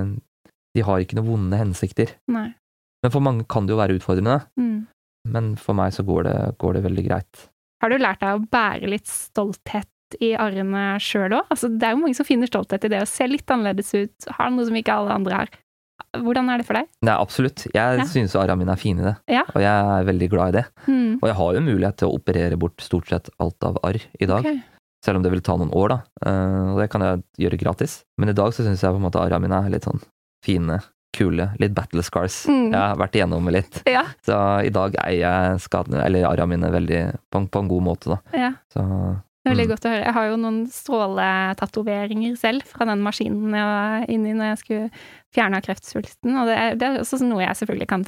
de 0.74 0.80
har 0.86 0.98
ikke 1.04 1.16
noen 1.18 1.28
vonde 1.28 1.58
hensikter. 1.60 2.14
Nei. 2.28 2.54
Men 3.02 3.12
for 3.14 3.20
mange 3.20 3.44
kan 3.48 3.66
det 3.66 3.74
jo 3.76 3.80
være 3.80 3.98
utfordrende, 3.98 4.38
Mm. 4.58 4.86
men 5.28 5.54
for 5.56 5.74
meg 5.74 5.92
så 5.92 6.02
går 6.04 6.24
det, 6.24 6.58
går 6.58 6.74
det 6.74 6.82
veldig 6.84 7.04
greit. 7.08 7.48
Har 7.82 7.90
du 7.90 7.98
lært 7.98 8.20
deg 8.20 8.40
å 8.40 8.48
bære 8.50 8.88
litt 8.88 9.06
stolthet 9.06 9.86
i 10.20 10.32
arrene 10.34 10.96
sjøl 10.98 11.30
òg? 11.36 11.46
Altså, 11.52 11.68
det 11.78 11.82
er 11.86 11.92
jo 11.94 12.00
mange 12.02 12.16
som 12.16 12.26
finner 12.26 12.48
stolthet 12.48 12.84
i 12.84 12.88
det 12.88 13.02
å 13.02 13.06
se 13.06 13.26
litt 13.28 13.46
annerledes 13.46 13.92
ut, 13.94 14.28
har 14.38 14.50
noe 14.50 14.64
som 14.66 14.74
ikke 14.74 14.94
alle 14.96 15.12
andre 15.14 15.34
har. 15.34 15.48
Hvordan 16.16 16.48
er 16.50 16.58
det 16.58 16.66
for 16.66 16.74
deg? 16.78 16.86
Nei, 17.02 17.14
absolutt. 17.14 17.66
Jeg 17.74 17.98
Ja. 17.98 18.04
synes 18.04 18.34
arra 18.36 18.56
mine 18.56 18.72
er 18.72 18.76
fine 18.80 19.00
i 19.00 19.04
det, 19.04 19.16
Ja. 19.28 19.42
og 19.54 19.60
jeg 19.60 19.66
er 20.00 20.04
veldig 20.04 20.30
glad 20.30 20.48
i 20.48 20.56
det. 20.60 20.66
Mm. 20.86 21.18
Og 21.22 21.26
jeg 21.28 21.34
har 21.36 21.54
jo 21.54 21.60
mulighet 21.60 21.96
til 21.96 22.08
å 22.08 22.14
operere 22.18 22.58
bort 22.58 22.76
stort 22.80 23.08
sett 23.08 23.28
alt 23.40 23.62
av 23.62 23.78
arr 23.84 24.00
i 24.20 24.26
dag, 24.26 24.40
Okay. 24.40 24.62
selv 25.04 25.16
om 25.16 25.22
det 25.22 25.32
vil 25.32 25.40
ta 25.40 25.56
noen 25.56 25.70
år, 25.72 25.88
da. 25.88 26.02
Eh, 26.24 26.72
Og 26.72 26.78
det 26.80 26.90
kan 26.90 27.00
jeg 27.02 27.22
gjøre 27.38 27.58
gratis. 27.58 28.04
Men 28.18 28.28
i 28.30 28.32
dag 28.32 28.52
så 28.52 28.64
syns 28.64 28.80
jeg 28.80 28.90
på 28.92 28.96
en 28.96 29.02
måte 29.10 29.20
arra 29.20 29.38
mine 29.38 29.52
er 29.64 29.70
litt 29.70 29.82
sånn 29.84 30.00
fine, 30.44 30.80
kule, 31.12 31.50
litt 31.58 31.74
battle 31.74 32.02
scars. 32.02 32.46
Mm. 32.46 32.70
Jeg 32.72 32.80
har 32.80 32.96
vært 32.96 33.12
igjennom 33.16 33.50
litt. 33.50 33.82
Ja. 33.86 34.04
Så 34.24 34.64
i 34.64 34.68
dag 34.70 34.92
eier 35.04 35.18
jeg 35.50 35.58
skadene, 35.60 36.04
eller 36.04 36.24
arra 36.26 36.46
mine 36.46 36.70
veldig 36.70 37.18
på, 37.32 37.36
en- 37.40 37.48
på 37.48 37.58
en 37.60 37.68
god 37.68 37.82
måte, 37.82 38.04
da. 38.06 38.18
ja. 38.38 38.52
Så 38.72 39.22
Det 39.44 39.52
er 39.52 39.54
veldig 39.54 39.66
Mm. 39.68 39.70
godt 39.70 39.84
å 39.86 39.90
høre. 39.92 40.04
Jeg 40.04 40.14
har 40.16 40.24
jo 40.28 40.36
noen 40.42 40.56
stråletatoveringer 40.66 42.36
selv 42.38 42.62
fra 42.68 42.84
den 42.88 43.02
maskinen 43.04 43.54
jeg 43.54 43.68
var 43.68 44.04
inni 44.10 44.32
når 44.36 44.50
jeg 44.50 44.58
skulle 44.62 44.90
fjerne 45.34 45.60
kreftsvulsten, 45.64 46.34
og 46.40 46.48
det 46.50 46.56
er, 46.58 46.74
det 46.80 46.88
er 46.88 46.98
også 47.02 47.20
noe 47.24 47.44
jeg 47.44 47.58
selvfølgelig 47.60 47.88
kan 47.90 48.04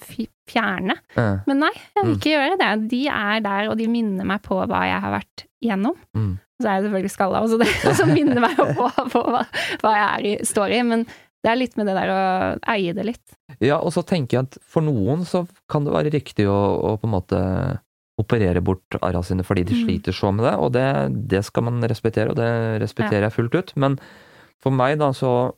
fjerne. 0.51 0.97
Ja. 1.17 1.27
Men 1.47 1.63
nei, 1.67 1.73
jeg 1.95 2.05
vil 2.05 2.11
Mm. 2.15 2.19
ikke 2.19 2.35
gjøre 2.35 2.59
det. 2.59 2.89
De 2.91 3.03
er 3.09 3.41
der, 3.41 3.71
og 3.71 3.77
de 3.79 3.87
minner 3.89 4.25
meg 4.27 4.43
på 4.43 4.59
hva 4.67 4.83
jeg 4.89 5.01
har 5.01 5.13
vært 5.21 5.47
igjennom. 5.63 5.97
mm. 6.17 6.39
Så 6.61 6.69
er 6.69 6.75
jeg 6.81 6.91
selvfølgelig 6.91 7.11
skalla 7.15 7.41
også, 7.41 7.59
det 7.59 7.69
også 7.89 8.07
minner 8.13 8.41
meg 8.41 8.57
på, 8.57 8.91
på 9.15 9.23
hva, 9.33 9.45
hva 9.81 9.93
jeg 9.97 10.09
er 10.11 10.27
i, 10.27 10.45
står 10.45 10.75
i. 10.77 10.83
Men 10.85 11.05
det 11.43 11.49
er 11.49 11.57
litt 11.57 11.77
med 11.79 11.87
det 11.89 11.95
der 11.97 12.11
å 12.13 12.59
eie 12.69 12.93
det 12.93 13.05
litt. 13.07 13.37
Ja, 13.65 13.79
og 13.81 13.93
så 13.95 14.03
tenker 14.05 14.37
jeg 14.37 14.49
at 14.51 14.59
for 14.61 14.83
noen 14.85 15.25
så 15.25 15.47
kan 15.73 15.85
det 15.87 15.93
være 15.95 16.13
riktig 16.13 16.45
å, 16.51 16.59
å 16.85 16.99
på 17.01 17.09
en 17.09 17.15
måte 17.15 17.41
operere 18.21 18.61
bort 18.65 18.99
arra 19.01 19.23
sine 19.27 19.43
fordi 19.47 19.65
de 19.67 19.75
Mm. 19.75 19.83
sliter 19.87 20.13
så 20.17 20.31
med 20.35 20.45
det, 20.47 20.55
og 20.61 20.73
det, 20.77 20.87
det 21.29 21.45
skal 21.47 21.65
man 21.67 21.81
respektere, 21.83 22.31
og 22.31 22.37
det 22.37 22.51
respekterer 22.83 23.27
jeg 23.29 23.33
fullt 23.37 23.55
ut. 23.59 23.73
Men 23.77 23.99
for 24.63 24.71
meg 24.77 24.99
da 25.01 25.11
så 25.17 25.53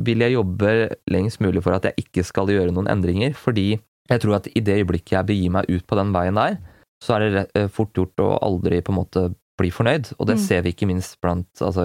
vil 0.00 0.22
jeg 0.22 0.32
jobbe 0.38 0.96
lengst 1.10 1.40
mulig 1.42 1.62
for 1.62 1.74
at 1.76 1.84
jeg 1.84 1.94
ikke 2.06 2.24
skal 2.24 2.46
gjøre 2.48 2.72
noen 2.72 2.88
endringer, 2.88 3.34
fordi 3.34 3.80
jeg 4.10 4.20
tror 4.22 4.36
at 4.38 4.46
i 4.56 4.60
det 4.60 4.78
øyeblikket 4.80 5.12
jeg 5.18 5.26
begir 5.26 5.50
meg 5.50 5.68
ut 5.68 5.86
på 5.86 5.96
den 5.98 6.12
veien 6.14 6.34
der, 6.38 6.56
så 7.02 7.16
er 7.16 7.26
det 7.30 7.44
eh, 7.54 7.68
fort 7.68 7.92
gjort 7.96 8.16
å 8.20 8.38
aldri 8.42 8.80
på 8.82 8.92
en 8.92 8.98
måte 9.02 9.34
bli 9.60 9.70
fornøyd, 9.70 10.14
og 10.18 10.26
det 10.26 10.36
Mm. 10.36 10.44
ser 10.46 10.62
vi 10.62 10.72
ikke 10.72 10.86
minst 10.88 11.18
blant 11.20 11.46
altså, 11.60 11.84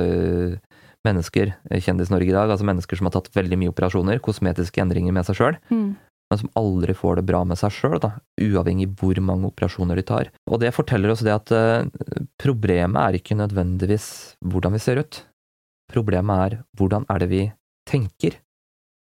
mennesker, 1.06 1.54
eh, 1.70 1.80
Kjendis-Norge 1.82 2.30
i 2.30 2.34
dag, 2.36 2.50
altså 2.50 2.66
mennesker 2.66 2.98
som 2.98 3.06
har 3.10 3.14
tatt 3.18 3.30
veldig 3.36 3.58
mye 3.62 3.72
operasjoner, 3.74 4.20
kosmetiske 4.24 4.82
endringer 4.82 5.14
med 5.14 5.26
seg 5.28 5.36
sjøl, 5.38 5.58
Mm. 5.70 5.96
Men 6.32 6.40
som 6.42 6.50
aldri 6.58 6.94
får 6.98 7.20
det 7.20 7.26
bra 7.28 7.44
med 7.46 7.58
seg 7.60 7.72
sjøl, 7.76 8.00
uavhengig 8.42 8.88
hvor 8.98 9.20
mange 9.22 9.50
operasjoner 9.52 9.96
de 10.00 10.06
tar. 10.08 10.32
Og 10.50 10.60
det 10.64 10.74
forteller 10.74 11.12
oss 11.14 11.22
det 11.26 11.34
at 11.36 11.52
eh, 11.54 11.86
problemet 12.42 12.98
er 13.02 13.20
ikke 13.20 13.38
nødvendigvis 13.38 14.08
hvordan 14.46 14.74
vi 14.76 14.82
ser 14.82 15.02
ut. 15.04 15.22
Problemet 15.92 16.46
er 16.48 16.58
hvordan 16.78 17.06
er 17.14 17.22
det 17.22 17.30
vi 17.30 17.44
tenker 17.90 18.40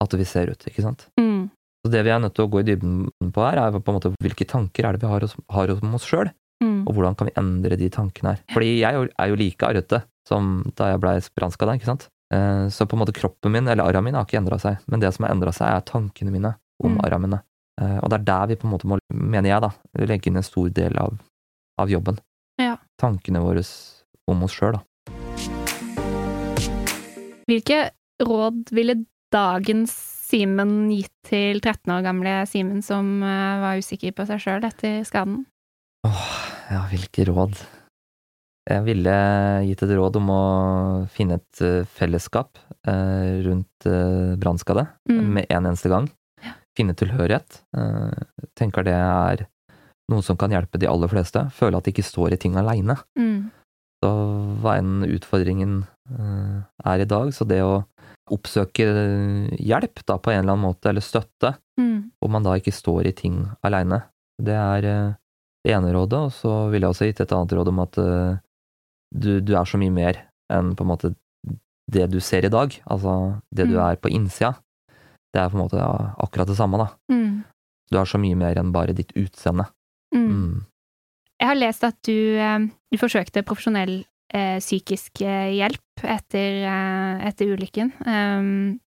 at 0.03 0.16
vi 0.18 0.27
ser 0.27 0.50
ut, 0.50 0.66
ikke 0.68 0.83
sant? 0.85 1.07
Mm. 1.20 1.50
Så 1.85 1.90
det 1.92 2.03
vi 2.07 2.11
er 2.11 2.18
nødt 2.22 2.35
til 2.35 2.46
å 2.46 2.50
gå 2.50 2.62
i 2.62 2.66
dybden 2.66 3.07
på 3.33 3.44
her, 3.44 3.61
er 3.61 3.77
på 3.79 3.92
en 3.92 3.98
måte 4.00 4.11
hvilke 4.24 4.46
tanker 4.48 4.88
er 4.88 4.96
det 4.96 5.05
vi 5.05 5.11
har, 5.12 5.27
har 5.55 5.74
om 5.79 5.94
oss 6.00 6.09
sjøl, 6.09 6.33
Mm. 6.62 6.85
og 6.87 6.94
hvordan 6.94 7.16
kan 7.18 7.27
vi 7.27 7.33
endre 7.37 7.77
de 7.77 7.88
tankene 7.90 8.31
her. 8.31 8.42
Fordi 8.55 8.79
jeg 8.79 8.94
er 9.18 9.27
jo- 9.29 9.35
like 9.37 9.66
arrete 9.66 10.05
som 10.27 10.62
da 10.77 10.92
jeg 10.92 11.00
blei 11.00 11.18
brannskada, 11.37 11.74
ikke 11.74 11.85
sant? 11.85 12.09
Eh, 12.33 12.68
Så 12.70 12.87
på 12.87 12.94
en 12.94 13.00
måte 13.05 13.12
kroppen 13.12 13.50
min, 13.53 13.66
eller 13.68 13.83
arra 13.85 14.00
min, 14.00 14.14
har 14.14 14.24
ikke 14.24 14.38
endra 14.38 14.59
seg, 14.59 14.79
men 14.87 15.00
det 15.00 15.12
som 15.12 15.27
har 15.27 15.35
endra 15.35 15.53
seg, 15.53 15.66
er 15.66 15.81
tankene 15.83 16.31
mine 16.31 16.55
om 16.82 16.94
Mm. 16.96 17.00
arra. 17.04 17.42
Eh, 17.80 17.98
Og 18.02 18.10
det 18.10 18.20
er 18.20 18.24
der 18.24 18.46
vi 18.46 18.56
på 18.56 18.64
en 18.66 18.72
måte 18.74 18.87
må, 18.87 18.98
mener 19.12 19.48
jeg, 19.50 19.60
da, 19.62 19.70
legge 20.06 20.26
inn 20.30 20.37
en 20.37 20.42
stor 20.46 20.68
del 20.70 20.96
av, 20.98 21.18
av 21.78 21.88
jobben. 21.88 22.18
Ja. 22.58 22.76
Tankene 23.00 23.40
våre 23.42 23.62
om 24.28 24.42
oss 24.44 24.52
sjøl, 24.54 24.72
da. 24.78 24.82
Hvilke 27.48 27.90
råd 28.24 28.70
ville 28.72 29.04
dagens 29.34 29.92
Simen 30.24 30.88
gitt 30.90 31.12
til 31.28 31.60
13 31.60 31.92
år 31.92 32.02
gamle 32.06 32.32
Simen 32.48 32.80
som 32.82 33.22
eh, 33.22 33.60
var 33.60 33.76
usikker 33.78 34.14
på 34.16 34.24
seg 34.26 34.40
sjøl 34.40 34.64
etter 34.64 35.02
skaden? 35.04 35.44
Åh, 36.06 36.30
ja, 36.72 36.80
hvilke 36.90 37.26
råd? 37.28 37.58
Jeg 38.70 38.84
ville 38.87 39.14
gitt 39.68 39.82
et 39.84 39.92
råd 39.92 40.16
om 40.16 40.30
å 40.32 40.40
finne 41.12 41.37
et 41.37 41.60
eh, 41.60 41.84
fellesskap 41.84 42.56
rundt 42.84 43.87
brannskade 44.40 44.87
Mm. 45.08 45.20
med 45.32 45.46
en 45.48 45.64
eneste 45.70 45.88
gang. 45.88 46.08
Finne 46.76 46.94
tilhørighet. 46.98 47.60
Eh, 47.76 48.46
tenker 48.58 48.82
det 48.87 48.94
er 48.98 49.46
noe 50.10 50.22
som 50.22 50.37
kan 50.37 50.50
hjelpe 50.50 50.78
de 50.78 50.88
aller 50.90 51.08
fleste. 51.08 51.46
Føle 51.54 51.78
at 51.78 51.84
de 51.87 51.92
ikke 51.94 52.04
står 52.04 52.34
i 52.34 52.40
ting 52.42 52.56
aleine. 52.60 52.96
Mm. 53.18 53.50
Så 54.04 54.10
hva 54.60 54.74
enn 54.80 55.04
utfordringen 55.06 55.84
eh, 56.10 56.58
er 56.84 57.00
i 57.04 57.06
dag, 57.08 57.30
så 57.32 57.46
det 57.48 57.62
å 57.64 57.84
oppsøke 58.34 58.84
hjelp 59.60 60.02
da 60.08 60.16
på 60.18 60.32
en 60.32 60.42
eller 60.42 60.54
annen 60.56 60.66
måte, 60.70 60.88
eller 60.90 61.04
støtte, 61.04 61.54
Mm. 61.74 62.10
hvor 62.22 62.30
man 62.30 62.44
da 62.46 62.52
ikke 62.54 62.70
står 62.70 63.06
i 63.08 63.12
ting 63.18 63.48
aleine, 63.66 64.04
det 64.38 64.54
er 64.54 64.84
eh, 64.87 65.14
det 65.66 65.72
ene 65.74 65.90
rådet. 65.92 66.20
Og 66.28 66.30
så 66.32 66.52
ville 66.70 66.87
jeg 66.87 66.94
også 66.94 67.08
gitt 67.08 67.20
et 67.24 67.32
annet 67.34 67.52
råd 67.58 67.68
om 67.72 67.80
at 67.82 67.98
eh, 67.98 68.37
du, 69.14 69.40
du 69.40 69.54
er 69.58 69.64
så 69.66 69.78
mye 69.80 69.90
mer 69.90 70.20
enn 70.52 70.74
på 70.78 70.84
en 70.84 70.90
måte 70.92 71.10
det 71.90 72.06
du 72.12 72.20
ser 72.22 72.44
i 72.46 72.52
dag. 72.52 72.76
Altså 72.87 73.40
det 73.50 73.66
du 73.72 73.74
Mm. 73.74 73.82
er 73.90 73.96
på 73.96 74.08
innsida. 74.14 74.52
Det 75.34 75.42
er 75.42 75.50
på 75.50 75.58
en 75.58 75.64
måte 75.64 75.82
akkurat 76.22 76.50
det 76.50 76.58
samme, 76.58 76.78
da. 76.78 76.88
Mm. 77.10 77.42
Du 77.90 77.98
er 77.98 78.08
så 78.08 78.20
mye 78.22 78.38
mer 78.38 78.58
enn 78.60 78.72
bare 78.74 78.94
ditt 78.96 79.12
utseende. 79.18 79.66
Mm. 80.14 80.30
Mm. 80.30 80.62
Jeg 81.42 81.50
har 81.50 81.58
lest 81.58 81.84
at 81.86 81.98
du, 82.06 82.38
eh, 82.38 82.68
du 82.94 83.00
forsøkte 83.00 83.42
profesjonell 83.46 84.04
eh, 84.34 84.58
psykisk 84.62 85.24
eh, 85.26 85.50
hjelp 85.58 86.06
etter, 86.06 86.62
eh, 86.70 87.26
etter 87.28 87.50
ulykken. 87.50 87.90
Um, 88.06 88.78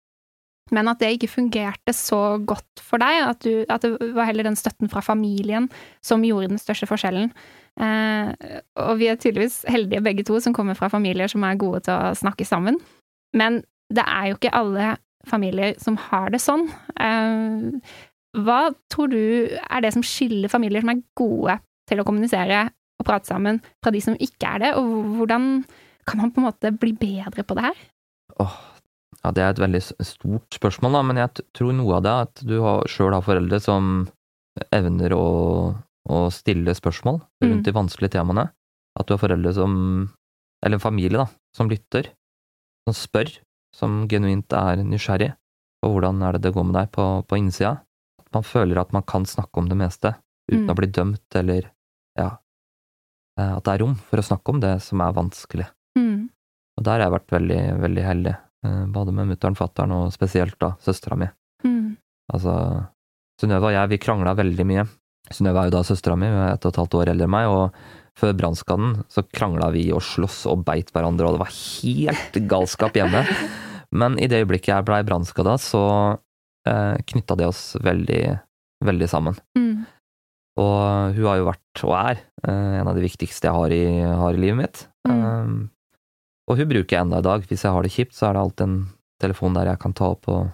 men 0.75 0.91
at 0.91 0.99
det 0.99 1.13
ikke 1.15 1.31
fungerte 1.31 1.95
så 1.95 2.39
godt 2.43 2.83
for 2.83 2.99
deg, 3.03 3.21
at, 3.23 3.45
du, 3.45 3.63
at 3.71 3.85
det 3.85 4.11
var 4.17 4.27
heller 4.27 4.49
den 4.49 4.59
støtten 4.59 4.91
fra 4.91 5.03
familien 5.05 5.69
som 6.05 6.25
gjorde 6.27 6.51
den 6.51 6.63
største 6.63 6.89
forskjellen. 6.91 7.31
Eh, 7.79 8.31
og 8.83 8.97
vi 8.99 9.11
er 9.13 9.19
tydeligvis 9.21 9.61
heldige 9.71 10.03
begge 10.03 10.25
to 10.27 10.41
som 10.43 10.57
kommer 10.57 10.79
fra 10.79 10.91
familier 10.91 11.31
som 11.31 11.45
er 11.47 11.61
gode 11.61 11.85
til 11.87 11.95
å 11.95 12.17
snakke 12.19 12.47
sammen. 12.49 12.81
Men 13.37 13.61
det 13.95 14.03
er 14.03 14.33
jo 14.33 14.41
ikke 14.41 14.55
alle 14.59 14.97
familier 15.29 15.75
som 15.83 15.97
har 16.09 16.31
det 16.35 16.41
sånn. 16.43 16.67
Eh, 17.01 17.97
hva 18.37 18.61
tror 18.93 19.11
du 19.13 19.21
er 19.57 19.85
det 19.85 19.93
som 19.95 20.05
skiller 20.05 20.53
familier 20.53 20.85
som 20.85 20.93
er 20.93 21.03
gode 21.19 21.59
til 21.89 22.03
å 22.03 22.07
kommunisere 22.07 22.67
og 22.97 23.05
prate 23.09 23.29
sammen, 23.29 23.61
fra 23.85 23.93
de 23.93 24.01
som 24.01 24.17
ikke 24.17 24.55
er 24.57 24.63
det, 24.63 24.71
og 24.81 25.19
hvordan 25.19 25.51
kan 26.09 26.21
man 26.21 26.33
på 26.33 26.41
en 26.41 26.47
måte 26.49 26.73
bli 26.73 26.95
bedre 26.97 27.45
på 27.45 27.57
det 27.59 27.67
her? 27.67 27.81
Åh, 28.41 28.55
ja, 29.23 29.33
det 29.37 29.43
er 29.45 29.51
et 29.53 29.61
veldig 29.61 29.83
stort 29.85 30.57
spørsmål, 30.57 30.97
da, 30.97 31.03
men 31.05 31.21
jeg 31.21 31.45
tror 31.57 31.75
noe 31.77 31.99
av 31.99 32.05
det 32.07 32.13
er 32.13 32.29
at 32.29 32.45
du 32.49 32.55
sjøl 32.89 33.13
har 33.17 33.25
foreldre 33.27 33.61
som 33.61 34.07
evner 34.73 35.13
å, 35.13 35.27
å 36.09 36.21
stille 36.33 36.73
spørsmål 36.77 37.21
rundt 37.45 37.61
Mm. 37.61 37.65
de 37.67 37.75
vanskelige 37.77 38.17
temaene. 38.17 38.47
At 38.97 39.07
du 39.07 39.13
har 39.13 39.21
foreldre 39.21 39.53
som, 39.53 39.75
eller 40.65 40.79
en 40.79 40.87
familie, 40.87 41.21
da, 41.21 41.27
som 41.57 41.69
lytter, 41.69 42.09
som 42.89 42.97
spør, 42.97 43.29
som 43.77 44.07
genuint 44.09 44.53
er 44.57 44.81
nysgjerrig 44.85 45.35
på 45.83 45.91
hvordan 45.93 46.23
er 46.25 46.37
det 46.37 46.47
det 46.47 46.55
går 46.57 46.65
med 46.71 46.79
deg 46.79 46.91
på, 46.97 47.05
på 47.29 47.39
innsida. 47.39 47.77
At 48.23 48.31
man 48.35 48.47
føler 48.47 48.81
at 48.81 48.95
man 48.97 49.05
kan 49.07 49.27
snakke 49.29 49.61
om 49.61 49.69
det 49.71 49.77
meste 49.79 50.15
uten 50.47 50.65
Mm. 50.65 50.71
å 50.71 50.77
bli 50.79 50.87
dømt, 50.95 51.35
eller 51.35 51.65
ja, 52.19 52.29
eh, 53.39 53.53
at 53.57 53.65
det 53.67 53.73
er 53.75 53.81
rom 53.83 53.97
for 53.99 54.23
å 54.23 54.25
snakke 54.25 54.53
om 54.55 54.61
det 54.63 54.77
som 54.85 55.01
er 55.03 55.13
vanskelig. 55.17 55.67
Mm. 55.99 56.29
Og 56.79 56.85
der 56.87 57.01
har 57.01 57.07
jeg 57.07 57.15
vært 57.17 57.33
veldig, 57.35 57.63
veldig 57.83 58.05
heldig, 58.07 58.35
eh, 58.65 58.85
både 58.95 59.15
med 59.17 59.27
mutter'n, 59.33 59.57
fatter'n 59.59 59.95
og 59.97 60.13
spesielt 60.15 60.55
da 60.63 60.77
søstera 60.81 61.19
mi. 61.19 61.27
Mm. 61.67 61.97
Altså, 62.33 62.55
Synnøve 63.41 63.69
og 63.69 63.75
jeg, 63.75 63.89
vi 63.91 63.99
krangla 64.01 64.33
veldig 64.39 64.65
mye. 64.65 64.87
Synnøve 65.35 65.61
er 65.61 65.69
jo 65.69 65.75
da 65.75 65.83
søstera 65.85 66.17
mi, 66.17 66.31
hun 66.31 66.41
er 66.47 66.55
ett 66.55 66.65
og 66.65 66.73
et 66.73 66.79
halvt 66.81 66.95
år 66.97 67.11
eldre 67.13 67.27
enn 67.27 67.35
meg, 67.35 67.49
og 67.51 67.75
før 68.17 68.33
brannskaden 68.39 69.01
så 69.13 69.25
krangla 69.29 69.69
vi 69.75 69.89
og 69.95 70.05
sloss 70.05 70.45
og 70.49 70.65
beit 70.67 70.93
hverandre, 70.95 71.29
og 71.29 71.37
det 71.37 71.43
var 71.45 71.53
helt 71.57 72.39
galskap 72.49 72.97
hjemme. 72.97 73.23
Men 73.97 74.17
i 74.19 74.29
det 74.31 74.43
øyeblikket 74.43 74.73
jeg 74.73 74.87
blei 74.89 75.03
brannskada, 75.07 75.57
så 75.61 75.85
eh, 76.69 76.97
knytta 77.13 77.37
det 77.39 77.49
oss 77.51 77.63
veldig, 77.85 78.23
veldig 78.85 79.09
sammen. 79.11 79.39
Mm. 79.59 79.85
Og 80.57 81.17
hun 81.17 81.29
har 81.29 81.41
jo 81.41 81.49
vært, 81.51 81.83
og 81.85 81.95
er, 81.99 82.21
eh, 82.49 82.77
en 82.81 82.89
av 82.89 82.97
de 82.97 83.05
viktigste 83.05 83.49
jeg 83.49 83.57
har 83.57 83.75
i, 83.77 83.85
har 84.23 84.37
i 84.37 84.41
livet 84.41 84.61
mitt. 84.63 84.85
Mm. 85.09 85.21
Um, 85.23 85.59
og 86.49 86.61
hun 86.61 86.71
bruker 86.71 86.97
jeg 86.97 87.05
enda 87.05 87.21
i 87.21 87.27
dag. 87.27 87.45
Hvis 87.51 87.67
jeg 87.67 87.75
har 87.75 87.85
det 87.85 87.93
kjipt, 87.93 88.17
så 88.17 88.29
er 88.29 88.37
det 88.37 88.45
alltid 88.45 88.67
en 88.67 88.79
telefon 89.23 89.57
der 89.57 89.73
jeg 89.73 89.83
kan 89.83 89.95
ta 89.97 90.13
opp 90.15 90.29
og, 90.31 90.49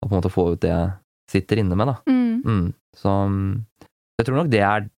og 0.00 0.08
på 0.08 0.10
en 0.10 0.18
måte 0.18 0.32
få 0.32 0.46
ut 0.54 0.62
det 0.62 0.70
jeg 0.72 0.90
sitter 1.30 1.62
inne 1.62 1.78
med, 1.78 1.92
da. 1.92 1.96
Mm. 2.10 2.42
Mm. 2.42 2.68
Så 2.98 3.14
um, 3.30 3.42
jeg 4.18 4.26
tror 4.26 4.40
nok 4.40 4.52
det 4.52 4.64
er 4.66 4.88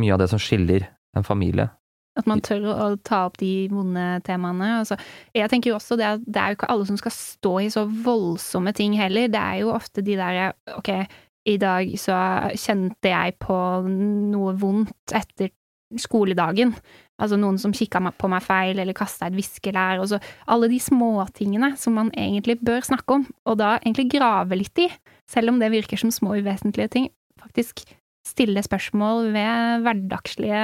mye 0.00 0.14
av 0.14 0.22
det 0.22 0.30
som 0.32 0.40
skiller 0.42 0.88
en 1.16 1.26
familie. 1.26 1.68
At 2.14 2.28
man 2.30 2.42
tør 2.46 2.68
å, 2.70 2.88
ta 3.02 3.24
opp 3.26 3.40
de 3.40 3.66
vonde 3.72 4.04
temaene. 4.26 4.70
Altså, 4.84 4.98
jeg 5.34 5.50
tenker 5.50 5.72
jo 5.72 5.78
også 5.80 5.98
det 5.98 6.06
at 6.12 6.22
det 6.26 6.40
er 6.40 6.52
jo 6.52 6.58
ikke 6.60 6.70
alle 6.70 6.86
som 6.86 6.98
skal 7.00 7.14
stå 7.14 7.54
i 7.64 7.70
så 7.74 7.82
voldsomme 7.88 8.74
ting 8.76 8.94
heller. 8.98 9.26
Det 9.32 9.40
er 9.40 9.62
jo 9.64 9.74
ofte 9.74 10.04
de 10.06 10.14
der 10.20 10.54
Ok, 10.76 10.92
i 11.50 11.56
dag 11.60 11.90
så 12.00 12.18
kjente 12.54 13.10
jeg 13.10 13.34
på 13.42 13.56
noe 13.88 14.54
vondt 14.60 15.16
etter 15.16 15.50
skoledagen. 16.00 16.72
Altså 17.22 17.38
noen 17.38 17.58
som 17.62 17.74
kikka 17.74 18.00
på 18.18 18.30
meg 18.30 18.42
feil, 18.46 18.78
eller 18.82 18.96
kasta 18.96 19.28
et 19.28 19.36
viskelær. 19.36 20.00
Og 20.02 20.12
så 20.14 20.20
alle 20.50 20.70
de 20.70 20.78
småtingene 20.82 21.74
som 21.80 21.98
man 21.98 22.14
egentlig 22.14 22.60
bør 22.62 22.86
snakke 22.86 23.20
om, 23.20 23.26
og 23.46 23.58
da 23.60 23.76
egentlig 23.80 24.08
grave 24.14 24.58
litt 24.58 24.86
i, 24.86 24.88
selv 25.30 25.52
om 25.52 25.60
det 25.62 25.72
virker 25.74 26.00
som 26.00 26.14
små 26.14 26.38
uvesentlige 26.38 26.90
ting. 26.94 27.10
Faktisk 27.42 27.84
stille 28.26 28.62
spørsmål 28.64 29.30
ved 29.34 29.82
hverdagslige 29.84 30.62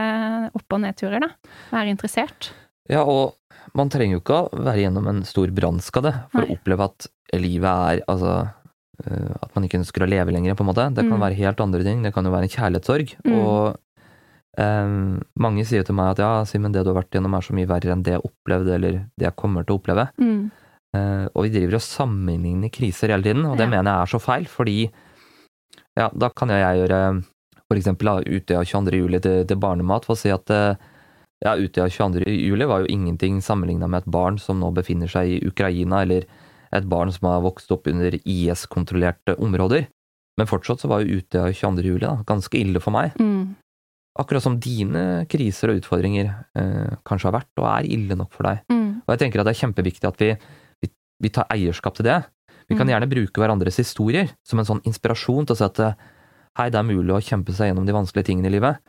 opp- 0.57 0.73
og 0.77 0.81
nedturer, 0.85 1.21
da. 1.21 1.29
Være 1.73 1.93
interessert. 1.95 2.51
Ja, 2.91 3.03
og 3.05 3.37
man 3.77 3.91
trenger 3.93 4.17
jo 4.19 4.23
ikke 4.23 4.39
å 4.49 4.65
være 4.65 4.83
gjennom 4.87 5.07
en 5.11 5.21
stor 5.29 5.53
brannskade 5.55 6.15
for 6.33 6.41
Nei. 6.43 6.49
å 6.49 6.57
oppleve 6.57 6.89
at 6.89 7.07
livet 7.37 7.69
er 7.69 8.01
altså 8.11 8.33
eh, 9.05 9.31
At 9.43 9.55
man 9.55 9.65
ikke 9.65 9.79
ønsker 9.81 10.03
å 10.05 10.09
leve 10.11 10.33
lenger, 10.35 10.57
på 10.59 10.65
en 10.65 10.71
måte. 10.73 10.89
Det 10.95 11.05
kan 11.07 11.19
Mm. 11.19 11.23
være 11.25 11.39
helt 11.39 11.61
andre 11.61 11.85
ting. 11.85 12.03
Det 12.03 12.13
kan 12.13 12.25
jo 12.25 12.33
være 12.33 12.49
en 12.49 12.57
kjærlighetssorg. 12.57 13.15
Mm. 13.25 13.37
Og 13.45 13.77
Um, 14.59 15.23
mange 15.39 15.63
sier 15.65 15.85
til 15.87 15.95
meg 15.95 16.11
at 16.11 16.19
ja, 16.19 16.43
Simen, 16.45 16.73
det 16.75 16.83
du 16.85 16.91
har 16.91 16.97
vært 17.05 17.13
gjennom 17.15 17.37
er 17.39 17.45
så 17.47 17.55
mye 17.55 17.69
verre 17.71 17.93
enn 17.95 18.03
det 18.03 18.17
jeg 18.17 18.25
opplevde, 18.27 18.73
eller 18.75 18.97
det 19.17 19.29
jeg 19.29 19.37
kommer 19.39 19.63
til 19.65 19.77
å 19.77 19.79
oppleve. 19.79 20.09
Mm. 20.19 20.51
Uh, 20.91 21.27
og 21.39 21.45
vi 21.47 21.53
driver 21.55 21.77
og 21.79 21.85
sammenligner 21.87 22.69
kriser 22.75 23.15
hele 23.15 23.23
tiden, 23.23 23.47
og 23.47 23.57
det 23.57 23.69
Ja. 23.69 23.71
mener 23.71 23.93
jeg 23.95 24.03
er 24.03 24.11
så 24.11 24.21
feil, 24.21 24.45
fordi 24.51 24.91
ja, 25.97 26.09
da 26.11 26.29
kan 26.35 26.49
jeg 26.51 26.81
gjøre 26.83 27.25
da, 27.71 28.17
Utøya 28.27 28.65
22. 28.65 28.99
juli 28.99 29.21
til, 29.23 29.45
til 29.47 29.61
barnemat 29.63 30.05
for 30.05 30.17
å 30.17 30.19
si 30.19 30.31
at 30.35 30.51
uh, 30.51 30.75
ja, 31.45 31.55
Utøya 31.57 31.89
22. 31.89 32.27
juli 32.27 32.67
var 32.69 32.83
jo 32.83 32.91
ingenting 32.91 33.41
sammenligna 33.41 33.89
med 33.89 34.03
et 34.03 34.11
barn 34.11 34.39
som 34.39 34.61
nå 34.61 34.73
befinner 34.77 35.09
seg 35.09 35.29
i 35.37 35.41
Ukraina, 35.47 36.03
eller 36.03 36.27
et 36.75 36.85
barn 36.87 37.11
som 37.15 37.29
har 37.31 37.41
vokst 37.43 37.71
opp 37.75 37.87
under 37.91 38.15
IS-kontrollerte 38.25 39.37
områder. 39.41 39.87
Men 40.39 40.47
fortsatt 40.49 40.81
så 40.83 40.89
var 40.91 41.03
jo 41.03 41.19
Utøya 41.21 41.53
22. 41.53 41.83
juli 41.87 42.05
da, 42.05 42.19
ganske 42.27 42.59
ille 42.59 42.81
for 42.81 42.95
meg. 42.95 43.17
Mm. 43.21 43.57
Akkurat 44.21 44.43
som 44.43 44.59
dine 44.61 45.25
kriser 45.31 45.71
og 45.73 45.81
utfordringer 45.81 46.29
eh, 46.59 46.95
kanskje 47.07 47.29
har 47.31 47.37
vært 47.39 47.61
og 47.63 47.67
er 47.71 47.89
ille 47.95 48.17
nok 48.19 48.33
for 48.35 48.49
deg. 48.49 48.63
Mm. 48.73 49.01
Og 49.07 49.13
jeg 49.15 49.21
tenker 49.23 49.41
at 49.43 49.47
det 49.49 49.55
er 49.55 49.61
kjempeviktig 49.63 50.09
at 50.09 50.21
vi, 50.21 50.31
vi, 50.83 50.91
vi 51.25 51.31
tar 51.35 51.47
eierskap 51.55 51.97
til 51.99 52.09
det. 52.11 52.21
Vi 52.71 52.77
kan 52.79 52.87
Mm. 52.87 52.93
gjerne 52.93 53.11
bruke 53.11 53.43
hverandres 53.43 53.81
historier 53.83 54.29
som 54.47 54.61
en 54.61 54.67
sånn 54.69 54.83
inspirasjon 54.87 55.47
til 55.47 55.57
å 55.57 55.59
si 55.59 55.65
at 55.67 55.81
eh, 55.83 55.95
hei, 56.59 56.71
det 56.73 56.81
er 56.81 56.87
mulig 56.89 57.15
å 57.15 57.23
kjempe 57.23 57.55
seg 57.57 57.71
gjennom 57.71 57.87
de 57.87 57.95
vanskelige 57.97 58.31
tingene 58.31 58.51
i 58.51 58.55
livet. 58.57 58.81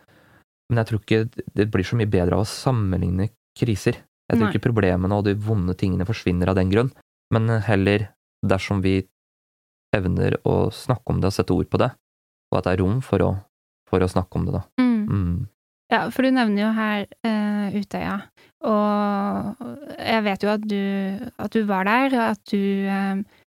Men 0.71 0.81
jeg 0.81 0.89
tror 0.89 1.01
ikke 1.01 1.45
det 1.57 1.67
blir 1.71 1.87
så 1.87 1.99
mye 1.99 2.09
bedre 2.09 2.37
av 2.37 2.45
å 2.45 2.49
sammenligne 2.49 3.29
kriser. 3.57 3.99
Jeg 4.31 4.39
tror 4.39 4.47
Nei. 4.47 4.51
ikke 4.55 4.69
problemene 4.69 5.17
og 5.17 5.25
de 5.27 5.35
vonde 5.35 5.75
tingene 5.75 6.07
forsvinner 6.07 6.51
av 6.51 6.55
den 6.55 6.71
grunn, 6.71 6.91
men 7.35 7.51
heller 7.67 8.07
dersom 8.47 8.79
vi 8.83 9.01
evner 9.95 10.37
å 10.47 10.69
snakke 10.71 11.11
om 11.11 11.19
det 11.19 11.31
og 11.31 11.35
sette 11.35 11.55
ord 11.55 11.67
på 11.71 11.81
det, 11.81 11.89
og 12.51 12.59
at 12.59 12.67
det 12.67 12.75
er 12.75 12.81
rom 12.83 13.01
for 13.03 13.25
å, 13.25 13.31
for 13.89 14.03
å 14.03 14.09
snakke 14.11 14.39
om 14.39 14.47
det, 14.47 14.55
da. 14.55 14.63
Mm. 14.79 15.01
Mm. 15.11 15.35
Ja, 15.91 16.05
for 16.15 16.23
du 16.23 16.31
nevner 16.31 16.63
jo 16.63 16.69
her 16.77 17.03
uh, 17.27 17.75
Utøya, 17.75 18.15
og 18.63 19.65
jeg 19.99 20.23
vet 20.29 20.45
jo 20.45 20.53
at 20.53 20.63
du, 20.63 20.83
at 21.43 21.51
du 21.51 21.65
var 21.67 21.89
der, 21.89 22.15
og 22.15 22.25
at 22.29 22.41
du 22.53 22.87
eh, 22.87 23.40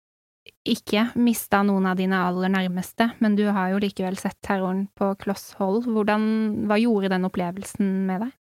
ikke 0.68 1.08
mista 1.18 1.64
noen 1.66 1.88
av 1.90 1.98
dine 1.98 2.20
aller 2.22 2.52
nærmeste, 2.54 3.08
men 3.20 3.36
du 3.36 3.48
har 3.50 3.72
jo 3.74 3.80
likevel 3.82 4.18
sett 4.20 4.38
terroren 4.46 4.84
på 4.98 5.14
kloss 5.22 5.54
hold. 5.58 5.88
Hvordan, 5.90 6.68
hva 6.70 6.78
gjorde 6.78 7.10
den 7.14 7.26
opplevelsen 7.26 7.88
med 8.10 8.28
deg? 8.28 8.36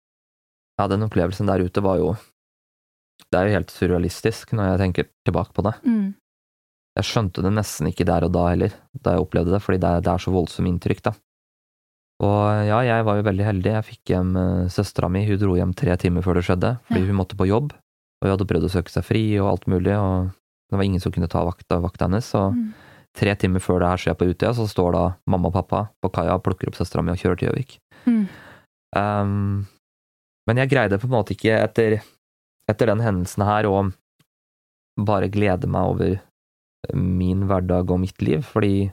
Ja, 0.79 0.87
den 0.89 1.05
opplevelsen 1.05 1.49
der 1.49 1.63
ute 1.65 1.81
var 1.81 1.97
jo 1.97 2.15
Det 3.31 3.37
er 3.39 3.47
jo 3.49 3.55
helt 3.57 3.71
surrealistisk 3.73 4.51
når 4.53 4.67
jeg 4.71 4.79
tenker 4.83 5.07
tilbake 5.25 5.53
på 5.57 5.63
det. 5.65 5.73
Mm. 5.85 6.11
Jeg 6.97 7.05
skjønte 7.09 7.41
det 7.45 7.51
nesten 7.53 7.89
ikke 7.89 8.05
der 8.05 8.25
og 8.27 8.31
da 8.33 8.43
heller, 8.51 8.73
da 8.93 9.15
jeg 9.15 9.23
opplevde 9.25 9.51
det, 9.55 9.61
fordi 9.65 9.79
det 9.81 9.89
er, 9.89 10.03
det 10.05 10.11
er 10.13 10.21
så 10.21 10.33
voldsomt 10.33 10.69
inntrykk, 10.69 11.01
da. 11.09 11.13
Og 12.25 12.39
ja, 12.65 12.79
jeg 12.85 13.05
var 13.05 13.19
jo 13.19 13.25
veldig 13.27 13.45
heldig. 13.45 13.73
Jeg 13.75 13.85
fikk 13.91 14.13
hjem 14.13 14.31
uh, 14.37 14.69
søstera 14.73 15.09
mi. 15.13 15.21
Hun 15.27 15.37
dro 15.37 15.53
hjem 15.57 15.73
tre 15.77 15.93
timer 16.01 16.23
før 16.25 16.39
det 16.39 16.45
skjedde, 16.47 16.71
fordi 16.87 17.01
Ja. 17.03 17.09
hun 17.11 17.19
måtte 17.19 17.37
på 17.37 17.45
jobb. 17.49 17.73
Og 17.77 18.25
hun 18.25 18.31
hadde 18.33 18.47
prøvd 18.49 18.65
å 18.65 18.71
søke 18.73 18.89
seg 18.93 19.05
fri 19.05 19.21
og 19.37 19.49
alt 19.51 19.67
mulig, 19.69 19.93
og 19.93 20.31
det 20.69 20.75
var 20.77 20.83
ingen 20.83 20.99
som 21.03 21.11
kunne 21.11 21.29
ta 21.31 21.43
vakta, 21.47 21.79
vakta 21.79 22.05
hennes. 22.09 22.25
Så 22.25 22.51
Mm. 22.53 22.73
tre 23.17 23.35
timer 23.35 23.59
før 23.59 23.79
det 23.79 23.87
her 23.89 23.97
skjer 23.97 24.15
på 24.19 24.27
Utøya, 24.29 24.53
så 24.53 24.67
står 24.67 24.91
da 24.93 25.03
mamma 25.27 25.47
og 25.47 25.53
pappa 25.53 25.89
på 26.03 26.11
kaia 26.13 26.35
og 26.35 26.43
plukker 26.43 26.67
opp 26.69 26.75
søstera 26.75 27.01
mi 27.03 27.11
og 27.11 27.17
kjører 27.17 27.37
til 27.39 27.49
Gjøvik. 27.49 27.77
Mm. 28.05 28.27
Um, 28.95 29.67
men 30.47 30.57
jeg 30.61 30.69
greide 30.69 30.99
på 30.99 31.07
en 31.09 31.15
måte 31.15 31.33
ikke, 31.35 31.55
etter, 31.63 32.01
etter 32.69 32.85
den 32.91 32.99
hendelsen 33.03 33.43
her, 33.43 33.63
å 33.65 33.91
bare 34.99 35.29
glede 35.29 35.67
meg 35.67 35.81
over 35.91 36.19
min 36.95 37.47
hverdag 37.49 37.89
og 37.91 37.99
mitt 37.99 38.21
liv, 38.21 38.43
fordi 38.45 38.91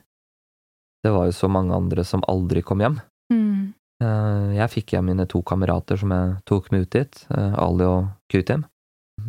det 1.05 1.13
var 1.13 1.27
jo 1.29 1.37
så 1.37 1.49
mange 1.53 1.75
andre 1.77 2.05
som 2.05 2.25
aldri 2.29 2.63
kom 2.65 2.81
hjem. 2.81 2.99
Mm. 3.33 3.75
Eh, 4.03 4.57
Jeg 4.57 4.71
fikk 4.73 4.95
hjem 4.97 5.05
mine 5.13 5.27
to 5.29 5.43
kamerater 5.43 5.97
som 6.01 6.11
jeg 6.11 6.39
tok 6.49 6.73
med 6.73 6.83
ut 6.87 6.91
dit, 6.91 7.27
eh, 7.31 7.55
Ali 7.61 7.85
og 7.85 8.09
Kutim. 8.33 8.65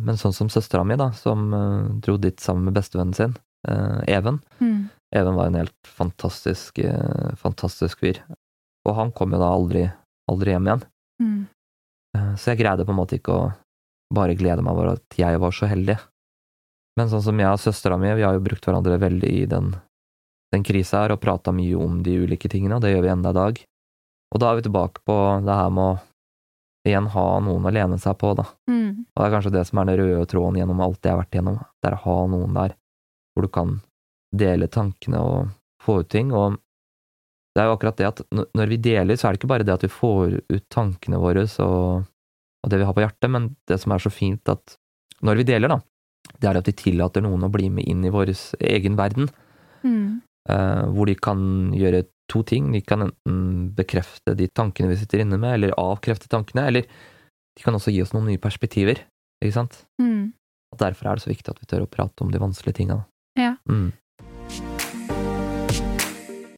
Men 0.06 0.18
sånn 0.20 0.34
som 0.36 0.50
søstera 0.52 0.84
mi, 0.86 0.94
da, 0.98 1.10
som 1.18 1.48
eh, 1.54 1.86
dro 2.04 2.16
dit 2.22 2.38
sammen 2.42 2.68
med 2.68 2.76
bestevennen 2.78 3.16
sin, 3.16 3.34
eh, 3.68 4.02
Even. 4.14 4.38
Mm. 4.60 4.88
Even 5.16 5.38
var 5.38 5.50
en 5.50 5.58
helt 5.58 5.90
fantastisk, 5.98 6.78
eh, 6.78 7.32
fantastisk 7.40 8.04
fyr. 8.04 8.20
Og 8.86 8.94
han 8.94 9.10
kom 9.16 9.34
jo 9.34 9.42
da 9.42 9.50
aldri, 9.50 9.86
aldri 10.30 10.54
hjem 10.54 10.68
igjen. 10.70 10.84
Mm. 11.22 11.38
Så 12.40 12.52
jeg 12.52 12.62
greide 12.62 12.84
på 12.86 12.94
en 12.94 12.96
måte 12.96 13.18
ikke 13.18 13.34
å 13.34 13.48
bare 14.14 14.36
glede 14.38 14.62
meg 14.64 14.72
over 14.72 14.94
at 14.94 15.16
jeg 15.18 15.40
var 15.42 15.52
så 15.52 15.66
heldig. 15.68 15.98
Men 16.96 17.10
sånn 17.12 17.24
som 17.26 17.40
jeg 17.42 17.52
og 17.52 17.60
søstera 17.60 17.98
mi, 18.00 18.08
vi 18.16 18.24
har 18.24 18.36
jo 18.36 18.44
brukt 18.44 18.64
hverandre 18.64 18.96
veldig 19.02 19.32
i 19.42 19.42
den, 19.50 19.74
den 20.54 20.64
krisa 20.64 21.02
her, 21.02 21.12
og 21.12 21.20
prata 21.20 21.52
mye 21.52 21.76
om 21.76 21.98
de 22.06 22.14
ulike 22.22 22.48
tingene, 22.52 22.78
og 22.78 22.86
det 22.86 22.94
gjør 22.94 23.04
vi 23.04 23.12
enda 23.12 23.34
i 23.34 23.36
dag. 23.36 23.60
Og 24.32 24.40
da 24.40 24.48
er 24.48 24.60
vi 24.60 24.66
tilbake 24.68 25.02
på 25.04 25.16
det 25.44 25.58
her 25.58 25.74
med 25.74 25.90
å 25.90 25.98
igjen 26.88 27.08
ha 27.12 27.26
noen 27.44 27.66
å 27.68 27.72
lene 27.74 27.98
seg 28.02 28.16
på, 28.20 28.32
da. 28.38 28.46
Mm. 28.70 29.06
Og 29.06 29.20
det 29.20 29.26
er 29.26 29.34
kanskje 29.34 29.54
det 29.54 29.64
som 29.68 29.80
er 29.80 29.90
den 29.90 30.00
røde 30.02 30.28
tråden 30.30 30.60
gjennom 30.60 30.82
alt 30.84 31.00
jeg 31.02 31.14
har 31.14 31.22
vært 31.22 31.36
igjennom, 31.36 31.58
det 31.82 31.90
er 31.90 31.96
å 31.98 32.04
ha 32.04 32.18
noen 32.32 32.60
der 32.60 32.76
hvor 33.34 33.46
du 33.46 33.52
kan 33.52 33.74
dele 34.36 34.68
tankene 34.72 35.20
og 35.22 35.50
få 35.82 36.00
ut 36.02 36.10
ting, 36.12 36.32
og 36.34 36.58
det 37.56 37.62
er 37.62 37.70
jo 37.70 37.76
akkurat 37.76 37.98
det 38.00 38.08
at 38.08 38.22
når 38.32 38.70
vi 38.72 38.78
deler, 38.84 39.16
så 39.16 39.28
er 39.28 39.34
det 39.34 39.40
ikke 39.40 39.52
bare 39.54 39.64
det 39.64 39.74
at 39.76 39.84
vi 39.86 39.92
får 39.92 40.38
ut 40.52 40.64
tankene 40.72 41.20
våre 41.20 41.46
og, 41.64 42.04
og 42.04 42.72
det 42.72 42.80
vi 42.80 42.88
har 42.88 42.96
på 42.96 43.04
hjertet, 43.04 43.32
men 43.32 43.54
det 43.68 43.78
som 43.80 43.94
er 43.94 44.02
så 44.02 44.12
fint 44.12 44.52
at 44.52 44.76
når 45.24 45.40
vi 45.40 45.46
deler, 45.48 45.72
da, 45.72 45.78
det 46.36 46.50
er 46.50 46.58
at 46.60 46.68
vi 46.68 46.76
tillater 46.76 47.24
noen 47.24 47.46
å 47.46 47.52
bli 47.52 47.70
med 47.72 47.88
inn 47.88 48.04
i 48.04 48.12
vår 48.12 48.34
egen 48.60 48.98
verden, 48.98 49.30
Mm. 49.86 50.22
Uh, 50.46 50.86
hvor 50.94 51.08
de 51.10 51.16
kan 51.18 51.40
gjøre 51.74 52.04
to 52.32 52.42
ting. 52.46 52.72
De 52.74 52.80
kan 52.82 53.06
enten 53.06 53.74
bekrefte 53.76 54.34
de 54.38 54.48
tankene 54.48 54.90
vi 54.92 54.98
sitter 55.00 55.22
inne 55.24 55.38
med, 55.38 55.58
eller 55.58 55.76
avkrefte 55.80 56.30
tankene, 56.32 56.66
eller 56.70 56.86
de 56.86 57.64
kan 57.64 57.76
også 57.76 57.94
gi 57.94 58.02
oss 58.04 58.12
noen 58.16 58.28
nye 58.32 58.42
perspektiver, 58.42 59.00
ikke 59.42 59.56
sant? 59.56 59.84
Mm. 60.02 60.32
Derfor 60.76 61.08
er 61.08 61.16
det 61.16 61.24
så 61.24 61.30
viktig 61.32 61.54
at 61.54 61.62
vi 61.62 61.70
tør 61.70 61.86
å 61.86 61.90
prate 61.90 62.24
om 62.24 62.32
de 62.32 62.42
vanskelige 62.42 62.82
tinga. 62.82 62.98
Ja. 63.38 63.54
Mm. 63.70 63.94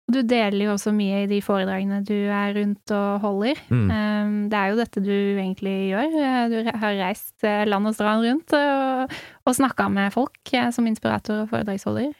Du 0.08 0.22
deler 0.24 0.64
jo 0.64 0.72
også 0.72 0.90
mye 0.96 1.20
i 1.26 1.28
de 1.28 1.38
foredragene 1.44 2.00
du 2.08 2.14
er 2.16 2.54
rundt 2.56 2.92
og 2.96 3.20
holder. 3.22 3.58
Mm. 3.68 3.90
Um, 3.92 4.36
Det 4.48 4.56
er 4.58 4.70
jo 4.72 4.78
dette 4.78 5.02
du 5.04 5.12
egentlig 5.12 5.74
gjør. 5.90 6.16
Eh, 6.24 6.44
Du 6.48 6.56
har 6.64 6.96
reist 7.02 7.44
eh, 7.44 7.66
land 7.68 7.90
og 7.90 7.94
strand 7.94 8.24
rundt 8.24 8.54
og, 8.56 9.12
og 9.44 9.58
snakka 9.58 9.90
med 9.92 10.14
folk 10.16 10.54
eh, 10.56 10.70
som 10.72 10.88
inspirator 10.88 11.44
og 11.44 11.50
foredragsholder. 11.52 12.14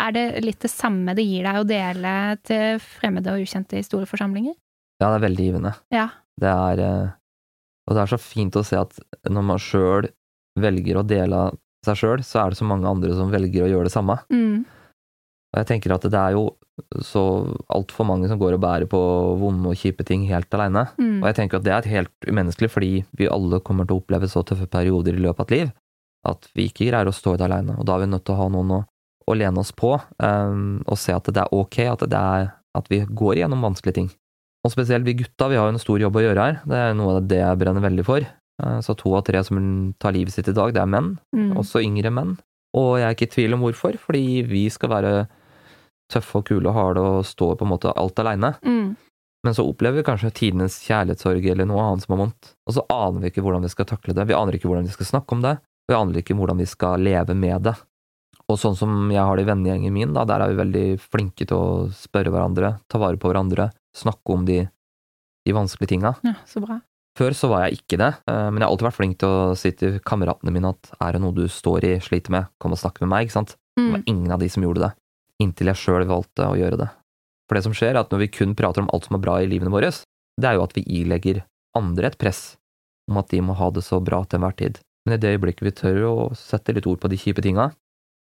Er 0.00 0.14
det 0.16 0.24
litt 0.44 0.62
det 0.64 0.70
samme 0.72 1.14
det 1.16 1.24
gir 1.26 1.44
deg 1.46 1.60
å 1.60 1.66
dele 1.68 2.12
til 2.46 2.80
fremmede 2.82 3.34
og 3.34 3.44
ukjente 3.44 3.78
i 3.78 3.84
store 3.86 4.08
forsamlinger? 4.08 4.54
Ja, 5.02 5.10
det 5.10 5.18
er 5.18 5.26
veldig 5.26 5.48
givende. 5.48 5.74
Ja. 5.92 6.08
Det 6.40 6.48
er 6.48 6.80
eh, 6.82 7.10
Og 7.88 7.96
det 7.96 8.04
er 8.04 8.12
så 8.12 8.18
fint 8.22 8.56
å 8.56 8.64
se 8.64 8.78
at 8.78 8.96
når 9.28 9.44
man 9.50 9.60
sjøl 9.60 10.08
velger 10.60 11.00
å 11.00 11.06
dele 11.06 11.44
av 11.48 11.58
seg 11.86 11.98
sjøl, 11.98 12.22
så 12.22 12.42
er 12.42 12.52
det 12.52 12.60
så 12.60 12.66
mange 12.68 12.86
andre 12.88 13.14
som 13.18 13.32
velger 13.32 13.66
å 13.66 13.70
gjøre 13.72 13.88
det 13.88 13.94
samme. 13.94 14.20
Mm. 14.30 14.62
Og 15.52 15.58
jeg 15.58 15.68
tenker 15.68 15.94
at 15.96 16.04
det 16.06 16.18
er 16.18 16.36
jo 16.36 16.44
så 17.04 17.22
altfor 17.74 18.06
mange 18.08 18.30
som 18.30 18.38
går 18.40 18.56
og 18.56 18.62
bærer 18.62 18.88
på 18.88 19.00
vonde 19.40 19.72
og 19.72 19.76
kjipe 19.76 20.06
ting 20.08 20.24
helt 20.30 20.54
aleine. 20.56 20.86
Mm. 20.96 21.18
Og 21.20 21.26
jeg 21.28 21.38
tenker 21.40 21.58
at 21.58 21.66
det 21.66 21.74
er 21.74 21.90
helt 21.90 22.28
umenneskelig, 22.28 22.70
fordi 22.72 22.92
vi 23.18 23.28
alle 23.28 23.60
kommer 23.66 23.88
til 23.88 23.98
å 23.98 24.04
oppleve 24.04 24.30
så 24.30 24.44
tøffe 24.46 24.70
perioder 24.70 25.18
i 25.18 25.24
løpet 25.26 25.42
av 25.42 25.50
et 25.50 25.56
liv 25.58 25.72
at 26.28 26.46
vi 26.54 26.68
ikke 26.70 26.86
greier 26.86 27.10
å 27.10 27.14
stå 27.14 27.34
i 27.34 27.40
det 27.40 27.46
aleine. 27.48 27.76
Og 27.78 27.86
da 27.86 27.96
er 27.96 28.04
vi 28.04 28.12
nødt 28.12 28.24
til 28.26 28.36
å 28.36 28.42
ha 28.44 28.48
noen 28.54 28.74
å, 28.76 28.80
å 29.26 29.36
lene 29.38 29.62
oss 29.62 29.72
på, 29.76 29.94
um, 30.18 30.82
og 30.86 30.98
se 31.00 31.14
at 31.14 31.30
det 31.30 31.44
er 31.44 31.54
ok 31.54 31.78
at, 31.92 32.04
det 32.10 32.18
er, 32.18 32.52
at 32.78 32.90
vi 32.92 33.02
går 33.06 33.40
igjennom 33.40 33.64
vanskelige 33.68 33.98
ting. 34.00 34.10
Og 34.62 34.74
spesielt 34.74 35.06
vi 35.06 35.16
gutta, 35.18 35.48
vi 35.50 35.58
har 35.58 35.66
jo 35.68 35.74
en 35.74 35.82
stor 35.82 36.02
jobb 36.02 36.18
å 36.18 36.24
gjøre 36.24 36.46
her. 36.46 36.60
Det 36.68 36.78
er 36.78 36.96
noe 36.98 37.18
av 37.18 37.28
det 37.30 37.40
jeg 37.40 37.60
brenner 37.60 37.84
veldig 37.84 38.06
for. 38.06 38.26
Uh, 38.62 38.78
Så 38.84 38.96
to 38.98 39.14
av 39.18 39.26
tre 39.26 39.42
som 39.46 39.60
tar 40.02 40.14
livet 40.14 40.34
sitt 40.34 40.50
i 40.50 40.56
dag, 40.56 40.74
det 40.74 40.82
er 40.82 40.90
menn. 40.90 41.14
Mm. 41.34 41.54
Også 41.60 41.82
yngre 41.82 42.12
menn. 42.14 42.36
Og 42.78 42.96
jeg 43.00 43.06
er 43.06 43.16
ikke 43.16 43.28
i 43.28 43.34
tvil 43.36 43.56
om 43.56 43.64
hvorfor, 43.66 43.98
fordi 44.00 44.42
vi 44.48 44.66
skal 44.72 44.92
være 44.94 45.14
tøffe 46.12 46.40
og 46.40 46.46
kule 46.48 46.68
og 46.70 46.76
harde 46.76 47.02
og 47.04 47.26
stå 47.26 47.54
på 47.56 47.66
en 47.66 47.72
måte 47.72 47.92
alt 47.98 48.20
aleine. 48.22 48.54
Mm. 48.64 48.94
Men 49.42 49.56
så 49.56 49.64
opplever 49.66 50.00
vi 50.00 50.06
kanskje 50.06 50.30
tidenes 50.38 50.78
kjærlighetssorg 50.86 51.46
eller 51.50 51.66
noe 51.66 51.82
annet 51.82 52.04
som 52.04 52.14
er 52.14 52.20
vondt, 52.20 52.52
og 52.68 52.76
så 52.76 52.84
aner 52.94 53.24
vi 53.24 53.32
ikke 53.32 53.42
hvordan 53.42 53.64
vi 53.66 53.72
skal 53.72 53.88
takle 53.90 54.14
det, 54.14 54.28
vi 54.30 54.36
aner 54.38 54.54
ikke 54.54 54.70
hvordan 54.70 54.86
vi 54.86 54.94
skal 54.94 55.08
snakke 55.08 55.34
om 55.34 55.42
det, 55.42 55.56
vi 55.90 55.96
aner 55.98 56.20
ikke 56.20 56.36
hvordan 56.38 56.62
vi 56.62 56.68
skal 56.70 57.02
leve 57.02 57.34
med 57.34 57.66
det. 57.66 57.74
Og 58.50 58.58
sånn 58.58 58.76
som 58.76 59.10
jeg 59.12 59.22
har 59.22 59.36
det 59.38 59.44
i 59.46 59.50
vennegjengen 59.50 59.92
min, 59.94 60.12
da, 60.14 60.24
der 60.28 60.40
er 60.44 60.52
vi 60.52 60.58
veldig 60.62 60.86
flinke 61.00 61.46
til 61.46 61.56
å 61.56 61.66
spørre 61.94 62.32
hverandre, 62.34 62.74
ta 62.90 62.98
vare 62.98 63.16
på 63.20 63.30
hverandre, 63.30 63.70
snakke 63.96 64.34
om 64.34 64.44
de, 64.48 64.62
de 65.46 65.52
vanskelige 65.56 65.94
tinga. 65.94 66.14
Ja, 66.26 66.34
så 66.48 66.60
bra. 66.64 66.80
Før 67.18 67.34
så 67.36 67.48
var 67.52 67.66
jeg 67.66 67.78
ikke 67.82 67.98
det, 68.00 68.08
eh, 68.26 68.46
men 68.50 68.58
jeg 68.60 68.64
har 68.66 68.72
alltid 68.72 68.86
vært 68.88 68.96
flink 68.98 69.18
til 69.20 69.28
å 69.28 69.56
si 69.58 69.70
til 69.76 69.98
kameratene 70.00 70.52
mine 70.54 70.70
at 70.72 70.92
er 70.98 71.12
det 71.12 71.20
noe 71.20 71.36
du 71.36 71.44
står 71.48 71.84
i, 71.84 71.92
sliter 72.00 72.32
med, 72.32 72.48
kom 72.58 72.72
og 72.72 72.80
snakk 72.80 73.02
med 73.04 73.10
meg, 73.12 73.26
ikke 73.28 73.38
sant? 73.40 73.56
Det 73.76 73.82
Mm. 73.82 73.92
var 73.92 74.02
ingen 74.06 74.32
av 74.32 74.38
de 74.40 74.48
som 74.52 74.62
gjorde 74.62 74.80
det, 74.84 74.92
inntil 75.40 75.66
jeg 75.72 75.76
sjøl 75.80 76.04
valgte 76.08 76.44
å 76.44 76.56
gjøre 76.56 76.76
det. 76.76 76.88
For 77.48 77.56
det 77.56 77.62
som 77.64 77.72
skjer, 77.72 77.94
er 77.94 78.00
at 78.00 78.10
når 78.12 78.18
vi 78.24 78.28
kun 78.28 78.54
prater 78.56 78.82
om 78.82 78.88
alt 78.92 79.04
som 79.08 79.16
er 79.16 79.22
bra 79.24 79.38
i 79.40 79.46
livene 79.48 79.72
våre, 79.72 79.88
det 80.40 80.48
er 80.48 80.54
jo 80.58 80.64
at 80.64 80.72
vi 80.76 80.82
ilegger 80.88 81.42
andre 81.76 82.06
et 82.10 82.18
press 82.20 82.56
om 83.08 83.16
at 83.16 83.28
de 83.32 83.40
må 83.40 83.54
ha 83.56 83.70
det 83.70 83.82
så 83.84 84.00
bra 84.04 84.22
til 84.24 84.38
enhver 84.40 84.56
tid. 84.56 84.78
Men 85.06 85.16
i 85.16 85.20
det 85.20 85.32
øyeblikket 85.36 85.64
vi 85.66 85.72
tør 85.72 86.02
å 86.08 86.14
sette 86.36 86.72
litt 86.76 86.86
ord 86.86 87.00
på 87.00 87.08
de 87.08 87.16
kjipe 87.16 87.42
tinga, 87.42 87.72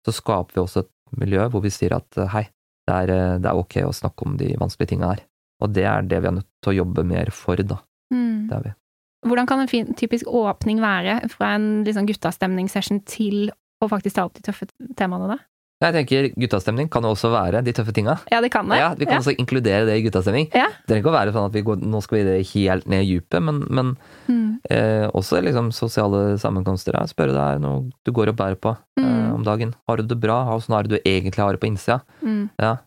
så 0.06 0.14
skaper 0.14 0.56
vi 0.56 0.64
også 0.64 0.86
et 0.86 0.92
miljø 1.20 1.48
hvor 1.52 1.64
vi 1.66 1.74
sier 1.74 1.96
at 1.98 2.20
eh, 2.22 2.30
hei, 2.34 2.46
det 2.86 2.96
er, 2.96 3.14
eh, 3.14 3.36
det 3.42 3.50
er 3.50 3.60
ok 3.60 3.80
å 3.86 3.94
snakke 3.96 4.28
om 4.28 4.38
de 4.40 4.54
vanskelige 4.62 4.94
tinga 4.94 5.14
her. 5.14 5.26
Og 5.64 5.72
det 5.74 5.86
er 5.88 6.06
det 6.06 6.22
vi 6.22 6.30
er 6.30 6.36
nødt 6.38 6.50
til 6.64 6.74
å 6.74 6.80
jobbe 6.82 7.06
mer 7.08 7.32
for, 7.34 7.62
da. 7.64 7.80
Mm. 8.14 8.48
Det 8.50 8.58
er 8.58 8.66
vi. 8.68 8.74
Hvordan 9.26 9.48
kan 9.50 9.64
en 9.64 9.72
fin, 9.72 9.94
typisk 9.98 10.30
åpning 10.30 10.82
være 10.84 11.18
fra 11.32 11.56
en 11.58 11.70
liksom 11.88 12.06
guttastemningssession 12.10 13.02
til 13.10 13.50
å 13.82 13.90
faktisk 13.90 14.18
ta 14.18 14.28
opp 14.28 14.36
de 14.38 14.44
tøffe 14.46 14.68
temaene, 15.00 15.32
da? 15.34 15.40
Jeg 15.84 15.92
tenker 15.92 16.28
guttastemning 16.40 16.88
kan 16.90 17.04
jo 17.04 17.10
også 17.12 17.30
være 17.34 17.60
de 17.66 17.74
tøffe 17.76 17.92
tinga. 17.94 18.14
Ja, 18.32 18.40
det 18.42 18.50
kan 18.54 18.70
det. 18.72 18.78
Ja, 18.80 18.94
vi 18.96 19.06
kan 19.06 19.20
også 19.20 19.34
inkludere 19.36 19.84
det 19.86 19.98
i 20.00 20.04
guttastemning. 20.06 20.48
Ja. 20.56 20.70
Det 20.72 20.88
trenger 20.88 21.04
ikke 21.04 21.12
å 21.12 21.16
være 21.18 21.34
sånn 21.36 21.50
at 21.50 21.54
vi 21.58 21.64
går, 21.68 21.82
nå 21.84 22.00
skal 22.02 22.18
vi 22.18 22.24
det 22.30 22.38
helt 22.54 22.88
ned 22.88 23.04
i 23.04 23.18
dypet, 23.20 23.44
men, 23.44 23.60
men 23.70 23.90
Mm. 24.30 24.60
eh, 24.72 25.06
også 25.12 25.42
liksom 25.44 25.72
sosiale 25.76 26.38
sammenkomster. 26.40 26.96
Ja. 26.96 27.04
Spørre 27.12 27.36
deg 27.36 27.60
noe 27.62 27.92
du 28.08 28.12
går 28.16 28.32
og 28.32 28.38
bærer 28.40 28.56
på 28.56 28.72
eh, 28.98 29.04
Mm. 29.04 29.34
om 29.36 29.44
dagen. 29.44 29.76
Har 29.88 29.98
du 29.98 30.04
det 30.04 30.20
bra? 30.20 30.46
Åssen 30.56 30.74
har 30.74 30.84
du 30.84 30.96
det 30.96 31.04
du 31.04 31.10
egentlig 31.12 31.44
har 31.44 31.52
det 31.52 31.60
på 31.62 31.68
innsida? 31.68 32.00
Mm. 32.24 32.50
Ja. 32.58 32.78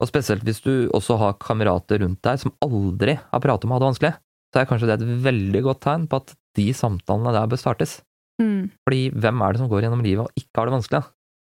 Og 0.00 0.06
spesielt 0.06 0.44
hvis 0.46 0.62
du 0.62 0.88
også 0.94 1.18
har 1.18 1.34
kamerater 1.42 1.98
rundt 2.06 2.22
deg 2.22 2.38
som 2.38 2.52
aldri 2.62 3.18
har 3.18 3.40
pratet 3.42 3.64
om 3.66 3.72
å 3.72 3.74
ha 3.74 3.82
det 3.82 3.90
vanskelig, 3.90 4.14
så 4.54 4.60
er 4.62 4.66
kanskje 4.70 4.86
det 4.86 5.00
et 5.02 5.22
veldig 5.26 5.62
godt 5.66 5.80
tegn 5.82 6.06
på 6.08 6.22
at 6.22 6.36
de 6.54 6.70
samtalene 6.72 7.32
der 7.34 7.50
bør 7.50 7.58
startes. 7.58 8.00
Mm. 8.40 8.70
Fordi 8.86 9.10
hvem 9.10 9.42
er 9.42 9.52
det 9.52 9.58
som 9.58 9.68
går 9.68 9.82
gjennom 9.82 10.04
livet 10.06 10.22
og 10.24 10.30
ikke 10.38 10.54
har 10.62 10.66
det 10.70 10.76
vanskelig? 10.78 11.04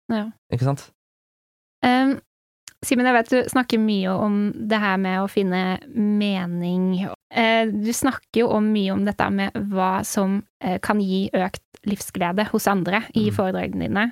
Ja. 0.09 0.25
Ikke 0.53 0.65
sant? 0.69 0.89
Um, 1.85 2.17
Simen, 2.87 3.09
jeg 3.09 3.15
vet 3.17 3.31
du 3.33 3.49
snakker 3.51 3.81
mye 3.83 4.13
om 4.15 4.35
det 4.71 4.79
her 4.79 4.99
med 5.03 5.19
å 5.19 5.31
finne 5.31 5.81
mening. 5.91 7.09
Eh, 7.35 7.67
du 7.75 7.91
snakker 7.91 8.45
jo 8.45 8.51
om 8.55 8.69
mye 8.71 8.93
om 8.95 9.03
dette 9.09 9.27
med 9.35 9.57
hva 9.73 10.05
som 10.07 10.37
eh, 10.63 10.77
kan 10.79 11.01
gi 11.03 11.25
økt 11.35 11.65
livsglede 11.91 12.47
hos 12.53 12.69
andre 12.71 13.01
i 13.19 13.29
Mm. 13.29 13.35
foredragene 13.35 13.89
dine. 13.89 14.05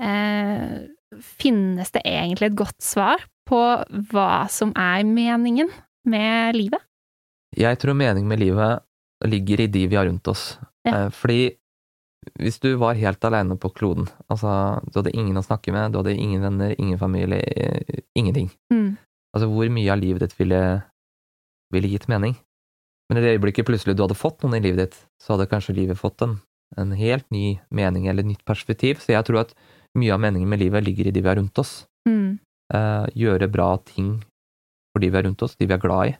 Eh, 0.00 1.20
finnes 1.20 1.92
det 1.92 2.02
egentlig 2.08 2.50
et 2.50 2.56
godt 2.56 2.80
svar 2.80 3.20
på 3.48 3.60
hva 4.10 4.48
som 4.48 4.72
er 4.72 5.04
meningen 5.04 5.68
med 6.08 6.56
livet? 6.56 6.80
Jeg 7.56 7.78
tror 7.78 7.94
mening 8.00 8.26
med 8.26 8.40
livet 8.40 8.80
ligger 9.24 9.60
i 9.60 9.66
de 9.68 9.86
vi 9.88 9.96
har 9.96 10.08
rundt 10.08 10.26
oss. 10.28 10.58
Ja. 10.88 11.10
Fordi 11.12 11.52
hvis 12.34 12.58
du 12.62 12.74
var 12.80 12.98
helt 12.98 13.24
aleine 13.24 13.56
på 13.60 13.70
kloden, 13.76 14.08
altså 14.32 14.80
du 14.88 15.00
hadde 15.00 15.14
ingen 15.14 15.38
å 15.38 15.44
snakke 15.44 15.72
med, 15.74 15.92
du 15.92 16.00
hadde 16.00 16.16
ingen 16.16 16.42
venner, 16.42 16.74
ingen 16.78 16.98
familie, 16.98 17.38
eh, 17.40 18.02
ingenting. 18.18 18.50
Mm. 18.72 18.96
Altså 19.36 19.48
hvor 19.52 19.70
mye 19.72 19.92
av 19.92 20.00
livet 20.00 20.24
ditt 20.24 20.36
ville, 20.38 20.60
ville 21.74 21.92
gitt 21.92 22.08
mening? 22.08 22.36
Men 23.08 23.20
i 23.20 23.22
det 23.22 23.36
øyeblikket 23.36 23.68
plutselig 23.68 23.94
du 23.96 24.02
hadde 24.02 24.18
fått 24.18 24.42
noen 24.42 24.58
i 24.58 24.64
livet 24.64 24.82
ditt, 24.82 24.98
så 25.22 25.34
hadde 25.34 25.48
kanskje 25.50 25.76
livet 25.76 26.00
fått 26.00 26.24
en, 26.26 26.38
en 26.76 26.94
helt 26.98 27.26
ny 27.30 27.58
mening 27.70 28.08
eller 28.10 28.26
et 28.26 28.32
nytt 28.32 28.44
perspektiv. 28.48 28.98
Så 29.02 29.14
jeg 29.14 29.26
tror 29.28 29.44
at 29.44 29.54
mye 29.96 30.14
av 30.14 30.22
meningen 30.22 30.50
med 30.50 30.60
livet 30.64 30.84
ligger 30.84 31.08
i 31.08 31.14
de 31.14 31.22
vi 31.22 31.30
har 31.30 31.38
rundt 31.38 31.58
oss. 31.62 31.84
Mm. 32.08 32.38
Eh, 32.74 33.06
gjøre 33.14 33.50
bra 33.52 33.76
ting 33.86 34.16
for 34.90 35.04
de 35.04 35.10
vi 35.12 35.18
har 35.20 35.26
rundt 35.28 35.44
oss, 35.46 35.54
de 35.54 35.68
vi 35.68 35.76
er 35.76 35.82
glad 35.82 36.10
i. 36.10 36.16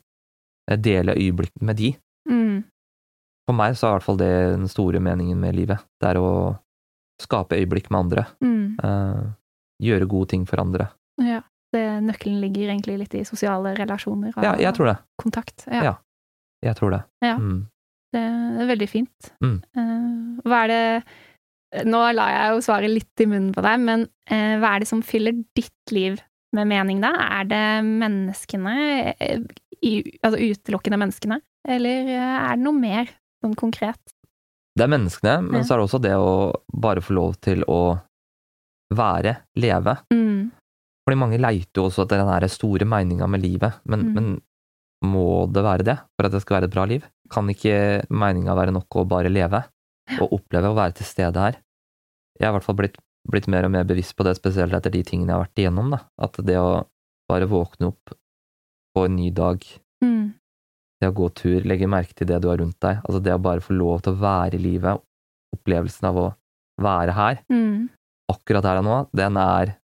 Eh, 0.71 0.79
dele 0.79 1.17
øyeblikk 1.19 1.59
med 1.61 1.81
de. 1.81 1.93
Mm. 2.31 2.63
For 3.47 3.55
meg 3.55 3.77
så 3.79 3.87
er 3.87 3.91
i 3.91 3.97
hvert 3.97 4.07
fall 4.09 4.19
det 4.21 4.31
den 4.57 4.71
store 4.71 5.01
meningen 5.03 5.39
med 5.39 5.55
livet. 5.55 5.83
Det 6.03 6.09
er 6.11 6.19
å 6.19 6.31
skape 7.23 7.57
øyeblikk 7.57 7.91
med 7.93 8.01
andre. 8.01 8.25
Mm. 8.43 8.65
Uh, 8.83 9.29
gjøre 9.83 10.09
gode 10.11 10.33
ting 10.35 10.47
for 10.49 10.61
andre. 10.63 10.91
Ja. 11.23 11.45
Det, 11.75 11.83
nøkkelen 12.07 12.41
ligger 12.41 12.71
egentlig 12.71 12.97
litt 13.01 13.15
i 13.19 13.25
sosiale 13.27 13.73
relasjoner 13.77 14.37
og 14.37 14.45
Ja, 14.45 14.53
jeg 14.61 14.73
tror 14.77 14.87
det. 14.93 14.97
kontakt. 15.21 15.65
Ja. 15.67 15.83
Ja. 15.83 15.95
Jeg 16.65 16.79
tror 16.79 16.95
det. 16.95 17.01
Ja. 17.25 17.37
Mm. 17.39 17.67
Det 18.15 18.23
er 18.23 18.69
veldig 18.71 18.89
fint. 18.89 19.33
Mm. 19.45 19.57
Uh, 19.77 20.43
hva 20.47 20.65
er 20.67 20.73
det 20.73 21.85
Nå 21.85 21.99
la 22.15 22.25
jeg 22.31 22.53
jo 22.55 22.61
svaret 22.65 22.89
litt 22.89 23.21
i 23.21 23.27
munnen 23.29 23.51
på 23.53 23.61
deg, 23.61 23.83
men 23.83 24.07
uh, 24.31 24.55
hva 24.63 24.71
er 24.71 24.83
det 24.85 24.89
som 24.89 25.03
fyller 25.05 25.35
ditt 25.59 25.93
liv 25.93 26.21
med 26.57 26.71
mening, 26.71 27.03
da? 27.03 27.11
Er 27.41 27.49
det 27.51 27.65
menneskene, 27.85 28.77
i, 29.85 29.93
altså 30.23 30.39
utelukkende 30.39 31.01
menneskene, 31.03 31.41
eller 31.69 32.09
er 32.15 32.55
det 32.55 32.63
noe 32.63 32.79
mer 32.79 33.11
sånn 33.45 33.55
konkret? 33.59 34.01
Det 34.77 34.85
er 34.85 34.93
menneskene, 34.93 35.43
men 35.43 35.61
Ja. 35.61 35.65
så 35.65 35.75
er 35.75 35.79
det 35.79 35.87
også 35.89 36.03
det 36.03 36.13
å 36.17 36.53
bare 36.75 37.01
få 37.01 37.15
lov 37.17 37.37
til 37.41 37.63
å 37.65 38.01
være, 38.93 39.37
leve. 39.57 39.97
Mm. 40.13 40.51
Fordi 41.07 41.19
mange 41.19 41.39
leiter 41.41 41.81
jo 41.81 41.87
også 41.89 42.05
etter 42.05 42.19
den 42.23 42.29
her 42.29 42.47
store 42.49 42.85
meninga 42.87 43.29
med 43.29 43.43
livet, 43.43 43.81
men, 43.85 44.01
Mm. 44.01 44.15
men 44.15 44.41
må 45.05 45.47
det 45.53 45.63
være 45.63 45.85
det 45.85 45.97
for 46.17 46.27
at 46.27 46.33
det 46.33 46.41
skal 46.43 46.61
være 46.61 46.65
et 46.69 46.75
bra 46.75 46.85
liv? 46.85 47.05
Kan 47.31 47.49
ikke 47.49 48.07
meninga 48.11 48.55
være 48.57 48.73
nok 48.73 48.89
å 48.91 49.07
bare 49.09 49.29
leve, 49.31 49.65
og 50.21 50.31
oppleve 50.33 50.71
å 50.71 50.75
være 50.77 50.95
til 50.95 51.07
stede 51.07 51.35
her? 51.37 51.57
Jeg 52.39 52.47
har 52.47 52.55
i 52.55 52.59
hvert 52.59 52.65
fall 52.65 52.77
blitt, 52.77 52.97
blitt 53.29 53.49
mer 53.49 53.65
og 53.65 53.71
mer 53.73 53.85
bevisst 53.85 54.15
på 54.17 54.25
det, 54.25 54.37
spesielt 54.37 54.73
etter 54.73 54.91
de 54.91 55.03
tingene 55.03 55.29
jeg 55.29 55.37
har 55.37 55.45
vært 55.47 55.63
igjennom, 55.65 55.91
da. 55.91 56.01
At 56.19 56.33
det 56.45 56.57
å 56.57 56.87
bare 57.29 57.47
våkne 57.49 57.89
opp 57.89 58.15
på 58.97 59.05
en 59.05 59.17
ny 59.17 59.31
dag, 59.31 59.65
Mm. 60.03 60.35
Det 61.01 61.11
å 61.11 61.15
gå 61.15 61.29
tur, 61.37 61.61
legge 61.69 61.89
merke 61.91 62.15
til 62.17 62.27
det 62.31 62.41
du 62.43 62.49
har 62.49 62.59
rundt 62.63 62.79
deg, 62.81 63.03
altså 63.05 63.21
det 63.23 63.35
å 63.35 63.43
bare 63.43 63.61
få 63.65 63.75
lov 63.77 64.01
til 64.03 64.15
å 64.15 64.21
være 64.21 64.55
i 64.57 64.63
livet, 64.63 65.03
opplevelsen 65.57 66.09
av 66.09 66.17
å 66.23 66.27
være 66.81 67.13
her, 67.17 67.39
Mm. 67.53 67.89
akkurat 68.33 68.65
her 68.65 68.79
og 68.81 68.85
nå, 68.85 68.97
den 69.15 69.37
er, 69.37 69.77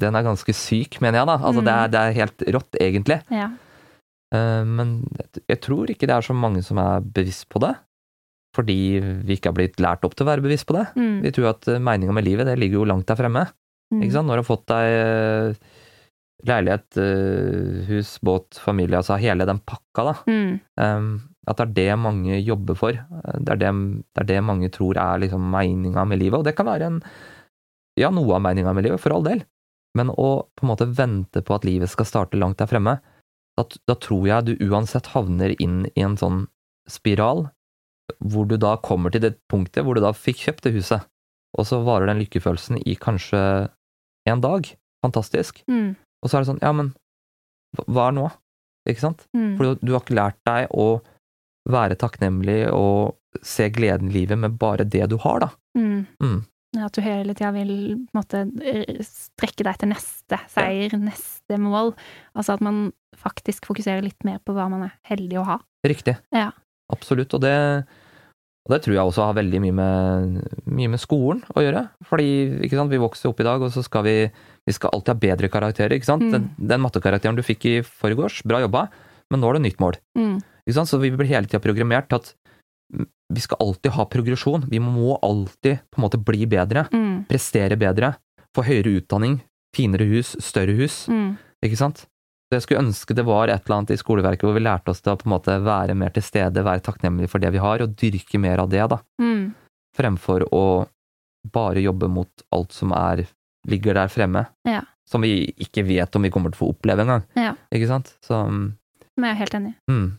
den 0.00 0.14
er 0.16 0.22
ganske 0.26 0.52
syk, 0.54 1.00
mener 1.00 1.20
jeg 1.20 1.26
da. 1.26 1.36
Altså 1.38 1.60
Mm. 1.62 1.64
det, 1.64 1.74
er, 1.74 1.88
det 1.88 2.00
er 2.00 2.18
helt 2.20 2.38
rått, 2.56 2.72
egentlig. 2.80 3.20
Ja. 3.30 3.50
Uh, 4.32 4.64
Men 4.64 5.06
jeg- 5.48 5.60
tror 5.60 5.86
ikke 5.90 6.06
det 6.06 6.10
er 6.14 6.22
så 6.22 6.34
mange 6.34 6.62
som 6.62 6.78
er 6.78 7.00
bevisst 7.00 7.48
på 7.48 7.60
det. 7.60 7.74
Fordi 8.54 9.00
vi 9.24 9.36
ikke 9.36 9.46
har 9.50 9.54
blitt 9.54 9.76
lært 9.78 10.04
opp 10.04 10.14
til 10.14 10.26
å 10.26 10.30
være 10.30 10.42
bevisst 10.42 10.66
på 10.66 10.74
det. 10.74 10.86
Mm. 10.96 11.22
Vi 11.22 11.30
tror 11.32 11.50
at 11.50 11.60
meninga 11.80 12.12
med 12.12 12.24
livet, 12.24 12.46
det 12.46 12.58
ligger 12.58 12.78
jo 12.80 12.84
langt 12.84 13.06
der 13.06 13.14
fremme. 13.16 13.46
Mm. 13.92 14.02
Ikke 14.02 14.12
sant? 14.12 14.26
Når 14.26 14.38
du 14.38 14.42
har 14.42 14.56
fått 14.56 14.66
deg 14.66 14.86
eh, 14.90 15.54
leilighet, 16.48 16.96
eh, 17.00 17.82
hus, 17.88 18.14
båt, 18.24 18.58
familie, 18.60 19.00
altså 19.00 19.18
hele 19.20 19.46
den 19.48 19.60
pakka, 19.60 20.04
da. 20.06 20.14
Mm. 20.30 21.20
At 21.50 21.60
det 21.60 21.66
er 21.66 21.74
det 21.76 21.98
mange 21.98 22.38
jobber 22.40 22.78
for. 22.78 22.96
Eh, 22.96 23.38
Det 23.40 23.54
er 23.56 23.60
det, 23.62 23.72
det, 24.14 24.22
er 24.22 24.28
det 24.32 24.40
mange 24.44 24.70
tror 24.70 24.96
er 24.96 25.22
liksom 25.24 25.50
meninga 25.50 26.04
med 26.06 26.20
livet. 26.22 26.38
Og 26.38 26.44
det 26.44 26.56
kan 26.56 26.66
være 26.66 26.86
en 26.86 27.00
ja, 27.98 28.10
noe 28.10 28.36
av 28.36 28.44
meninga 28.44 28.72
med 28.72 28.86
livet, 28.86 29.00
for 29.02 29.12
all 29.12 29.24
del. 29.26 29.42
Men 29.98 30.12
å 30.14 30.46
på 30.56 30.64
en 30.64 30.70
måte 30.70 30.86
vente 30.86 31.42
på 31.42 31.56
at 31.56 31.66
livet 31.66 31.90
skal 31.90 32.06
starte 32.06 32.38
langt 32.38 32.60
der 32.62 32.70
fremme, 32.70 33.00
da, 33.58 33.64
da 33.90 33.96
tror 33.98 34.28
jeg 34.28 34.46
du 34.46 34.68
uansett 34.70 35.10
havner 35.12 35.56
inn 35.60 35.82
i 35.96 36.04
en 36.06 36.16
sånn 36.16 36.44
spiral, 36.88 37.48
hvor 38.18 38.46
du 38.48 38.56
da 38.58 38.76
kommer 38.82 39.12
til 39.12 39.22
det 39.22 39.34
punktet 39.50 39.84
hvor 39.84 39.98
du 39.98 40.02
da 40.02 40.12
fikk 40.16 40.46
kjøpt 40.46 40.66
det 40.66 40.74
huset, 40.78 41.04
og 41.58 41.66
så 41.66 41.80
varer 41.86 42.10
den 42.10 42.22
lykkefølelsen 42.22 42.80
i 42.86 42.94
kanskje 42.98 43.42
en 44.30 44.42
dag. 44.42 44.70
Fantastisk. 45.04 45.62
Mm. 45.70 45.96
Og 46.22 46.30
så 46.30 46.36
er 46.38 46.44
det 46.44 46.50
sånn, 46.52 46.62
ja, 46.62 46.72
men 46.76 46.92
hva- 47.86 48.08
er 48.08 48.16
nå? 48.16 48.26
Ikke 48.88 49.02
sant? 49.04 49.26
Mm. 49.36 49.56
For 49.56 49.64
du, 49.76 49.86
du 49.86 49.92
har 49.94 50.02
ikke 50.04 50.16
lært 50.18 50.38
deg 50.48 50.70
å 50.72 50.88
være 51.70 51.96
takknemlig 52.00 52.62
og 52.72 53.16
se 53.46 53.68
gleden 53.70 54.10
i 54.10 54.14
livet 54.20 54.38
med 54.40 54.56
bare 54.58 54.84
det 54.88 55.06
du 55.12 55.16
har, 55.22 55.44
da. 55.44 55.50
Mm. 55.78 56.06
Mm. 56.22 56.38
At 56.80 56.94
du 56.94 57.02
hele 57.02 57.34
tida 57.34 57.50
vil 57.54 57.72
måte, 58.14 58.44
strekke 59.06 59.64
deg 59.66 59.78
til 59.80 59.90
neste 59.90 60.38
seier, 60.52 60.92
neste 61.02 61.58
mål. 61.58 61.92
Altså 62.38 62.54
at 62.56 62.62
man 62.64 62.92
faktisk 63.18 63.66
fokuserer 63.66 64.04
litt 64.06 64.22
mer 64.26 64.38
på 64.44 64.54
hva 64.56 64.68
man 64.70 64.86
er 64.86 64.92
heldig 65.10 65.40
å 65.40 65.46
ha. 65.48 65.58
Riktig. 65.86 66.16
Ja. 66.34 66.50
Absolutt. 66.94 67.34
Og 67.36 67.42
det, 67.44 67.54
og 68.66 68.74
det 68.74 68.80
tror 68.84 68.94
jeg 68.94 69.08
også 69.08 69.24
har 69.24 69.36
veldig 69.38 69.60
mye 69.64 69.74
med, 69.76 70.34
mye 70.68 70.90
med 70.92 71.00
skolen 71.00 71.40
å 71.56 71.62
gjøre. 71.64 71.86
Fordi 72.06 72.68
sant, 72.70 72.92
vi 72.92 73.00
vokser 73.00 73.30
opp 73.30 73.40
i 73.40 73.46
dag, 73.46 73.62
og 73.64 73.72
så 73.72 73.82
skal 73.86 74.04
vi, 74.04 74.14
vi 74.68 74.74
skal 74.76 74.92
alltid 74.92 75.14
ha 75.14 75.20
bedre 75.24 75.48
karakterer. 75.52 75.94
ikke 75.96 76.10
sant? 76.10 76.26
Mm. 76.28 76.32
Den, 76.34 76.50
den 76.74 76.82
mattekarakteren 76.84 77.38
du 77.38 77.42
fikk 77.46 77.64
i 77.70 77.74
forgårs, 77.86 78.42
bra 78.44 78.60
jobba, 78.60 78.84
men 79.32 79.40
nå 79.40 79.48
er 79.50 79.58
det 79.58 79.64
nytt 79.68 79.80
mål. 79.82 79.96
Mm. 80.18 80.36
Ikke 80.66 80.76
sant? 80.76 80.90
Så 80.92 81.00
vi 81.00 81.10
blir 81.14 81.30
hele 81.30 81.48
tida 81.48 81.62
programmert 81.64 82.10
til 82.12 82.20
at 82.20 82.34
vi 83.30 83.42
skal 83.42 83.60
alltid 83.62 83.94
ha 83.96 84.04
progresjon. 84.10 84.64
Vi 84.70 84.80
må 84.82 85.14
alltid 85.22 85.80
på 85.88 86.00
en 86.00 86.04
måte 86.04 86.20
bli 86.20 86.44
bedre. 86.50 86.84
Mm. 86.92 87.24
prestere 87.30 87.78
bedre, 87.80 88.12
få 88.56 88.64
høyere 88.66 88.98
utdanning, 89.00 89.38
finere 89.76 90.06
hus, 90.10 90.34
større 90.42 90.74
hus, 90.78 91.04
Mm. 91.08 91.36
ikke 91.64 91.78
sant? 91.78 92.04
Jeg 92.50 92.64
skulle 92.64 92.80
ønske 92.82 93.14
det 93.14 93.22
var 93.28 93.46
et 93.46 93.62
eller 93.62 93.76
annet 93.76 93.92
i 93.94 93.98
skoleverket 94.00 94.42
hvor 94.42 94.56
vi 94.56 94.62
lærte 94.64 94.90
oss 94.90 94.98
til 95.04 95.12
å 95.12 95.18
på 95.20 95.28
en 95.28 95.34
måte 95.36 95.54
være 95.62 95.94
mer 95.94 96.10
til 96.16 96.24
stede, 96.26 96.64
være 96.66 96.82
takknemlige 96.82 97.30
for 97.30 97.38
det 97.42 97.52
vi 97.54 97.60
har, 97.62 97.84
og 97.84 97.92
dyrke 98.00 98.40
mer 98.42 98.58
av 98.64 98.70
det, 98.72 98.82
da, 98.90 98.98
Mm. 99.22 99.54
fremfor 99.96 100.42
å 100.50 100.88
bare 101.46 101.78
jobbe 101.80 102.08
mot 102.10 102.42
alt 102.52 102.72
som 102.74 102.90
er, 102.92 103.22
ligger 103.68 103.94
der 103.94 104.08
fremme, 104.10 104.48
Ja. 104.66 104.80
som 105.06 105.20
vi 105.22 105.54
ikke 105.62 105.86
vet 105.86 106.16
om 106.16 106.22
vi 106.22 106.30
kommer 106.30 106.50
til 106.50 106.58
å 106.58 106.62
få 106.66 106.74
oppleve 106.74 107.00
engang, 107.06 107.22
Ja. 107.36 107.54
ikke 107.72 107.86
sant? 107.86 108.16
Så, 108.20 108.34
mm, 108.50 108.74
Men 109.16 109.24
jeg 109.30 109.36
er 109.36 109.38
helt 109.38 109.54
enig. 109.54 109.74
mm, 109.88 110.18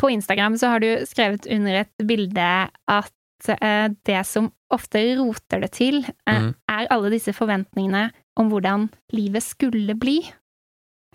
På 0.00 0.08
Instagram 0.10 0.56
så 0.56 0.68
har 0.70 0.80
du 0.80 1.04
skrevet 1.04 1.46
under 1.52 1.74
et 1.84 1.92
bilde 2.06 2.70
at 2.88 3.12
eh, 3.60 3.88
det 4.06 4.24
som 4.26 4.50
ofte 4.72 5.16
roter 5.18 5.60
det 5.60 5.72
til, 5.72 6.04
eh, 6.26 6.40
Mm. 6.40 6.54
er 6.66 6.86
alle 6.90 7.10
disse 7.10 7.34
forventningene 7.34 8.10
om 8.40 8.48
hvordan 8.52 8.88
livet 9.16 9.44
skulle 9.44 9.94
bli. 10.00 10.18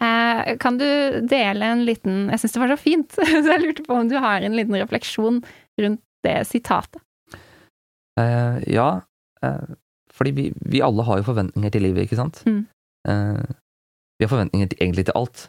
Eh, 0.01 0.55
kan 0.59 0.78
du 0.78 0.86
dele 1.23 1.69
en 1.71 1.86
liten 1.88 2.26
Jeg 2.34 2.41
syns 2.41 2.55
det 2.57 2.61
var 2.65 2.71
så 2.73 2.80
fint, 2.82 3.15
så 3.15 3.47
jeg 3.47 3.61
lurte 3.63 3.86
på 3.88 3.95
om 3.95 4.09
du 4.11 4.17
har 4.19 4.43
en 4.43 4.57
liten 4.57 4.76
refleksjon 4.76 5.41
rundt 5.82 6.01
det 6.26 6.38
sitatet. 6.49 7.01
eh, 8.19 8.59
ja, 8.73 9.01
eh, 9.43 9.76
fordi 10.15 10.32
vi, 10.32 10.45
vi 10.71 10.82
alle 10.84 11.03
har 11.03 11.19
jo 11.19 11.28
forventninger 11.28 11.71
til 11.73 11.84
livet, 11.88 12.05
ikke 12.07 12.19
sant? 12.19 12.41
Mm. 12.47 12.63
Eh, 13.09 13.45
Vi 14.19 14.23
har 14.23 14.32
forventninger 14.32 14.69
til, 14.71 14.80
egentlig 14.80 15.03
til 15.09 15.17
alt. 15.19 15.41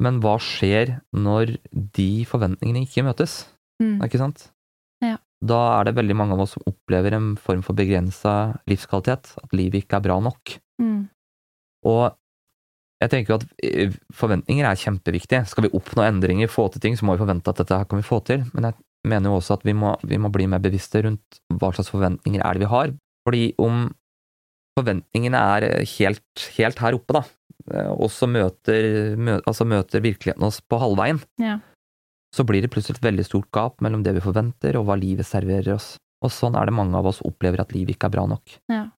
Men 0.00 0.20
hva 0.22 0.36
skjer 0.40 1.00
når 1.12 1.56
de 1.96 2.24
forventningene 2.30 2.84
ikke 2.86 3.02
møtes? 3.04 3.48
Mm. 3.82 3.96
Ikke 4.06 4.20
sant? 4.20 4.44
Ja. 5.02 5.16
Da 5.42 5.58
er 5.80 5.88
det 5.88 5.96
veldig 5.98 6.14
mange 6.16 6.36
av 6.36 6.44
oss 6.44 6.54
som 6.54 6.62
opplever 6.70 7.16
en 7.16 7.32
form 7.40 7.64
for 7.66 7.74
begrensa 7.74 8.60
livskvalitet, 8.70 9.32
at 9.42 9.52
livet 9.56 9.82
ikke 9.82 9.98
er 9.98 10.06
bra 10.06 10.20
nok. 10.22 10.54
Mm. 10.80 11.02
Og 11.88 12.16
jeg 13.00 13.12
tenker 13.14 13.38
at 13.38 13.44
eh, 13.64 13.94
forventninger 14.12 14.66
er 14.68 14.76
kjempeviktige. 14.80 15.46
Skal 15.48 15.64
vi 15.68 15.72
oppnå 15.76 16.04
endringer, 16.04 16.50
få 16.52 16.66
til 16.72 16.82
ting, 16.84 16.96
så 16.98 17.06
må 17.08 17.14
vi 17.16 17.22
forvente 17.24 17.48
at 17.52 17.62
dette 17.62 17.78
her 17.78 17.88
kan 17.88 18.00
vi 18.02 18.04
få 18.08 18.18
til. 18.28 18.44
Men 18.52 18.68
jeg 18.70 18.74
mener 19.08 19.30
jo 19.32 19.38
også 19.38 19.56
at 19.56 19.64
vi 19.64 19.72
må, 19.72 19.94
vi 20.04 20.18
må 20.20 20.28
bli 20.32 20.48
mer 20.52 20.60
bevisste 20.60 21.00
rundt 21.06 21.40
hva 21.56 21.70
slags 21.72 21.88
forventninger 21.92 22.42
er 22.44 22.58
det 22.58 22.66
vi 22.66 22.72
har. 22.74 22.92
Fordi 23.24 23.44
om 23.60 23.86
forventningene 24.78 25.40
er 25.56 25.68
helt, 25.96 26.44
helt 26.56 26.78
her 26.84 26.96
oppe, 26.98 27.16
da, 27.16 27.22
eh, 27.72 27.90
og 27.90 28.12
så 28.12 28.28
møter, 28.30 29.16
mø, 29.20 29.38
altså 29.48 29.66
møter 29.68 30.04
virkeligheten 30.04 30.46
oss 30.46 30.60
på 30.60 30.78
halvveien, 30.80 31.20
Ja. 31.40 31.58
så 32.36 32.44
blir 32.46 32.62
det 32.62 32.70
plutselig 32.70 32.98
et 33.00 33.08
veldig 33.08 33.24
stort 33.26 33.50
gap 33.50 33.80
mellom 33.80 34.04
det 34.04 34.14
vi 34.14 34.20
forventer 34.24 34.76
og 34.78 34.86
hva 34.86 34.96
livet 35.00 35.26
serverer 35.26 35.74
oss. 35.74 35.96
Og 36.22 36.30
sånn 36.30 36.54
er 36.54 36.66
det 36.68 36.76
mange 36.76 36.94
av 36.96 37.06
oss 37.08 37.22
opplever 37.24 37.60
at 37.60 37.72
livet 37.72 37.96
ikke 37.96 38.06
er 38.12 38.16
bra 38.18 38.26
nok. 38.28 38.58
Ja. 38.68 38.90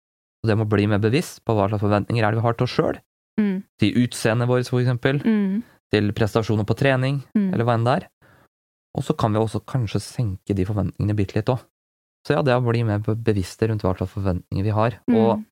Så 0.42 0.48
det 0.50 0.58
må 0.58 0.66
bli 0.68 0.86
mer 0.90 0.98
bevisst 0.98 1.44
på 1.46 1.54
hva 1.54 1.68
slags 1.70 1.82
forventninger 1.84 2.24
er 2.26 2.32
det 2.32 2.40
vi 2.40 2.46
har 2.46 2.54
til 2.58 2.64
oss 2.64 2.74
sjøl, 2.76 2.98
Mm. 3.38 3.62
til 3.78 3.94
utseendet 3.94 4.48
vårt 4.48 4.68
for 4.68 4.80
eksempel, 4.82 5.22
Mm. 5.24 5.62
til 5.92 6.12
prestasjoner 6.12 6.66
på 6.66 6.76
trening, 6.76 7.22
Mm. 7.36 7.52
eller 7.54 7.64
hva 7.64 7.74
enn 7.78 7.84
det 7.84 8.02
er. 8.02 8.08
Og 8.94 9.02
så 9.04 9.16
kan 9.16 9.32
vi 9.32 9.38
også 9.38 9.64
kanskje 9.64 10.00
senke 10.02 10.54
de 10.54 10.64
forventningene 10.64 11.16
bitte 11.16 11.34
litt 11.36 11.46
òg. 11.46 11.60
Så 12.26 12.34
ja, 12.34 12.42
det 12.42 12.52
å 12.52 12.60
bli 12.62 12.82
mer 12.84 12.98
be- 12.98 13.14
bevisste 13.14 13.68
rundt 13.68 13.82
hva 13.82 13.96
slags 13.96 14.12
forventninger 14.12 14.62
vi 14.64 14.70
har. 14.70 14.98
Og, 15.08 15.38
Mm. 15.38 15.46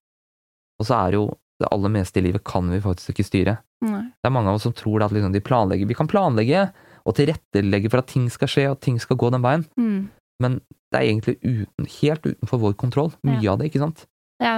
og 0.79 0.85
så 0.85 1.07
er 1.07 1.11
jo 1.13 1.37
det 1.59 1.67
aller 1.71 1.89
meste 1.89 2.17
i 2.17 2.21
livet 2.21 2.43
kan 2.43 2.69
vi 2.69 2.79
faktisk 2.79 3.09
ikke 3.15 3.25
styre. 3.25 3.57
Nei. 3.81 4.01
Det 4.03 4.25
er 4.25 4.29
mange 4.31 4.47
av 4.47 4.55
oss 4.55 4.63
som 4.63 4.73
tror 4.73 5.01
at 5.03 5.11
liksom 5.11 5.31
de 5.33 5.39
planlegger 5.41 5.87
Vi 5.87 5.93
kan 5.95 6.07
planlegge 6.07 6.71
og 7.05 7.15
tilrettelegge 7.15 7.89
for 7.89 7.97
at 7.97 8.07
ting 8.07 8.29
skal 8.29 8.47
skje, 8.47 8.65
og 8.69 8.71
at 8.77 8.81
ting 8.81 8.99
skal 8.99 9.17
gå 9.17 9.31
den 9.31 9.41
veien, 9.41 9.65
Mm. 9.77 10.09
men 10.39 10.61
det 10.91 10.99
er 11.01 11.07
egentlig 11.09 11.39
uten, 11.41 11.85
helt 12.01 12.21
utenfor 12.21 12.59
vår 12.59 12.73
kontroll, 12.77 13.11
mye 13.25 13.47
av 13.49 13.57
det, 13.59 13.71
ikke 13.71 13.79
sant? 13.79 14.05
Ja, 14.41 14.55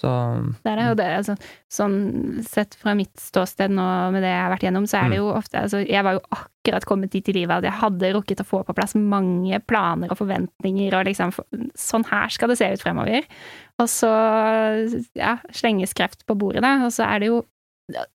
Så 0.00 0.08
det 0.64 0.70
er 0.72 0.76
det. 0.76 0.96
Det, 0.98 1.06
altså, 1.18 1.34
sånn 1.72 2.42
sett 2.44 2.74
fra 2.80 2.94
mitt 2.96 3.14
ståsted 3.20 3.70
nå 3.72 3.84
med 4.12 4.22
det 4.24 4.28
jeg 4.32 4.42
har 4.42 4.50
vært 4.52 4.64
gjennom, 4.66 4.86
så 4.88 4.98
er 4.98 5.10
det 5.12 5.18
Mm. 5.18 5.22
jo 5.22 5.30
ofte 5.36 5.60
altså, 5.62 5.80
Jeg 5.88 6.04
var 6.04 6.12
jo 6.16 6.20
akkurat 6.36 6.84
kommet 6.88 7.10
dit 7.12 7.28
i 7.28 7.32
livet 7.32 7.56
at 7.58 7.64
jeg 7.64 7.80
hadde 7.80 8.12
rukket 8.16 8.40
å 8.40 8.46
få 8.48 8.62
på 8.66 8.74
plass 8.76 8.94
mange 8.96 9.60
planer 9.66 10.10
og 10.10 10.18
forventninger 10.18 10.96
og 10.98 11.06
liksom 11.08 11.32
Sånn 11.76 12.04
her 12.10 12.28
skal 12.28 12.48
det 12.48 12.58
se 12.58 12.70
ut 12.72 12.82
fremover. 12.82 13.24
Og 13.78 13.88
så 13.92 14.10
ja, 15.16 15.36
slenges 15.52 15.92
kreft 15.96 16.24
på 16.26 16.36
bordet, 16.38 16.62
da, 16.64 16.74
og 16.86 16.92
så 16.92 17.04
er 17.08 17.20
det 17.20 17.28
jo 17.32 17.44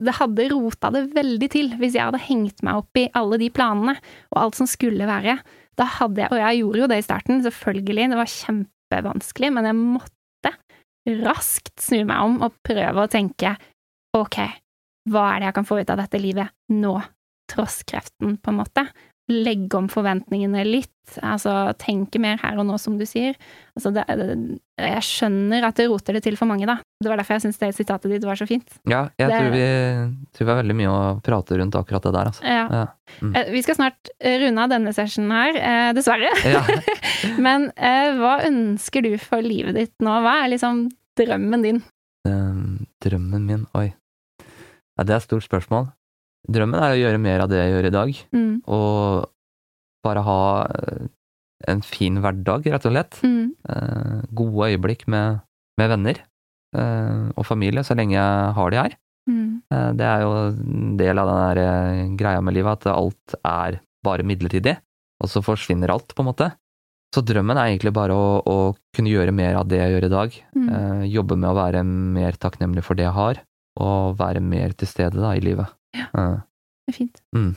det 0.04 0.18
hadde 0.18 0.50
rota 0.52 0.90
det 0.92 1.14
veldig 1.16 1.48
til 1.54 1.70
hvis 1.80 1.94
jeg 1.96 2.04
hadde 2.04 2.20
hengt 2.28 2.62
meg 2.62 2.82
opp 2.82 2.98
i 3.00 3.06
alle 3.16 3.38
de 3.40 3.48
planene 3.50 3.94
og 4.34 4.38
alt 4.42 4.56
som 4.60 4.68
skulle 4.68 5.08
være. 5.08 5.38
Da 5.80 5.86
hadde 5.88 6.20
jeg, 6.26 6.28
og 6.34 6.42
jeg 6.42 6.58
gjorde 6.60 6.82
jo 6.82 6.88
det 6.92 6.98
i 7.00 7.06
starten, 7.08 7.40
selvfølgelig, 7.46 8.10
det 8.12 8.18
var 8.20 8.34
kjempevanskelig, 8.34 9.52
men 9.56 9.70
jeg 9.70 9.78
måtte 9.80 10.12
raskt 11.10 11.82
snu 11.82 12.04
meg 12.06 12.26
om 12.26 12.42
og 12.46 12.58
prøve 12.66 13.06
å 13.06 13.12
tenke 13.12 13.56
ok, 14.18 14.38
hva 15.10 15.28
er 15.32 15.42
det 15.42 15.50
jeg 15.50 15.58
kan 15.58 15.68
få 15.70 15.80
ut 15.82 15.94
av 15.94 16.02
dette 16.04 16.22
livet 16.22 16.54
nå, 16.76 16.94
tross 17.52 17.82
kreften, 17.88 18.38
på 18.38 18.52
en 18.52 18.60
måte? 18.60 18.86
Legge 19.32 19.78
om 19.80 19.88
forventningene 19.92 20.64
litt, 20.68 20.90
altså 21.24 21.72
tenke 21.80 22.20
mer 22.22 22.38
her 22.42 22.58
og 22.60 22.66
nå, 22.68 22.76
som 22.80 22.98
du 23.00 23.06
sier. 23.08 23.36
Altså, 23.78 23.92
det, 23.96 24.04
jeg 24.82 25.04
skjønner 25.08 25.64
at 25.68 25.78
det 25.80 25.86
roter 25.92 26.18
det 26.18 26.22
til 26.26 26.36
for 26.40 26.50
mange, 26.50 26.68
da. 26.68 26.76
Det 27.02 27.10
var 27.12 27.20
derfor 27.22 27.38
jeg 27.38 27.46
syns 27.46 27.60
det 27.62 27.70
sitatet 27.78 28.12
ditt 28.12 28.26
var 28.28 28.36
så 28.40 28.48
fint. 28.50 28.68
ja, 28.90 29.06
jeg 29.20 29.30
Det- 29.32 29.40
tror, 29.40 29.52
vi, 29.56 29.66
tror 30.36 30.46
vi 30.46 30.52
har 30.52 30.60
veldig 30.64 30.76
mye 30.82 30.92
å 30.92 31.22
prate 31.24 31.58
rundt 31.62 31.76
akkurat 31.80 32.04
det 32.04 32.14
der, 32.18 32.32
altså. 32.34 32.44
Ja. 32.44 32.66
Ja. 32.72 32.86
Mm. 33.22 33.36
Eh, 33.36 33.52
Vi 33.52 33.62
skal 33.64 33.76
snart 33.80 34.10
eh, 34.20 34.38
runde 34.44 34.62
av 34.64 34.70
denne 34.70 34.94
sessionen 34.94 35.32
her, 35.32 35.56
eh, 35.62 35.94
dessverre. 35.94 36.32
Ja. 36.46 36.62
Men 37.48 37.72
hva 37.78 38.36
ønsker 38.48 39.02
du 39.04 39.18
for 39.18 39.42
livet 39.42 39.76
ditt 39.76 39.94
nå? 40.04 40.20
Hva 40.26 40.44
er 40.46 40.50
liksom 40.56 40.90
drømmen 41.20 41.64
din? 41.64 41.82
Eh, 42.28 42.86
drømmen 43.04 43.46
min, 43.48 43.66
oi. 43.76 43.94
Ja, 44.98 45.04
det 45.08 45.14
er 45.16 45.18
et 45.22 45.24
stort 45.30 45.48
spørsmål. 45.48 45.92
Drømmen 46.50 46.82
er 46.82 46.96
å 46.96 47.00
gjøre 47.02 47.20
mer 47.22 47.44
av 47.44 47.50
det 47.52 47.60
jeg 47.62 47.74
gjør 47.76 47.86
i 47.90 47.94
dag, 47.94 48.12
Mm. 48.34 48.54
og 48.68 49.30
bare 50.04 50.24
ha 50.26 50.40
eh, 50.66 51.06
en 51.70 51.82
fin 51.86 52.18
hverdag, 52.18 52.66
rett 52.74 52.86
og 52.90 52.92
slett. 52.96 53.20
Mm. 53.22 53.52
Eh, 53.70 54.22
gode 54.34 54.72
øyeblikk 54.72 55.06
med, 55.08 55.42
med 55.78 55.90
venner 55.94 56.18
eh, 56.76 57.30
og 57.38 57.46
familie, 57.46 57.84
så 57.86 57.94
lenge 57.96 58.16
jeg 58.18 58.56
har 58.58 58.72
de 58.74 58.78
her. 58.82 58.96
Mm. 59.30 59.62
Eh, 59.72 59.92
det 60.00 60.08
er 60.10 60.24
jo 60.26 60.32
en 60.50 60.98
del 60.98 61.22
av 61.22 61.30
den 61.30 61.44
der 61.46 61.62
eh, 61.62 62.16
greia 62.18 62.42
med 62.42 62.58
livet, 62.58 62.82
at 62.82 62.90
alt 62.96 63.38
er 63.46 63.80
bare 64.04 64.26
midlertidig, 64.26 64.80
og 65.22 65.30
så 65.30 65.44
forsvinner 65.46 65.94
alt, 65.94 66.16
på 66.18 66.24
en 66.26 66.32
måte. 66.32 66.50
Så 67.14 67.22
drømmen 67.28 67.60
er 67.60 67.70
egentlig 67.70 67.92
bare 67.94 68.16
å, 68.16 68.40
å 68.42 68.58
kunne 68.96 69.12
gjøre 69.12 69.34
mer 69.36 69.60
av 69.60 69.68
det 69.70 69.78
jeg 69.84 69.94
gjør 69.94 70.06
i 70.08 70.12
dag. 70.16 70.36
Mm. 70.58 70.68
Eh, 70.72 71.06
jobbe 71.14 71.38
med 71.38 71.52
å 71.52 71.58
være 71.60 71.84
mer 71.86 72.40
takknemlig 72.42 72.82
for 72.88 72.98
det 72.98 73.06
jeg 73.06 73.14
har, 73.20 73.44
og 73.78 74.18
være 74.18 74.42
mer 74.42 74.74
til 74.74 74.90
stede 74.90 75.20
da, 75.22 75.36
i 75.38 75.44
livet. 75.44 75.70
Ja. 75.98 76.08
Eh, 76.18 76.40
Det 76.88 76.94
er 76.94 76.98
fint. 76.98 77.22
Mm. 77.36 77.52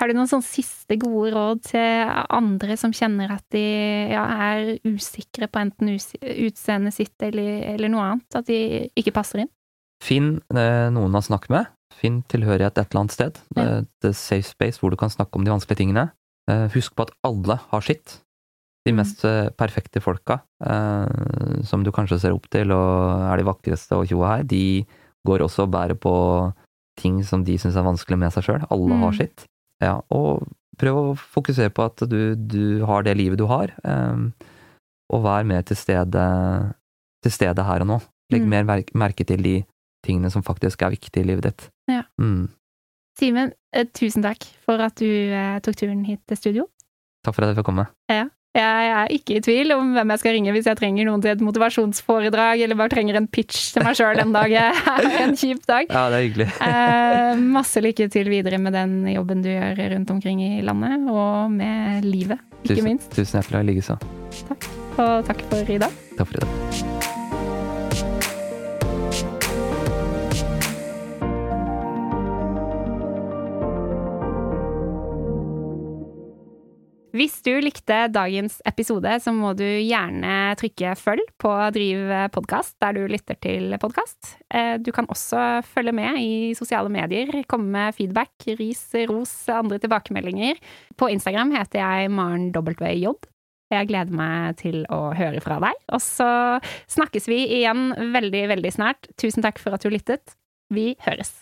Har 0.00 0.08
du 0.10 0.14
noen 0.16 0.30
sånn 0.30 0.42
siste 0.42 0.96
gode 0.98 1.30
råd 1.34 1.60
til 1.68 2.12
andre 2.34 2.76
som 2.80 2.90
kjenner 2.94 3.30
at 3.36 3.44
de 3.54 3.62
ja, 4.10 4.22
er 4.50 4.72
usikre 4.88 5.46
på 5.46 5.60
enten 5.62 5.92
utseendet 5.94 6.96
sitt 6.96 7.22
eller, 7.22 7.60
eller 7.74 7.92
noe 7.92 8.06
annet? 8.08 8.38
At 8.38 8.48
de 8.48 8.88
ikke 8.98 9.14
passer 9.14 9.44
inn? 9.44 9.50
Finn 10.02 10.40
eh, 10.50 10.88
noen 10.90 11.14
å 11.14 11.22
snakke 11.22 11.52
med. 11.54 11.70
Finn 11.94 12.22
tilhørighet 12.32 12.80
et 12.80 12.88
eller 12.90 13.04
annet 13.04 13.14
sted. 13.14 13.38
Ja. 13.54 13.62
Eh, 13.62 13.84
et 14.02 14.16
safe 14.18 14.48
space 14.48 14.82
hvor 14.82 14.90
du 14.90 14.98
kan 14.98 15.12
snakke 15.12 15.38
om 15.38 15.46
de 15.46 15.52
vanskelige 15.54 15.84
tingene. 15.84 16.08
Eh, 16.50 16.66
husk 16.74 16.96
på 16.98 17.06
at 17.06 17.14
alle 17.22 17.60
har 17.70 17.86
sitt. 17.86 18.18
De 18.82 18.90
Mm. 18.90 18.96
mest 18.98 19.22
mm. 19.22 19.54
perfekte 19.54 20.00
folka, 20.02 20.40
eh, 20.66 21.62
som 21.62 21.84
du 21.84 21.92
kanskje 21.94 22.18
ser 22.18 22.34
opp 22.34 22.48
til 22.50 22.72
og 22.74 23.30
er 23.30 23.36
de 23.38 23.46
vakreste 23.46 23.94
og 23.94 24.08
tjoa 24.10 24.36
her, 24.38 24.42
de 24.42 24.84
går 25.24 25.44
også 25.46 25.62
og 25.68 25.70
bærer 25.70 25.94
på 25.94 26.10
ting 27.00 27.22
som 27.24 27.44
de 27.44 27.56
syns 27.58 27.76
er 27.76 27.86
vanskelig 27.86 28.18
med 28.18 28.32
seg 28.34 28.44
sjøl. 28.44 28.66
Alle 28.70 28.94
Mm. 28.94 29.00
har 29.02 29.12
sitt. 29.12 29.44
Ja, 29.80 30.00
og 30.10 30.46
prøv 30.78 30.94
å 30.96 31.16
fokusere 31.18 31.70
på 31.74 31.84
at 31.84 31.96
du, 32.08 32.34
du 32.36 32.84
har 32.86 33.02
det 33.02 33.16
livet 33.16 33.38
du 33.38 33.46
har, 33.46 33.72
um, 33.84 34.32
og 35.12 35.22
vær 35.24 35.44
mer 35.44 35.62
til 35.62 35.76
stede, 35.76 36.74
til 37.22 37.32
stede 37.32 37.64
her 37.64 37.80
og 37.80 37.86
nå. 37.86 38.00
Legg 38.32 38.42
Mm. 38.42 38.48
mer 38.48 38.64
merke, 38.94 39.24
til 39.26 39.42
de 39.42 39.64
tingene 40.04 40.30
som 40.30 40.42
faktisk 40.42 40.82
er 40.82 40.90
viktige 40.90 41.22
i 41.24 41.26
livet 41.28 41.42
ditt. 41.44 41.68
Ja. 41.88 42.02
Mm. 42.20 42.48
Simen, 43.18 43.52
eh, 43.74 43.84
tusen 43.84 44.22
takk 44.22 44.42
for 44.64 44.80
at 44.80 44.94
du 44.96 45.04
eh, 45.06 45.58
tok 45.60 45.76
turen 45.76 46.04
hit 46.04 46.20
til 46.26 46.36
studio. 46.36 46.68
Takk 47.24 47.34
for 47.34 47.42
at 47.44 47.54
jeg 47.54 47.56
fikk 47.62 47.66
komme. 47.66 47.86
Jeg 48.52 48.88
er 48.92 49.12
ikke 49.14 49.38
i 49.38 49.42
tvil 49.44 49.72
om 49.72 49.94
hvem 49.96 50.10
jeg 50.12 50.20
skal 50.20 50.34
ringe 50.36 50.52
hvis 50.52 50.66
jeg 50.68 50.76
trenger 50.76 51.06
noen 51.08 51.22
til 51.24 51.32
et 51.32 51.44
motivasjonsforedrag, 51.44 52.60
eller 52.60 52.76
bare 52.76 52.92
trenger 52.92 53.16
en 53.16 53.28
pitch 53.32 53.70
til 53.72 53.86
meg 53.86 53.96
sjøl 53.96 54.20
en 54.20 54.34
dag 54.34 54.52
jeg 54.52 54.82
har 54.84 55.08
en 55.22 55.32
kjip 55.40 55.62
dag. 55.68 55.88
Ja, 55.88 56.02
det 56.12 56.18
er 56.18 56.26
hyggelig. 56.26 56.48
Eh, 56.68 57.40
masse 57.56 57.80
lykke 57.84 58.10
til 58.12 58.28
videre 58.32 58.60
med 58.60 58.76
den 58.76 58.98
jobben 59.14 59.40
du 59.44 59.48
gjør 59.54 59.80
rundt 59.94 60.12
omkring 60.12 60.44
i 60.44 60.50
landet, 60.66 61.08
og 61.08 61.48
med 61.54 62.04
livet, 62.04 62.44
ikke 62.60 62.76
tusen, 62.76 62.90
minst. 62.90 63.08
Tusen 63.16 63.40
hjertelig 63.40 63.78
likeså. 63.78 63.96
Og 65.00 65.24
takk 65.30 65.48
for 65.48 65.72
i 65.72 65.80
dag. 65.80 66.04
Takk 66.20 66.28
for 66.28 66.42
i 66.42 66.44
dag. 66.44 67.11
Hvis 77.12 77.42
du 77.44 77.50
likte 77.60 78.06
dagens 78.08 78.54
episode, 78.64 79.10
så 79.20 79.34
må 79.36 79.50
du 79.52 79.66
gjerne 79.66 80.54
trykke 80.56 80.94
følg 80.96 81.26
på 81.42 81.50
Driv 81.74 82.08
podkast 82.32 82.78
der 82.80 82.96
du 82.96 83.02
lytter 83.04 83.36
til 83.36 83.74
podkast. 83.82 84.38
Du 84.80 84.88
kan 84.96 85.04
også 85.12 85.60
følge 85.74 85.92
med 85.92 86.16
i 86.22 86.32
sosiale 86.56 86.88
medier, 86.88 87.28
komme 87.44 87.68
med 87.74 87.98
feedback, 87.98 88.32
ris, 88.56 88.80
ros, 89.12 89.34
andre 89.52 89.76
tilbakemeldinger. 89.84 90.56
På 90.96 91.10
Instagram 91.12 91.52
heter 91.58 91.82
jeg 91.84 92.14
Maren 92.16 92.48
WJ. 92.56 93.12
Jeg 93.76 93.92
gleder 93.92 94.16
meg 94.16 94.56
til 94.64 94.82
å 94.88 95.12
høre 95.12 95.44
fra 95.44 95.60
deg. 95.68 95.84
Og 95.92 96.00
så 96.00 96.32
snakkes 96.96 97.28
vi 97.28 97.44
igjen 97.60 97.90
veldig, 98.16 98.46
veldig 98.56 98.72
snart. 98.72 99.12
Tusen 99.20 99.44
takk 99.44 99.60
for 99.60 99.76
at 99.76 99.84
du 99.84 99.92
lyttet. 99.92 100.38
Vi 100.72 100.94
høres. 101.04 101.41